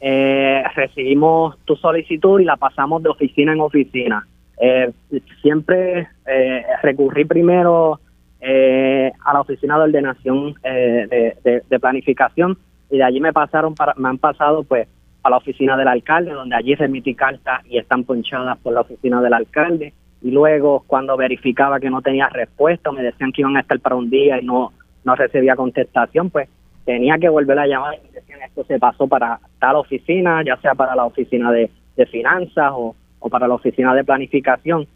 eh, 0.00 0.62
recibimos 0.74 1.56
tu 1.64 1.76
solicitud 1.76 2.40
y 2.40 2.44
la 2.44 2.56
pasamos 2.56 3.02
de 3.02 3.08
oficina 3.08 3.52
en 3.52 3.60
oficina. 3.60 4.26
Eh, 4.60 4.92
siempre 5.40 6.08
eh, 6.26 6.62
recurrí 6.82 7.24
primero 7.24 8.00
eh, 8.46 9.10
a 9.24 9.32
la 9.32 9.40
oficina 9.40 9.78
de 9.78 9.84
ordenación 9.84 10.54
eh, 10.62 11.34
de, 11.42 11.80
planificación 11.80 12.58
y 12.90 12.98
de 12.98 13.02
allí 13.02 13.18
me 13.18 13.32
pasaron 13.32 13.74
para, 13.74 13.94
me 13.96 14.10
han 14.10 14.18
pasado 14.18 14.62
pues 14.64 14.86
a 15.22 15.30
la 15.30 15.38
oficina 15.38 15.78
del 15.78 15.88
alcalde 15.88 16.32
donde 16.32 16.54
allí 16.54 16.74
remití 16.74 17.14
cartas 17.14 17.62
y 17.66 17.78
están 17.78 18.04
ponchadas 18.04 18.58
por 18.58 18.74
la 18.74 18.82
oficina 18.82 19.22
del 19.22 19.32
alcalde 19.32 19.94
y 20.20 20.30
luego 20.30 20.84
cuando 20.86 21.16
verificaba 21.16 21.80
que 21.80 21.88
no 21.88 22.02
tenía 22.02 22.28
respuesta 22.28 22.92
me 22.92 23.02
decían 23.02 23.32
que 23.32 23.40
iban 23.40 23.56
a 23.56 23.60
estar 23.60 23.80
para 23.80 23.96
un 23.96 24.10
día 24.10 24.38
y 24.38 24.44
no 24.44 24.72
no 25.04 25.14
recibía 25.14 25.56
contestación 25.56 26.28
pues 26.28 26.48
tenía 26.84 27.18
que 27.18 27.28
volver 27.28 27.58
a 27.58 27.66
llamar 27.66 27.94
y 27.94 28.06
me 28.06 28.12
decían 28.12 28.42
esto 28.42 28.64
se 28.64 28.78
pasó 28.78 29.06
para 29.06 29.40
tal 29.58 29.76
oficina 29.76 30.42
ya 30.44 30.56
sea 30.58 30.74
para 30.74 30.94
la 30.94 31.04
oficina 31.04 31.50
de, 31.52 31.70
finanzas 32.10 32.72
o, 32.74 32.94
o 33.20 33.30
para 33.30 33.46
la 33.46 33.54
oficina 33.54 33.94
de 33.94 34.04
planificación 34.04 34.86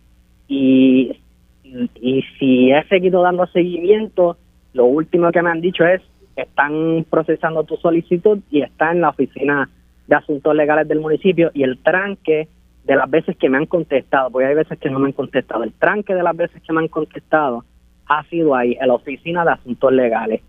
y 0.49 1.16
y, 2.01 2.24
si 2.39 2.70
he 2.70 2.82
seguido 2.84 3.22
dando 3.22 3.47
seguimiento, 3.47 4.36
lo 4.72 4.86
último 4.86 5.30
que 5.32 5.43
me 5.43 5.51
han 5.51 5.61
dicho 5.61 5.84
es 5.84 6.01
están 6.36 7.05
procesando 7.11 7.64
tu 7.64 7.76
solicitud 7.76 8.39
y 8.51 8.62
está 8.62 8.93
en 8.93 9.01
la 9.01 9.09
oficina 9.09 9.68
de 10.07 10.14
asuntos 10.14 10.55
legales 10.55 10.86
del 10.86 11.01
municipio 11.01 11.51
y 11.53 11.64
el 11.64 11.78
tranque 11.78 12.49
de 12.84 12.97
las 12.97 13.11
veces 13.11 13.36
que 13.36 13.49
me 13.49 13.59
han 13.59 13.66
contestado, 13.66 14.30
porque 14.30 14.47
hay 14.47 14.55
veces 14.55 14.78
que 14.78 14.89
no 14.89 15.01
me 15.01 15.09
han 15.09 15.12
contestado, 15.12 15.64
el 15.64 15.72
tranque 15.72 16.14
de 16.14 16.22
las 16.22 16.36
veces 16.36 16.62
que 16.62 16.72
me 16.72 16.80
han 16.80 16.89
contestado 16.89 17.64
ha 18.07 18.22
sido 18.24 18.55
ahí, 18.55 18.76
en 18.80 18.89
la 18.89 18.95
oficina 18.95 19.45
de 19.45 19.51
asuntos 19.51 19.93
legales. 19.93 20.41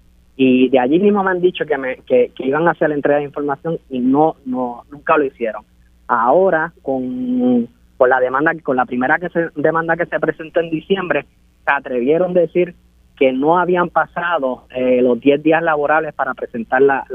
Y 0.42 0.70
de 0.70 0.80
allí 0.80 1.00
mismo 1.00 1.22
me 1.22 1.32
han 1.32 1.42
dicho 1.42 1.66
que, 1.66 1.78
me, 1.78 1.98
que, 1.98 2.32
iban 2.38 2.66
a 2.66 2.72
hacer 2.72 2.88
la 2.88 2.96
entrega 2.96 3.20
de 3.20 3.26
información 3.26 3.78
y 3.90 4.00
no, 4.00 4.38
no 4.46 4.86
nunca 4.90 5.18
lo 5.18 5.26
hicieron. 5.26 5.64
Ahora, 6.08 6.72
con 6.82 7.68
con 7.98 8.10
la 8.10 8.22
demanda, 8.22 8.54
con 8.64 8.78
la 8.78 8.86
primera 8.86 9.20
que 9.20 9.28
se, 9.28 9.50
demanda 9.58 9.98
que 9.98 10.06
se 10.06 10.18
presentó 10.22 10.62
en 10.62 10.70
diciembre, 10.70 11.26
se 11.66 11.72
atrevieron 11.74 12.32
a 12.32 12.40
decir 12.40 12.74
que 13.18 13.34
no 13.34 13.60
habían 13.60 13.90
pasado 13.90 14.64
eh, 14.74 15.02
los 15.02 15.20
10 15.20 15.44
días 15.44 15.62
laborables 15.62 16.14
para 16.14 16.34
presentar 16.34 16.82
la, 16.82 17.06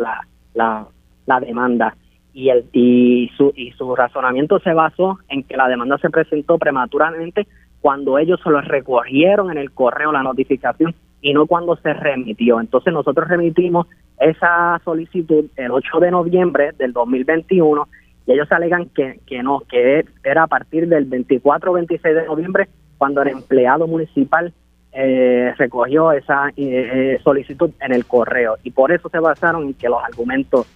la, 0.53 0.87
la, 1.25 1.41
demanda. 1.41 1.97
Y, 2.35 2.51
el, 2.51 2.67
y, 2.75 3.31
su, 3.39 3.55
y 3.57 3.71
su 3.71 3.97
razonamiento 3.97 4.59
se 4.59 4.75
basó 4.75 5.19
en 5.31 5.45
que 5.45 5.57
la 5.57 5.69
demanda 5.69 5.97
se 5.97 6.11
presentó 6.11 6.59
prematuramente 6.59 7.47
cuando 7.81 8.19
ellos 8.19 8.39
se 8.45 8.51
lo 8.51 8.61
recogieron 8.61 9.51
en 9.51 9.57
el 9.57 9.71
correo 9.71 10.13
la 10.13 10.23
notificación 10.23 10.95
y 11.25 11.33
no 11.33 11.47
cuando 11.47 11.75
se 11.77 11.95
remitió. 11.95 12.61
Entonces 12.61 12.93
nosotros 12.93 13.27
remitimos 13.27 13.87
esa 14.21 14.79
solicitud 14.85 15.47
el 15.57 15.71
8 15.71 15.99
de 16.01 16.11
noviembre 16.11 16.73
del 16.79 16.93
2021 16.93 17.89
y 18.27 18.33
ellos 18.33 18.53
alegan 18.53 18.91
que, 18.91 19.21
que 19.27 19.43
no, 19.43 19.61
que 19.61 20.05
era 20.23 20.43
a 20.43 20.47
partir 20.47 20.87
del 20.87 21.07
24 21.07 21.71
o 21.71 21.75
26 21.75 22.15
de 22.15 22.27
noviembre 22.27 22.69
cuando 22.99 23.23
el 23.23 23.29
empleado 23.29 23.87
municipal 23.87 24.53
eh, 24.93 25.55
recogió 25.57 26.13
esa 26.13 26.49
eh, 26.49 26.53
eh, 26.57 27.19
solicitud 27.25 27.71
en 27.81 27.95
el 27.95 28.05
correo 28.05 28.59
y 28.63 28.71
por 28.71 28.93
eso 28.93 29.09
se 29.09 29.19
basaron 29.19 29.65
en 29.65 29.75
que 29.75 29.89
los 29.89 30.05
argumentos 30.05 30.67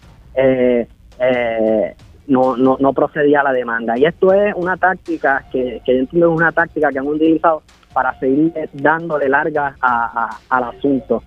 no, 2.27 2.57
no, 2.57 2.77
no 2.81 2.93
procedía 2.95 3.41
a 3.41 3.45
la 3.45 3.53
demanda. 3.53 3.99
Y 3.99 4.07
esto 4.07 4.33
es 4.33 4.55
una 4.57 4.79
táctica 4.79 5.45
que, 5.53 5.83
que 5.85 5.93
yo 5.95 6.01
entiendo 6.01 6.31
es 6.31 6.37
una 6.37 6.53
táctica 6.53 6.91
que 6.91 6.99
han 6.99 7.07
utilizado 7.07 7.63
para 7.99 8.17
seguir 8.21 8.53
dándole 8.75 9.29
larga 9.29 9.75
al 10.49 10.63
asunto. 10.63 11.21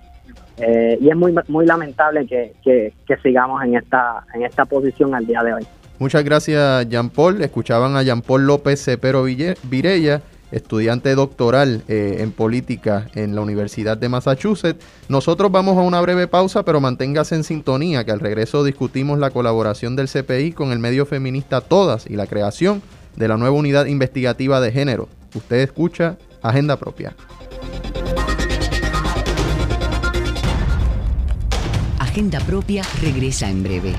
y 0.58 1.10
es 1.10 1.16
muy 1.18 1.36
muy 1.50 1.66
lamentable 1.66 2.26
que, 2.26 2.54
que, 2.64 2.94
que 3.06 3.18
sigamos 3.18 3.62
en 3.66 3.76
esta 3.76 4.24
en 4.34 4.44
esta 4.44 4.64
posición 4.64 5.14
al 5.14 5.28
día 5.28 5.44
de 5.44 5.54
hoy. 5.56 5.68
Muchas 6.00 6.24
gracias, 6.24 6.88
Jean 6.88 7.10
Paul. 7.10 7.42
Escuchaban 7.42 7.98
a 7.98 8.04
Jean 8.04 8.22
Paul 8.22 8.48
López 8.48 8.82
Cepero 8.82 9.24
Virella, 9.24 10.22
estudiante 10.54 11.14
doctoral 11.14 11.84
eh, 11.90 12.20
en 12.20 12.32
política 12.32 13.08
en 13.16 13.36
la 13.36 13.42
Universidad 13.42 13.98
de 13.98 14.08
Massachusetts. 14.08 14.82
Nosotros 15.10 15.52
vamos 15.52 15.78
a 15.78 15.82
una 15.82 16.00
breve 16.00 16.30
pausa, 16.30 16.64
pero 16.64 16.80
manténgase 16.80 17.36
en 17.36 17.44
sintonía, 17.44 18.06
que 18.06 18.12
al 18.12 18.22
regreso 18.22 18.64
discutimos 18.64 19.20
la 19.20 19.32
colaboración 19.32 19.98
del 19.98 20.08
CPI 20.08 20.54
con 20.54 20.72
el 20.72 20.80
medio 20.80 21.06
feminista 21.06 21.60
Todas 21.60 22.10
y 22.10 22.16
la 22.16 22.28
creación 22.28 22.82
de 23.18 23.28
la 23.28 23.36
nueva 23.36 23.58
unidad 23.58 23.88
investigativa 23.88 24.62
de 24.62 24.72
género. 24.72 25.10
Usted 25.36 25.58
escucha 25.58 26.18
Agenda 26.44 26.76
Propia. 26.76 27.16
Agenda 32.00 32.40
Propia 32.40 32.84
regresa 33.00 33.48
en 33.48 33.62
breve. 33.62 33.94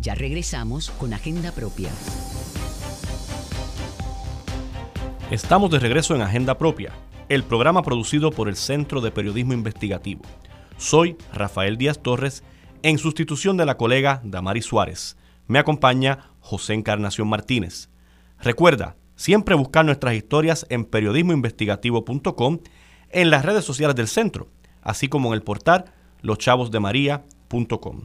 Ya 0.00 0.14
regresamos 0.14 0.90
con 0.92 1.12
Agenda 1.12 1.52
Propia. 1.52 1.90
Estamos 5.30 5.70
de 5.70 5.78
regreso 5.78 6.14
en 6.14 6.22
Agenda 6.22 6.56
Propia, 6.56 6.92
el 7.28 7.44
programa 7.44 7.82
producido 7.82 8.30
por 8.30 8.48
el 8.48 8.56
Centro 8.56 9.02
de 9.02 9.10
Periodismo 9.10 9.52
Investigativo. 9.52 10.22
Soy 10.78 11.18
Rafael 11.34 11.76
Díaz 11.76 12.00
Torres, 12.00 12.44
en 12.82 12.96
sustitución 12.96 13.58
de 13.58 13.66
la 13.66 13.76
colega 13.76 14.22
Damari 14.24 14.62
Suárez. 14.62 15.18
Me 15.48 15.58
acompaña 15.58 16.30
José 16.40 16.72
Encarnación 16.72 17.28
Martínez. 17.28 17.90
Recuerda, 18.40 18.96
siempre 19.16 19.54
buscar 19.54 19.84
nuestras 19.84 20.14
historias 20.14 20.66
en 20.68 20.84
periodismoinvestigativo.com, 20.84 22.58
en 23.10 23.30
las 23.30 23.44
redes 23.44 23.64
sociales 23.64 23.96
del 23.96 24.08
centro, 24.08 24.48
así 24.82 25.08
como 25.08 25.28
en 25.28 25.34
el 25.34 25.42
portal 25.42 25.86
loschavosdemaria.com. 26.22 28.02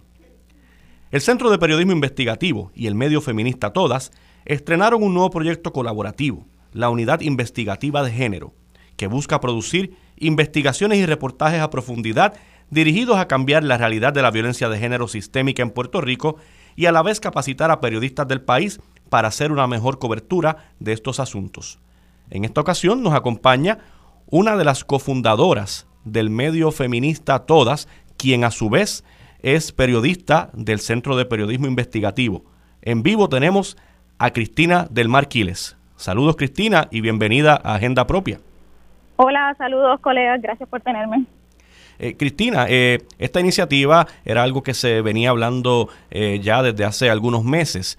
El 1.11 1.21
Centro 1.21 1.49
de 1.49 1.57
Periodismo 1.57 1.93
Investigativo 1.93 2.71
y 2.75 2.85
el 2.85 2.93
medio 2.93 3.19
feminista 3.21 3.73
Todas 3.73 4.11
estrenaron 4.45 5.01
un 5.01 5.13
nuevo 5.13 5.31
proyecto 5.31 5.73
colaborativo, 5.73 6.45
la 6.71 6.89
Unidad 6.89 7.21
Investigativa 7.21 8.03
de 8.03 8.11
Género, 8.11 8.53
que 8.95 9.07
busca 9.07 9.39
producir 9.39 9.95
investigaciones 10.17 10.99
y 10.99 11.05
reportajes 11.05 11.61
a 11.61 11.71
profundidad 11.71 12.33
dirigidos 12.69 13.17
a 13.17 13.27
cambiar 13.27 13.63
la 13.63 13.77
realidad 13.77 14.13
de 14.13 14.21
la 14.21 14.29
violencia 14.29 14.69
de 14.69 14.77
género 14.77 15.07
sistémica 15.07 15.63
en 15.63 15.71
Puerto 15.71 16.01
Rico 16.01 16.37
y 16.75 16.85
a 16.85 16.91
la 16.91 17.01
vez 17.01 17.19
capacitar 17.19 17.71
a 17.71 17.81
periodistas 17.81 18.27
del 18.27 18.41
país 18.41 18.79
para 19.09 19.27
hacer 19.27 19.51
una 19.51 19.67
mejor 19.67 19.99
cobertura 19.99 20.57
de 20.79 20.93
estos 20.93 21.19
asuntos. 21.19 21.79
En 22.29 22.45
esta 22.45 22.61
ocasión 22.61 23.03
nos 23.03 23.13
acompaña 23.13 23.79
una 24.27 24.55
de 24.55 24.63
las 24.63 24.83
cofundadoras 24.83 25.87
del 26.05 26.29
medio 26.29 26.71
feminista 26.71 27.45
Todas, 27.45 27.87
quien 28.17 28.43
a 28.43 28.51
su 28.51 28.69
vez 28.69 29.03
es 29.41 29.71
periodista 29.71 30.49
del 30.53 30.79
Centro 30.79 31.15
de 31.15 31.25
Periodismo 31.25 31.67
Investigativo. 31.67 32.43
En 32.81 33.03
vivo 33.03 33.29
tenemos 33.29 33.77
a 34.17 34.31
Cristina 34.31 34.87
del 34.89 35.09
Marquiles. 35.09 35.77
Saludos 35.95 36.35
Cristina 36.35 36.87
y 36.91 37.01
bienvenida 37.01 37.59
a 37.63 37.75
Agenda 37.75 38.05
Propia. 38.05 38.39
Hola, 39.15 39.53
saludos 39.57 39.99
colegas, 40.01 40.41
gracias 40.41 40.69
por 40.69 40.81
tenerme. 40.81 41.25
Eh, 41.99 42.15
Cristina, 42.15 42.65
eh, 42.69 43.05
esta 43.17 43.41
iniciativa 43.41 44.07
era 44.23 44.41
algo 44.41 44.63
que 44.63 44.73
se 44.73 45.01
venía 45.01 45.31
hablando 45.31 45.89
eh, 46.09 46.39
ya 46.41 46.63
desde 46.63 46.85
hace 46.85 47.09
algunos 47.09 47.43
meses. 47.43 47.97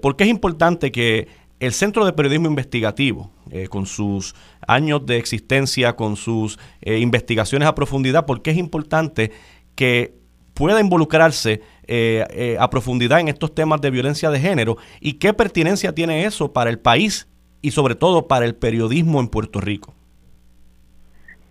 ¿Por 0.00 0.14
qué 0.14 0.24
es 0.24 0.30
importante 0.30 0.92
que 0.92 1.26
el 1.58 1.72
Centro 1.72 2.04
de 2.04 2.12
Periodismo 2.12 2.46
Investigativo, 2.46 3.32
con 3.68 3.86
sus 3.86 4.36
años 4.64 5.04
de 5.04 5.16
existencia, 5.16 5.96
con 5.96 6.14
sus 6.14 6.56
investigaciones 6.86 7.66
a 7.66 7.74
profundidad, 7.74 8.24
por 8.24 8.42
qué 8.42 8.52
es 8.52 8.58
importante 8.58 9.32
que 9.74 10.14
pueda 10.54 10.80
involucrarse 10.80 11.62
a 12.60 12.70
profundidad 12.70 13.18
en 13.18 13.26
estos 13.26 13.56
temas 13.56 13.80
de 13.80 13.90
violencia 13.90 14.30
de 14.30 14.38
género 14.38 14.76
y 15.00 15.14
qué 15.14 15.32
pertinencia 15.32 15.92
tiene 15.92 16.26
eso 16.26 16.52
para 16.52 16.70
el 16.70 16.78
país 16.78 17.26
y 17.60 17.72
sobre 17.72 17.96
todo 17.96 18.28
para 18.28 18.44
el 18.44 18.54
periodismo 18.54 19.18
en 19.18 19.26
Puerto 19.26 19.60
Rico? 19.60 19.96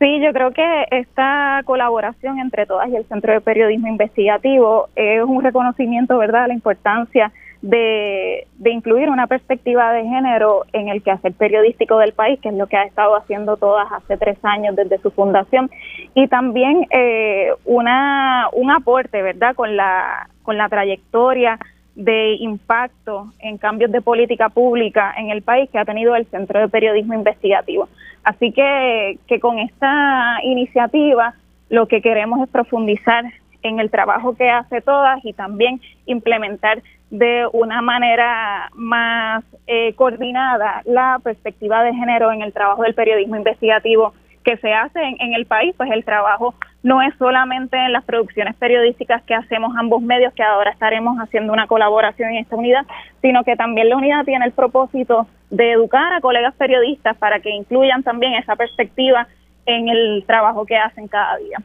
Sí, 0.02 0.20
yo 0.20 0.34
creo 0.34 0.50
que 0.50 0.88
esta 0.90 1.62
colaboración 1.64 2.40
entre 2.40 2.66
todas 2.66 2.90
y 2.90 2.96
el 2.96 3.06
Centro 3.06 3.34
de 3.34 3.42
Periodismo 3.42 3.88
Investigativo 3.88 4.90
es 4.96 5.22
un 5.22 5.44
reconocimiento, 5.44 6.18
¿verdad?, 6.18 6.42
de 6.42 6.48
la 6.48 6.54
importancia 6.56 7.32
de, 7.62 8.48
incluir 8.66 9.12
una 9.12 9.28
perspectiva 9.28 9.94
de 9.94 10.02
género 10.02 10.66
en 10.74 10.90
el 10.90 11.04
quehacer 11.04 11.34
periodístico 11.34 12.00
del 12.00 12.14
país, 12.14 12.40
que 12.40 12.50
es 12.50 12.56
lo 12.56 12.66
que 12.66 12.78
ha 12.78 12.84
estado 12.86 13.16
haciendo 13.16 13.58
todas 13.58 13.92
hace 13.92 14.18
tres 14.18 14.40
años 14.42 14.76
desde 14.76 14.98
su 14.98 15.12
fundación, 15.12 15.70
y 16.16 16.28
también 16.28 16.88
eh, 16.90 17.50
una, 17.66 18.48
un 18.54 18.72
aporte, 18.72 19.22
¿verdad?, 19.22 19.54
con 19.54 19.78
la, 19.78 20.30
con 20.42 20.58
la 20.58 20.68
trayectoria 20.68 21.60
de 21.96 22.36
impacto 22.36 23.34
en 23.40 23.58
cambios 23.58 23.92
de 23.92 24.02
política 24.02 24.50
pública 24.50 25.14
en 25.18 25.30
el 25.30 25.42
país 25.42 25.70
que 25.70 25.78
ha 25.78 25.86
tenido 25.86 26.16
el 26.16 26.26
Centro 26.28 26.60
de 26.60 26.70
Periodismo 26.70 27.14
Investigativo. 27.14 27.90
Así 28.24 28.52
que, 28.52 29.18
que 29.28 29.40
con 29.40 29.60
esta 29.60 30.40
iniciativa 30.44 31.34
lo 31.70 31.88
que 31.88 32.02
queremos 32.02 32.42
es 32.42 32.50
profundizar 32.50 33.26
en 33.64 33.80
el 33.80 33.90
trabajo 33.90 34.36
que 34.36 34.50
hace 34.50 34.82
todas 34.82 35.24
y 35.24 35.34
también 35.34 35.82
implementar 36.06 36.82
de 37.10 37.46
una 37.52 37.82
manera 37.82 38.70
más 38.74 39.44
eh, 39.68 39.94
coordinada 39.96 40.82
la 40.86 41.20
perspectiva 41.24 41.84
de 41.84 41.94
género 41.94 42.32
en 42.32 42.42
el 42.42 42.54
trabajo 42.54 42.84
del 42.84 42.94
periodismo 42.94 43.36
investigativo 43.36 44.14
que 44.44 44.58
se 44.58 44.74
hace 44.74 45.00
en, 45.00 45.34
el 45.34 45.46
país, 45.46 45.74
pues 45.78 45.90
el 45.92 46.04
trabajo 46.04 46.56
no 46.84 47.02
es 47.02 47.14
solamente 47.18 47.78
en 47.78 47.94
las 47.94 48.04
producciones 48.04 48.56
periodísticas 48.56 49.22
que 49.24 49.36
hacemos 49.36 49.74
ambos 49.78 50.02
medios, 50.02 50.34
que 50.34 50.44
ahora 50.44 50.72
estaremos 50.72 51.18
haciendo 51.18 51.54
una 51.54 51.68
colaboración 51.68 52.32
en 52.32 52.38
esta 52.38 52.56
unidad, 52.56 52.86
sino 53.22 53.44
que 53.44 53.56
también 53.56 53.90
la 53.90 53.98
unidad 53.98 54.26
tiene 54.26 54.46
el 54.46 54.52
propósito 54.52 55.28
de 55.50 55.74
educar 55.74 56.14
a 56.14 56.22
colegas 56.22 56.56
periodistas 56.56 57.16
para 57.18 57.40
que 57.40 57.52
incluyan 57.52 58.04
también 58.04 58.34
esa 58.34 58.56
perspectiva 58.56 59.28
en 59.66 59.90
el 59.90 60.24
trabajo 60.26 60.66
que 60.66 60.78
hacen 60.78 61.08
cada 61.08 61.38
día. 61.38 61.60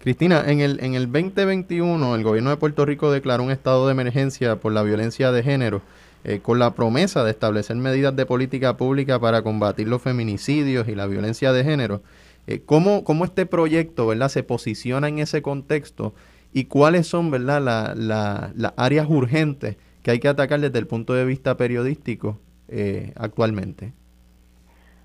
Cristina, 0.00 0.42
en 0.46 0.60
el, 0.60 0.82
en 0.82 0.94
el 0.94 1.12
2021 1.12 2.14
el 2.14 2.22
gobierno 2.22 2.48
de 2.48 2.56
Puerto 2.56 2.86
Rico 2.86 3.12
declaró 3.12 3.42
un 3.42 3.50
estado 3.50 3.86
de 3.86 3.92
emergencia 3.92 4.56
por 4.56 4.72
la 4.72 4.82
violencia 4.82 5.30
de 5.30 5.42
género. 5.42 5.82
Eh, 6.22 6.40
con 6.40 6.58
la 6.58 6.74
promesa 6.74 7.24
de 7.24 7.30
establecer 7.30 7.76
medidas 7.76 8.14
de 8.14 8.26
política 8.26 8.76
pública 8.76 9.18
para 9.18 9.40
combatir 9.40 9.88
los 9.88 10.02
feminicidios 10.02 10.86
y 10.86 10.94
la 10.94 11.06
violencia 11.06 11.50
de 11.52 11.64
género. 11.64 12.02
Eh, 12.46 12.60
¿cómo, 12.66 13.04
¿cómo, 13.04 13.24
este 13.24 13.46
proyecto 13.46 14.06
¿verdad? 14.06 14.28
se 14.28 14.42
posiciona 14.42 15.08
en 15.08 15.18
ese 15.18 15.40
contexto 15.40 16.12
y 16.52 16.64
cuáles 16.64 17.06
son 17.06 17.30
¿verdad? 17.30 17.62
las 17.94 18.72
áreas 18.76 19.06
urgentes 19.08 19.78
que 20.02 20.10
hay 20.10 20.18
que 20.18 20.28
atacar 20.28 20.60
desde 20.60 20.78
el 20.78 20.86
punto 20.86 21.14
de 21.14 21.24
vista 21.24 21.56
periodístico 21.56 22.38
eh, 22.68 23.12
actualmente? 23.16 23.92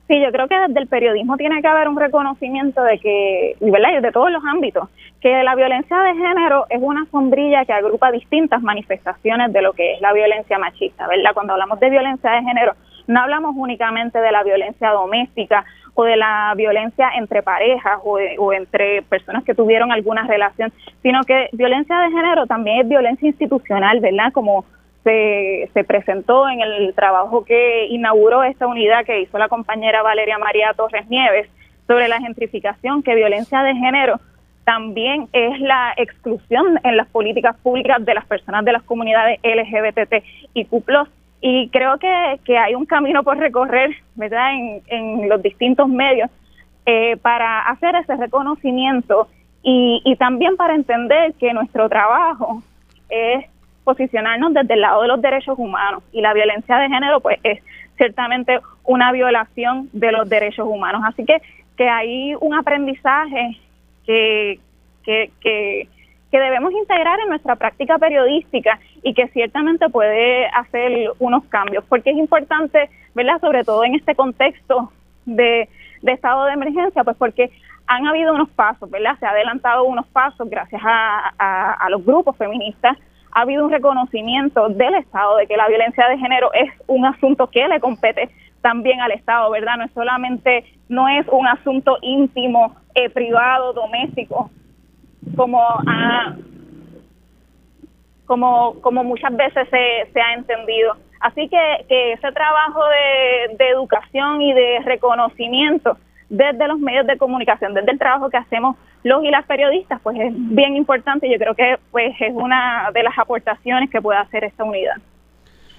Sí, 0.09 0.21
yo 0.21 0.31
creo 0.33 0.49
que 0.49 0.55
desde 0.67 0.81
el 0.81 0.87
periodismo 0.87 1.37
tiene 1.37 1.61
que 1.61 1.67
haber 1.67 1.87
un 1.87 1.97
reconocimiento 1.97 2.83
de 2.83 2.99
que, 2.99 3.55
¿verdad? 3.61 4.01
de 4.01 4.11
todos 4.11 4.31
los 4.31 4.43
ámbitos, 4.43 4.89
que 5.25 5.41
la 5.41 5.55
violencia 5.55 5.97
de 6.01 6.13
género 6.13 6.67
es 6.69 6.79
una 6.79 7.03
sombrilla 7.09 7.65
que 7.65 7.73
agrupa 7.73 8.11
distintas 8.11 8.61
manifestaciones 8.61 9.51
de 9.51 9.63
lo 9.63 9.73
que 9.73 9.95
es 9.95 9.99
la 9.99 10.13
violencia 10.13 10.59
machista, 10.59 11.07
¿verdad? 11.07 11.31
Cuando 11.33 11.53
hablamos 11.53 11.79
de 11.79 11.89
violencia 11.89 12.29
de 12.29 12.43
género, 12.43 12.73
no 13.07 13.21
hablamos 13.21 13.55
únicamente 13.57 14.19
de 14.19 14.31
la 14.31 14.43
violencia 14.43 14.91
doméstica 14.91 15.65
o 15.95 16.03
de 16.03 16.15
la 16.15 16.53
violencia 16.55 17.09
entre 17.17 17.41
parejas 17.41 17.97
o, 18.03 18.19
o 18.37 18.53
entre 18.53 19.01
personas 19.01 19.43
que 19.43 19.55
tuvieron 19.55 19.91
alguna 19.91 20.27
relación, 20.27 20.71
sino 21.01 21.23
que 21.23 21.49
violencia 21.53 21.97
de 22.01 22.11
género 22.11 22.45
también 22.45 22.81
es 22.81 22.87
violencia 22.87 23.27
institucional, 23.27 24.01
¿verdad? 24.01 24.31
Como 24.31 24.63
se, 25.03 25.71
se 25.73 25.83
presentó 25.83 26.47
en 26.47 26.61
el 26.61 26.93
trabajo 26.93 27.43
que 27.45 27.87
inauguró 27.87 28.43
esta 28.43 28.67
unidad 28.67 29.03
que 29.05 29.21
hizo 29.21 29.39
la 29.39 29.49
compañera 29.49 30.03
Valeria 30.03 30.37
María 30.37 30.73
Torres 30.77 31.09
Nieves 31.09 31.49
sobre 31.87 32.09
la 32.09 32.21
gentrificación, 32.21 33.01
que 33.01 33.15
violencia 33.15 33.63
de 33.63 33.73
género 33.73 34.19
también 34.65 35.27
es 35.31 35.59
la 35.61 35.93
exclusión 35.95 36.79
en 36.83 36.97
las 36.97 37.07
políticas 37.07 37.55
públicas 37.57 38.03
de 38.03 38.15
las 38.15 38.25
personas 38.25 38.65
de 38.65 38.73
las 38.73 38.83
comunidades 38.83 39.39
LGBT 39.43 40.23
y 40.53 40.65
CUPLOS. 40.65 41.07
Y 41.39 41.69
creo 41.69 41.99
que, 41.99 42.39
que 42.43 42.57
hay 42.57 42.73
un 42.73 42.87
camino 42.87 43.23
por 43.23 43.37
recorrer, 43.37 43.91
¿verdad?, 44.15 44.53
en, 44.53 44.81
en 44.87 45.29
los 45.29 45.41
distintos 45.43 45.87
medios 45.87 46.29
eh, 46.87 47.17
para 47.17 47.61
hacer 47.69 47.95
ese 47.95 48.15
reconocimiento 48.15 49.27
y, 49.61 50.01
y 50.03 50.15
también 50.15 50.57
para 50.57 50.73
entender 50.73 51.33
que 51.35 51.53
nuestro 51.53 51.87
trabajo 51.87 52.63
es 53.09 53.45
posicionarnos 53.83 54.53
desde 54.53 54.73
el 54.73 54.81
lado 54.81 55.03
de 55.03 55.07
los 55.07 55.21
derechos 55.21 55.57
humanos 55.59 56.03
y 56.11 56.21
la 56.21 56.33
violencia 56.33 56.77
de 56.77 56.89
género 56.89 57.19
pues 57.19 57.39
es 57.43 57.61
ciertamente 57.97 58.59
una 58.83 59.11
violación 59.11 59.89
de 59.93 60.11
los 60.11 60.27
derechos 60.27 60.67
humanos. 60.67 61.01
Así 61.05 61.23
que, 61.23 61.41
que 61.77 61.87
hay 61.87 62.33
un 62.39 62.55
aprendizaje 62.55 63.59
que, 64.05 64.59
que, 65.03 65.31
que, 65.41 65.87
debemos 66.31 66.73
integrar 66.73 67.17
en 67.21 67.29
nuestra 67.29 67.55
práctica 67.55 67.97
periodística 67.97 68.77
y 69.03 69.13
que 69.13 69.29
ciertamente 69.29 69.87
puede 69.87 70.47
hacer 70.47 71.11
unos 71.17 71.45
cambios, 71.45 71.85
porque 71.87 72.09
es 72.09 72.17
importante, 72.17 72.89
¿verdad? 73.13 73.39
Sobre 73.39 73.63
todo 73.63 73.85
en 73.85 73.95
este 73.95 74.15
contexto 74.15 74.91
de, 75.25 75.69
de 76.01 76.11
estado 76.11 76.43
de 76.43 76.51
emergencia, 76.51 77.05
pues 77.05 77.15
porque 77.15 77.51
han 77.87 78.05
habido 78.05 78.33
unos 78.33 78.49
pasos, 78.49 78.91
¿verdad? 78.91 79.17
Se 79.17 79.25
ha 79.25 79.29
adelantado 79.29 79.85
unos 79.85 80.07
pasos 80.07 80.49
gracias 80.49 80.81
a, 80.83 81.71
a 81.71 81.89
los 81.89 82.03
grupos 82.03 82.35
feministas 82.35 82.97
ha 83.35 83.41
habido 83.41 83.65
un 83.65 83.71
reconocimiento 83.71 84.69
del 84.69 84.95
Estado 84.95 85.35
de 85.35 85.45
que 85.45 85.57
la 85.57 85.67
violencia 85.67 86.07
de 86.07 86.17
género 86.17 86.51
es 86.53 86.71
un 86.87 87.05
asunto 87.05 87.47
que 87.47 87.67
le 87.67 87.81
compete 87.81 88.29
también 88.65 88.99
al 88.99 89.11
Estado, 89.11 89.51
¿verdad? 89.51 89.77
No 89.77 89.83
es 89.83 89.91
solamente, 89.91 90.65
no 90.89 91.07
es 91.07 91.27
un 91.27 91.45
asunto 91.45 91.99
íntimo, 92.01 92.75
eh, 92.95 93.11
privado, 93.11 93.73
doméstico, 93.73 94.49
como 95.35 95.61
como, 98.25 98.81
como 98.81 99.03
muchas 99.03 99.35
veces 99.37 99.69
se, 99.69 100.11
se 100.11 100.19
ha 100.19 100.33
entendido. 100.33 100.97
Así 101.19 101.47
que, 101.47 101.85
que 101.87 102.13
ese 102.13 102.31
trabajo 102.31 102.81
de, 102.87 103.55
de 103.55 103.69
educación 103.69 104.41
y 104.41 104.51
de 104.51 104.79
reconocimiento 104.83 105.95
desde 106.29 106.67
los 106.67 106.79
medios 106.79 107.05
de 107.05 107.19
comunicación, 107.19 107.75
desde 107.75 107.91
el 107.91 107.99
trabajo 107.99 108.31
que 108.31 108.37
hacemos 108.37 108.77
los 109.03 109.23
y 109.23 109.29
las 109.29 109.45
periodistas, 109.45 110.01
pues 110.01 110.17
es 110.19 110.33
bien 110.33 110.75
importante. 110.75 111.29
Yo 111.29 111.37
creo 111.37 111.53
que 111.53 111.77
pues 111.91 112.15
es 112.19 112.33
una 112.33 112.89
de 112.91 113.03
las 113.03 113.15
aportaciones 113.19 113.91
que 113.91 114.01
puede 114.01 114.17
hacer 114.17 114.43
esta 114.43 114.63
unidad. 114.63 114.95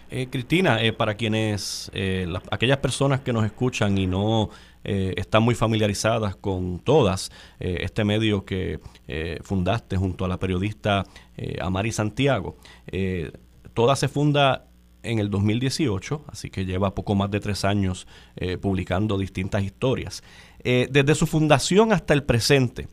Eh, 0.09 0.29
Cristina, 0.31 0.83
eh, 0.83 0.93
para 0.93 1.17
quienes, 1.17 1.91
eh, 1.93 2.33
aquellas 2.51 2.79
personas 2.79 3.21
que 3.21 3.33
nos 3.33 3.45
escuchan 3.45 3.99
y 3.99 4.07
no 4.07 4.51
están 4.85 5.43
muy 5.43 5.57
familiarizadas 5.57 6.37
con 6.37 6.79
todas, 6.79 7.33
este 7.59 8.05
medio 8.05 8.45
que 8.45 8.79
fundaste 9.43 9.97
junto 9.97 10.25
a 10.25 10.29
la 10.29 10.39
periodista 10.39 11.03
Amari 11.61 11.91
Santiago, 11.91 12.57
toda 13.75 13.97
se 13.97 14.07
funda 14.07 14.69
en 15.03 15.19
el 15.19 15.29
2018, 15.29 16.27
así 16.29 16.51
que 16.51 16.65
lleva 16.65 16.95
poco 16.95 17.17
más 17.17 17.33
de 17.33 17.41
tres 17.41 17.65
años 17.65 18.07
publicando 18.61 19.19
distintas 19.19 19.65
historias. 19.65 20.23
desde 20.63 21.17
su 21.17 21.27
fundación 21.27 21.93
hasta 21.93 22.15
el 22.15 22.23
presente, 22.23 22.87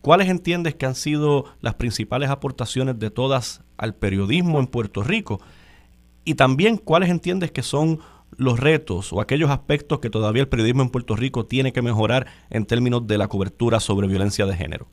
¿cuáles 0.00 0.28
entiendes 0.28 0.74
que 0.74 0.86
han 0.86 0.96
sido 0.96 1.44
las 1.60 1.76
principales 1.76 2.30
aportaciones 2.30 2.98
de 2.98 3.10
todas 3.10 3.62
al 3.76 3.94
periodismo 3.94 4.58
en 4.58 4.66
Puerto 4.66 5.02
Rico 5.02 5.40
y 6.24 6.34
también 6.34 6.76
cuáles 6.76 7.08
entiendes 7.08 7.52
que 7.52 7.62
son 7.62 8.00
los 8.36 8.60
retos 8.60 9.12
o 9.12 9.20
aquellos 9.20 9.50
aspectos 9.50 10.00
que 10.00 10.10
todavía 10.10 10.42
el 10.42 10.48
periodismo 10.48 10.82
en 10.82 10.90
Puerto 10.90 11.16
Rico 11.16 11.46
tiene 11.46 11.72
que 11.72 11.82
mejorar 11.82 12.26
en 12.50 12.66
términos 12.66 13.06
de 13.06 13.18
la 13.18 13.28
cobertura 13.28 13.80
sobre 13.80 14.08
violencia 14.08 14.44
de 14.46 14.54
género. 14.54 14.86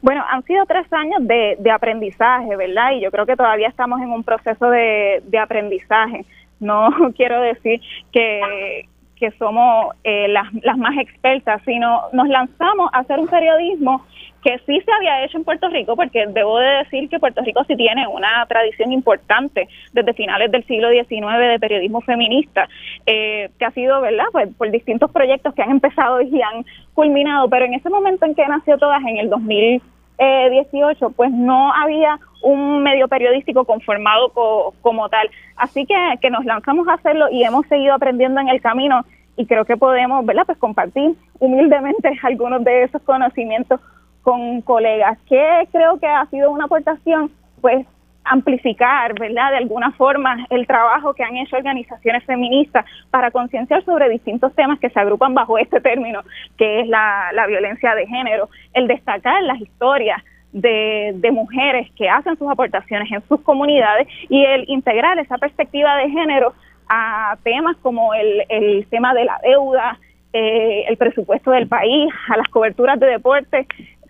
Bueno, 0.00 0.24
han 0.28 0.44
sido 0.44 0.64
tres 0.66 0.86
años 0.92 1.26
de, 1.26 1.70
aprendizaje, 1.70 2.54
¿verdad? 2.56 2.92
Y 2.92 3.00
yo 3.00 3.10
creo 3.10 3.26
que 3.26 3.36
todavía 3.36 3.68
estamos 3.68 4.00
en 4.00 4.10
un 4.10 4.22
proceso 4.22 4.70
de, 4.70 5.22
aprendizaje. 5.40 6.24
No 6.60 6.90
quiero 7.16 7.40
decir 7.40 7.80
que, 8.12 8.88
que 9.16 9.30
somos 9.32 9.94
eh, 10.04 10.28
las, 10.28 10.52
las 10.62 10.78
más 10.78 10.96
expertas, 10.98 11.62
sino 11.64 12.02
nos 12.12 12.28
lanzamos 12.28 12.90
a 12.92 12.98
hacer 12.98 13.18
un 13.18 13.26
periodismo 13.26 14.04
que 14.42 14.58
sí 14.66 14.80
se 14.80 14.92
había 14.92 15.24
hecho 15.24 15.38
en 15.38 15.44
Puerto 15.44 15.68
Rico, 15.68 15.96
porque 15.96 16.26
debo 16.28 16.58
de 16.58 16.84
decir 16.84 17.08
que 17.08 17.18
Puerto 17.18 17.42
Rico 17.42 17.64
sí 17.64 17.76
tiene 17.76 18.06
una 18.06 18.46
tradición 18.46 18.92
importante 18.92 19.68
desde 19.92 20.14
finales 20.14 20.50
del 20.52 20.64
siglo 20.64 20.90
XIX 20.90 21.38
de 21.38 21.58
periodismo 21.58 22.00
feminista, 22.00 22.68
eh, 23.06 23.50
que 23.58 23.64
ha 23.64 23.70
sido, 23.72 24.00
¿verdad?, 24.00 24.26
pues 24.32 24.48
por 24.56 24.70
distintos 24.70 25.10
proyectos 25.10 25.54
que 25.54 25.62
han 25.62 25.70
empezado 25.70 26.20
y 26.20 26.40
han 26.40 26.64
culminado, 26.94 27.48
pero 27.48 27.64
en 27.64 27.74
ese 27.74 27.90
momento 27.90 28.26
en 28.26 28.34
que 28.34 28.46
nació 28.46 28.78
todas, 28.78 29.02
en 29.02 29.18
el 29.18 29.28
2018, 29.28 31.10
pues 31.10 31.32
no 31.32 31.72
había 31.72 32.18
un 32.42 32.82
medio 32.82 33.08
periodístico 33.08 33.64
conformado 33.64 34.32
como 34.80 35.08
tal. 35.08 35.28
Así 35.56 35.84
que, 35.84 35.94
que 36.20 36.30
nos 36.30 36.44
lanzamos 36.44 36.86
a 36.86 36.94
hacerlo 36.94 37.26
y 37.30 37.42
hemos 37.42 37.66
seguido 37.66 37.94
aprendiendo 37.94 38.40
en 38.40 38.48
el 38.48 38.60
camino 38.60 39.04
y 39.36 39.46
creo 39.46 39.64
que 39.64 39.76
podemos, 39.76 40.24
¿verdad?, 40.24 40.44
pues 40.46 40.58
compartir 40.58 41.14
humildemente 41.40 42.10
algunos 42.22 42.62
de 42.64 42.84
esos 42.84 43.02
conocimientos 43.02 43.80
con 44.28 44.60
colegas, 44.60 45.18
que 45.26 45.66
creo 45.72 45.98
que 45.98 46.06
ha 46.06 46.26
sido 46.26 46.50
una 46.50 46.66
aportación, 46.66 47.30
pues 47.62 47.86
amplificar, 48.24 49.18
¿verdad? 49.18 49.52
De 49.52 49.56
alguna 49.56 49.90
forma 49.92 50.46
el 50.50 50.66
trabajo 50.66 51.14
que 51.14 51.24
han 51.24 51.34
hecho 51.38 51.56
organizaciones 51.56 52.22
feministas 52.24 52.84
para 53.10 53.30
concienciar 53.30 53.82
sobre 53.86 54.10
distintos 54.10 54.54
temas 54.54 54.78
que 54.80 54.90
se 54.90 55.00
agrupan 55.00 55.32
bajo 55.32 55.56
este 55.56 55.80
término, 55.80 56.20
que 56.58 56.80
es 56.80 56.88
la, 56.88 57.46
violencia 57.48 57.94
de 57.94 58.06
género, 58.06 58.50
el 58.74 58.86
destacar 58.86 59.42
las 59.44 59.62
historias 59.62 60.22
de, 60.52 61.12
de, 61.14 61.30
mujeres 61.30 61.90
que 61.96 62.10
hacen 62.10 62.36
sus 62.36 62.50
aportaciones 62.50 63.10
en 63.10 63.26
sus 63.28 63.40
comunidades 63.40 64.08
y 64.28 64.44
el 64.44 64.68
integrar 64.68 65.18
esa 65.18 65.38
perspectiva 65.38 65.96
de 65.96 66.10
género 66.10 66.52
a 66.86 67.38
temas 67.44 67.78
como 67.78 68.12
el, 68.12 68.44
el 68.50 68.86
tema 68.90 69.14
de 69.14 69.24
la 69.24 69.40
deuda, 69.42 69.98
eh, 70.34 70.84
el 70.86 70.98
presupuesto 70.98 71.50
del 71.52 71.68
país, 71.68 72.12
a 72.28 72.36
las 72.36 72.48
coberturas 72.48 73.00
de 73.00 73.06
deporte, 73.06 73.66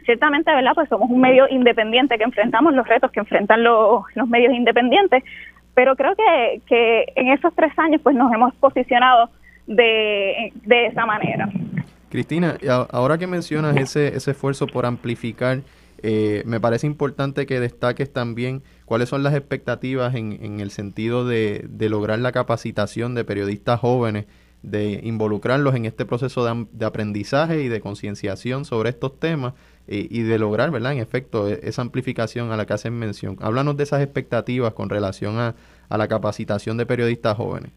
ciertamente, 0.09 0.51
¿verdad? 0.51 0.73
Pues 0.75 0.89
somos 0.89 1.11
un 1.11 1.21
medio 1.21 1.47
independiente 1.51 2.17
que 2.17 2.25
enfrentamos 2.25 2.73
los 2.73 2.89
retos 2.89 3.13
que 3.13 3.21
enfrentan 3.21 3.63
los, 3.63 4.05
los 4.15 4.27
medios 4.27 4.55
independientes, 4.55 5.23
pero 5.75 5.97
creo 5.97 6.17
que, 6.17 6.63
que 6.67 7.13
en 7.15 7.29
esos 7.29 7.55
tres 7.55 7.79
años 7.79 8.01
pues 8.03 8.17
nos 8.17 8.33
hemos 8.33 8.55
posicionado 8.55 9.29
de, 9.67 10.51
de 10.65 10.87
esa 10.87 11.05
manera. 11.05 11.51
Cristina, 12.09 12.57
ahora 12.91 13.19
que 13.19 13.27
mencionas 13.27 13.77
ese, 13.77 14.17
ese 14.17 14.31
esfuerzo 14.31 14.67
por 14.67 14.87
amplificar, 14.87 15.59
eh, 16.03 16.43
me 16.47 16.59
parece 16.59 16.87
importante 16.87 17.45
que 17.45 17.61
destaques 17.61 18.11
también 18.11 18.63
cuáles 18.87 19.11
son 19.11 19.23
las 19.23 19.35
expectativas 19.35 20.15
en, 20.15 20.39
en 20.43 20.61
el 20.61 20.71
sentido 20.71 21.27
de, 21.27 21.67
de, 21.69 21.91
lograr 21.91 22.19
la 22.19 22.33
capacitación 22.33 23.15
de 23.15 23.25
periodistas 23.25 23.79
jóvenes, 23.79 24.25
de 24.63 25.01
involucrarlos 25.03 25.75
en 25.75 25.85
este 25.85 26.07
proceso 26.07 26.47
de, 26.47 26.67
de 26.73 26.87
aprendizaje 26.87 27.63
y 27.63 27.69
de 27.69 27.81
concienciación 27.83 28.65
sobre 28.65 28.89
estos 28.89 29.21
temas 29.21 29.53
y, 29.89 30.23
de 30.23 30.39
lograr, 30.39 30.71
¿verdad? 30.71 30.93
En 30.93 30.99
efecto, 30.99 31.49
e, 31.49 31.61
esa 31.63 31.83
amplificación 31.83 32.53
a 32.53 32.57
la 32.57 32.67
que 32.67 32.75
hacen 32.75 32.99
mención. 32.99 33.37
Háblanos 33.41 33.77
de 33.77 33.85
esas 33.85 34.03
expectativas 34.03 34.75
con 34.75 34.91
relación 34.91 35.39
a, 35.39 35.55
la 35.89 36.09
capacitación 36.09 36.77
de 36.77 36.87
periodistas 36.87 37.37
jóvenes. 37.37 37.73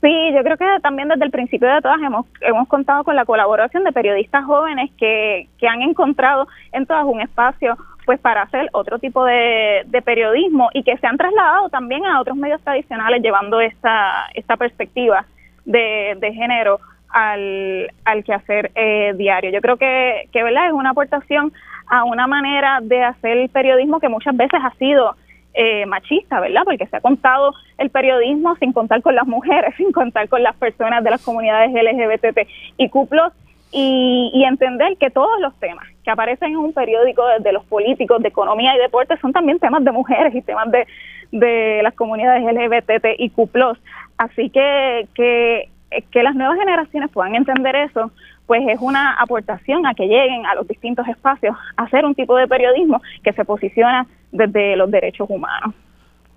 Sí, 0.00 0.12
yo 0.34 0.42
creo 0.42 0.56
que 0.56 0.66
también 0.82 1.08
desde 1.08 1.24
el 1.24 1.30
principio 1.30 1.68
de 1.68 1.80
todas 1.80 2.00
hemos, 2.00 2.26
hemos 2.40 2.68
contado 2.68 3.04
con 3.04 3.16
la 3.16 3.24
colaboración 3.24 3.84
de 3.84 3.92
periodistas 3.92 4.44
jóvenes 4.44 4.90
que, 4.96 5.48
que 5.58 5.66
han 5.66 5.82
encontrado 5.82 6.46
en 6.72 6.86
todas 6.86 7.04
un 7.04 7.20
espacio 7.20 7.76
pues 8.06 8.18
para 8.20 8.42
hacer 8.42 8.68
otro 8.72 8.98
tipo 8.98 9.24
de, 9.24 9.84
periodismo 10.04 10.70
y 10.72 10.82
que 10.82 10.96
se 10.96 11.06
han 11.06 11.16
trasladado 11.16 11.68
también 11.68 12.06
a 12.06 12.20
otros 12.20 12.36
medios 12.36 12.60
tradicionales 12.62 13.22
llevando 13.22 13.60
esta, 13.60 14.28
esta 14.34 14.56
perspectiva 14.56 15.26
de 15.64 16.32
género 16.32 16.80
al, 17.10 17.90
al 18.04 18.24
quehacer 18.24 18.70
eh, 18.74 19.14
diario. 19.16 19.50
Yo 19.50 19.60
creo 19.60 19.76
que, 19.76 20.28
que 20.32 20.42
¿verdad? 20.42 20.66
es 20.66 20.72
una 20.72 20.90
aportación 20.90 21.52
a 21.88 22.04
una 22.04 22.26
manera 22.26 22.80
de 22.82 23.02
hacer 23.02 23.38
el 23.38 23.48
periodismo 23.48 24.00
que 24.00 24.08
muchas 24.08 24.36
veces 24.36 24.60
ha 24.62 24.74
sido 24.74 25.14
eh, 25.54 25.86
machista, 25.86 26.40
¿verdad? 26.40 26.62
Porque 26.64 26.86
se 26.86 26.96
ha 26.96 27.00
contado 27.00 27.54
el 27.78 27.90
periodismo 27.90 28.54
sin 28.56 28.72
contar 28.72 29.02
con 29.02 29.14
las 29.14 29.26
mujeres, 29.26 29.74
sin 29.76 29.92
contar 29.92 30.28
con 30.28 30.42
las 30.42 30.56
personas 30.56 31.02
de 31.02 31.10
las 31.10 31.24
comunidades 31.24 31.72
LGBT 31.72 32.46
y 32.76 32.88
cuplos 32.90 33.32
y, 33.72 34.30
y 34.32 34.44
entender 34.44 34.96
que 34.98 35.10
todos 35.10 35.40
los 35.40 35.54
temas 35.58 35.86
que 36.04 36.10
aparecen 36.10 36.50
en 36.50 36.56
un 36.56 36.72
periódico 36.72 37.26
desde 37.26 37.52
los 37.52 37.64
políticos 37.64 38.22
de 38.22 38.28
economía 38.28 38.74
y 38.74 38.78
deporte 38.78 39.16
son 39.18 39.32
también 39.32 39.58
temas 39.58 39.84
de 39.84 39.92
mujeres 39.92 40.34
y 40.34 40.42
temas 40.42 40.70
de, 40.70 40.86
de 41.32 41.80
las 41.82 41.94
comunidades 41.94 42.44
LGBT 42.44 43.18
y 43.18 43.30
cuplos. 43.30 43.78
Así 44.16 44.50
que, 44.50 45.06
que 45.14 45.68
que 46.10 46.22
las 46.22 46.34
nuevas 46.34 46.58
generaciones 46.58 47.10
puedan 47.10 47.34
entender 47.34 47.74
eso, 47.76 48.10
pues 48.46 48.62
es 48.68 48.80
una 48.80 49.14
aportación 49.14 49.86
a 49.86 49.94
que 49.94 50.04
lleguen 50.04 50.46
a 50.46 50.54
los 50.54 50.66
distintos 50.66 51.06
espacios 51.08 51.54
a 51.76 51.82
hacer 51.82 52.04
un 52.04 52.14
tipo 52.14 52.36
de 52.36 52.46
periodismo 52.46 53.00
que 53.22 53.32
se 53.32 53.44
posiciona 53.44 54.06
desde 54.32 54.76
los 54.76 54.90
derechos 54.90 55.28
humanos. 55.30 55.74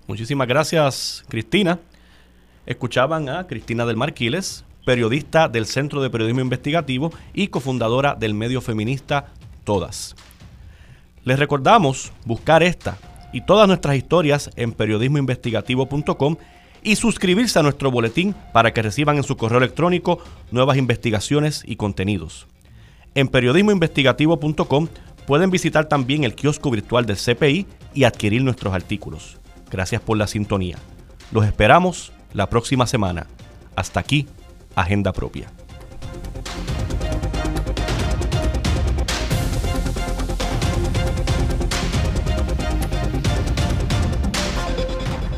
Muchísimas 0.06 0.46
gracias, 0.46 1.24
Cristina. 1.28 1.78
Escuchaban 2.66 3.28
a 3.28 3.46
Cristina 3.46 3.86
del 3.86 3.96
Marquiles, 3.96 4.64
periodista 4.84 5.48
del 5.48 5.66
Centro 5.66 6.02
de 6.02 6.10
Periodismo 6.10 6.40
Investigativo 6.40 7.10
y 7.32 7.48
cofundadora 7.48 8.14
del 8.14 8.34
medio 8.34 8.60
feminista 8.60 9.26
Todas. 9.64 10.16
Les 11.24 11.38
recordamos 11.38 12.12
buscar 12.26 12.62
esta 12.62 12.98
y 13.32 13.42
todas 13.42 13.66
nuestras 13.68 13.96
historias 13.96 14.50
en 14.56 14.72
periodismoinvestigativo.com 14.72 16.36
y 16.82 16.96
suscribirse 16.96 17.58
a 17.58 17.62
nuestro 17.62 17.90
boletín 17.90 18.34
para 18.52 18.72
que 18.72 18.82
reciban 18.82 19.16
en 19.16 19.22
su 19.22 19.36
correo 19.36 19.58
electrónico 19.58 20.18
nuevas 20.50 20.76
investigaciones 20.76 21.62
y 21.66 21.76
contenidos. 21.76 22.46
En 23.14 23.28
periodismoinvestigativo.com 23.28 24.88
pueden 25.26 25.50
visitar 25.50 25.86
también 25.86 26.24
el 26.24 26.34
kiosco 26.34 26.70
virtual 26.70 27.06
del 27.06 27.16
CPI 27.16 27.66
y 27.94 28.04
adquirir 28.04 28.42
nuestros 28.42 28.74
artículos. 28.74 29.38
Gracias 29.70 30.00
por 30.00 30.18
la 30.18 30.26
sintonía. 30.26 30.78
Los 31.30 31.46
esperamos 31.46 32.12
la 32.32 32.48
próxima 32.48 32.86
semana. 32.86 33.26
Hasta 33.76 34.00
aquí, 34.00 34.26
Agenda 34.74 35.12
Propia. 35.12 35.50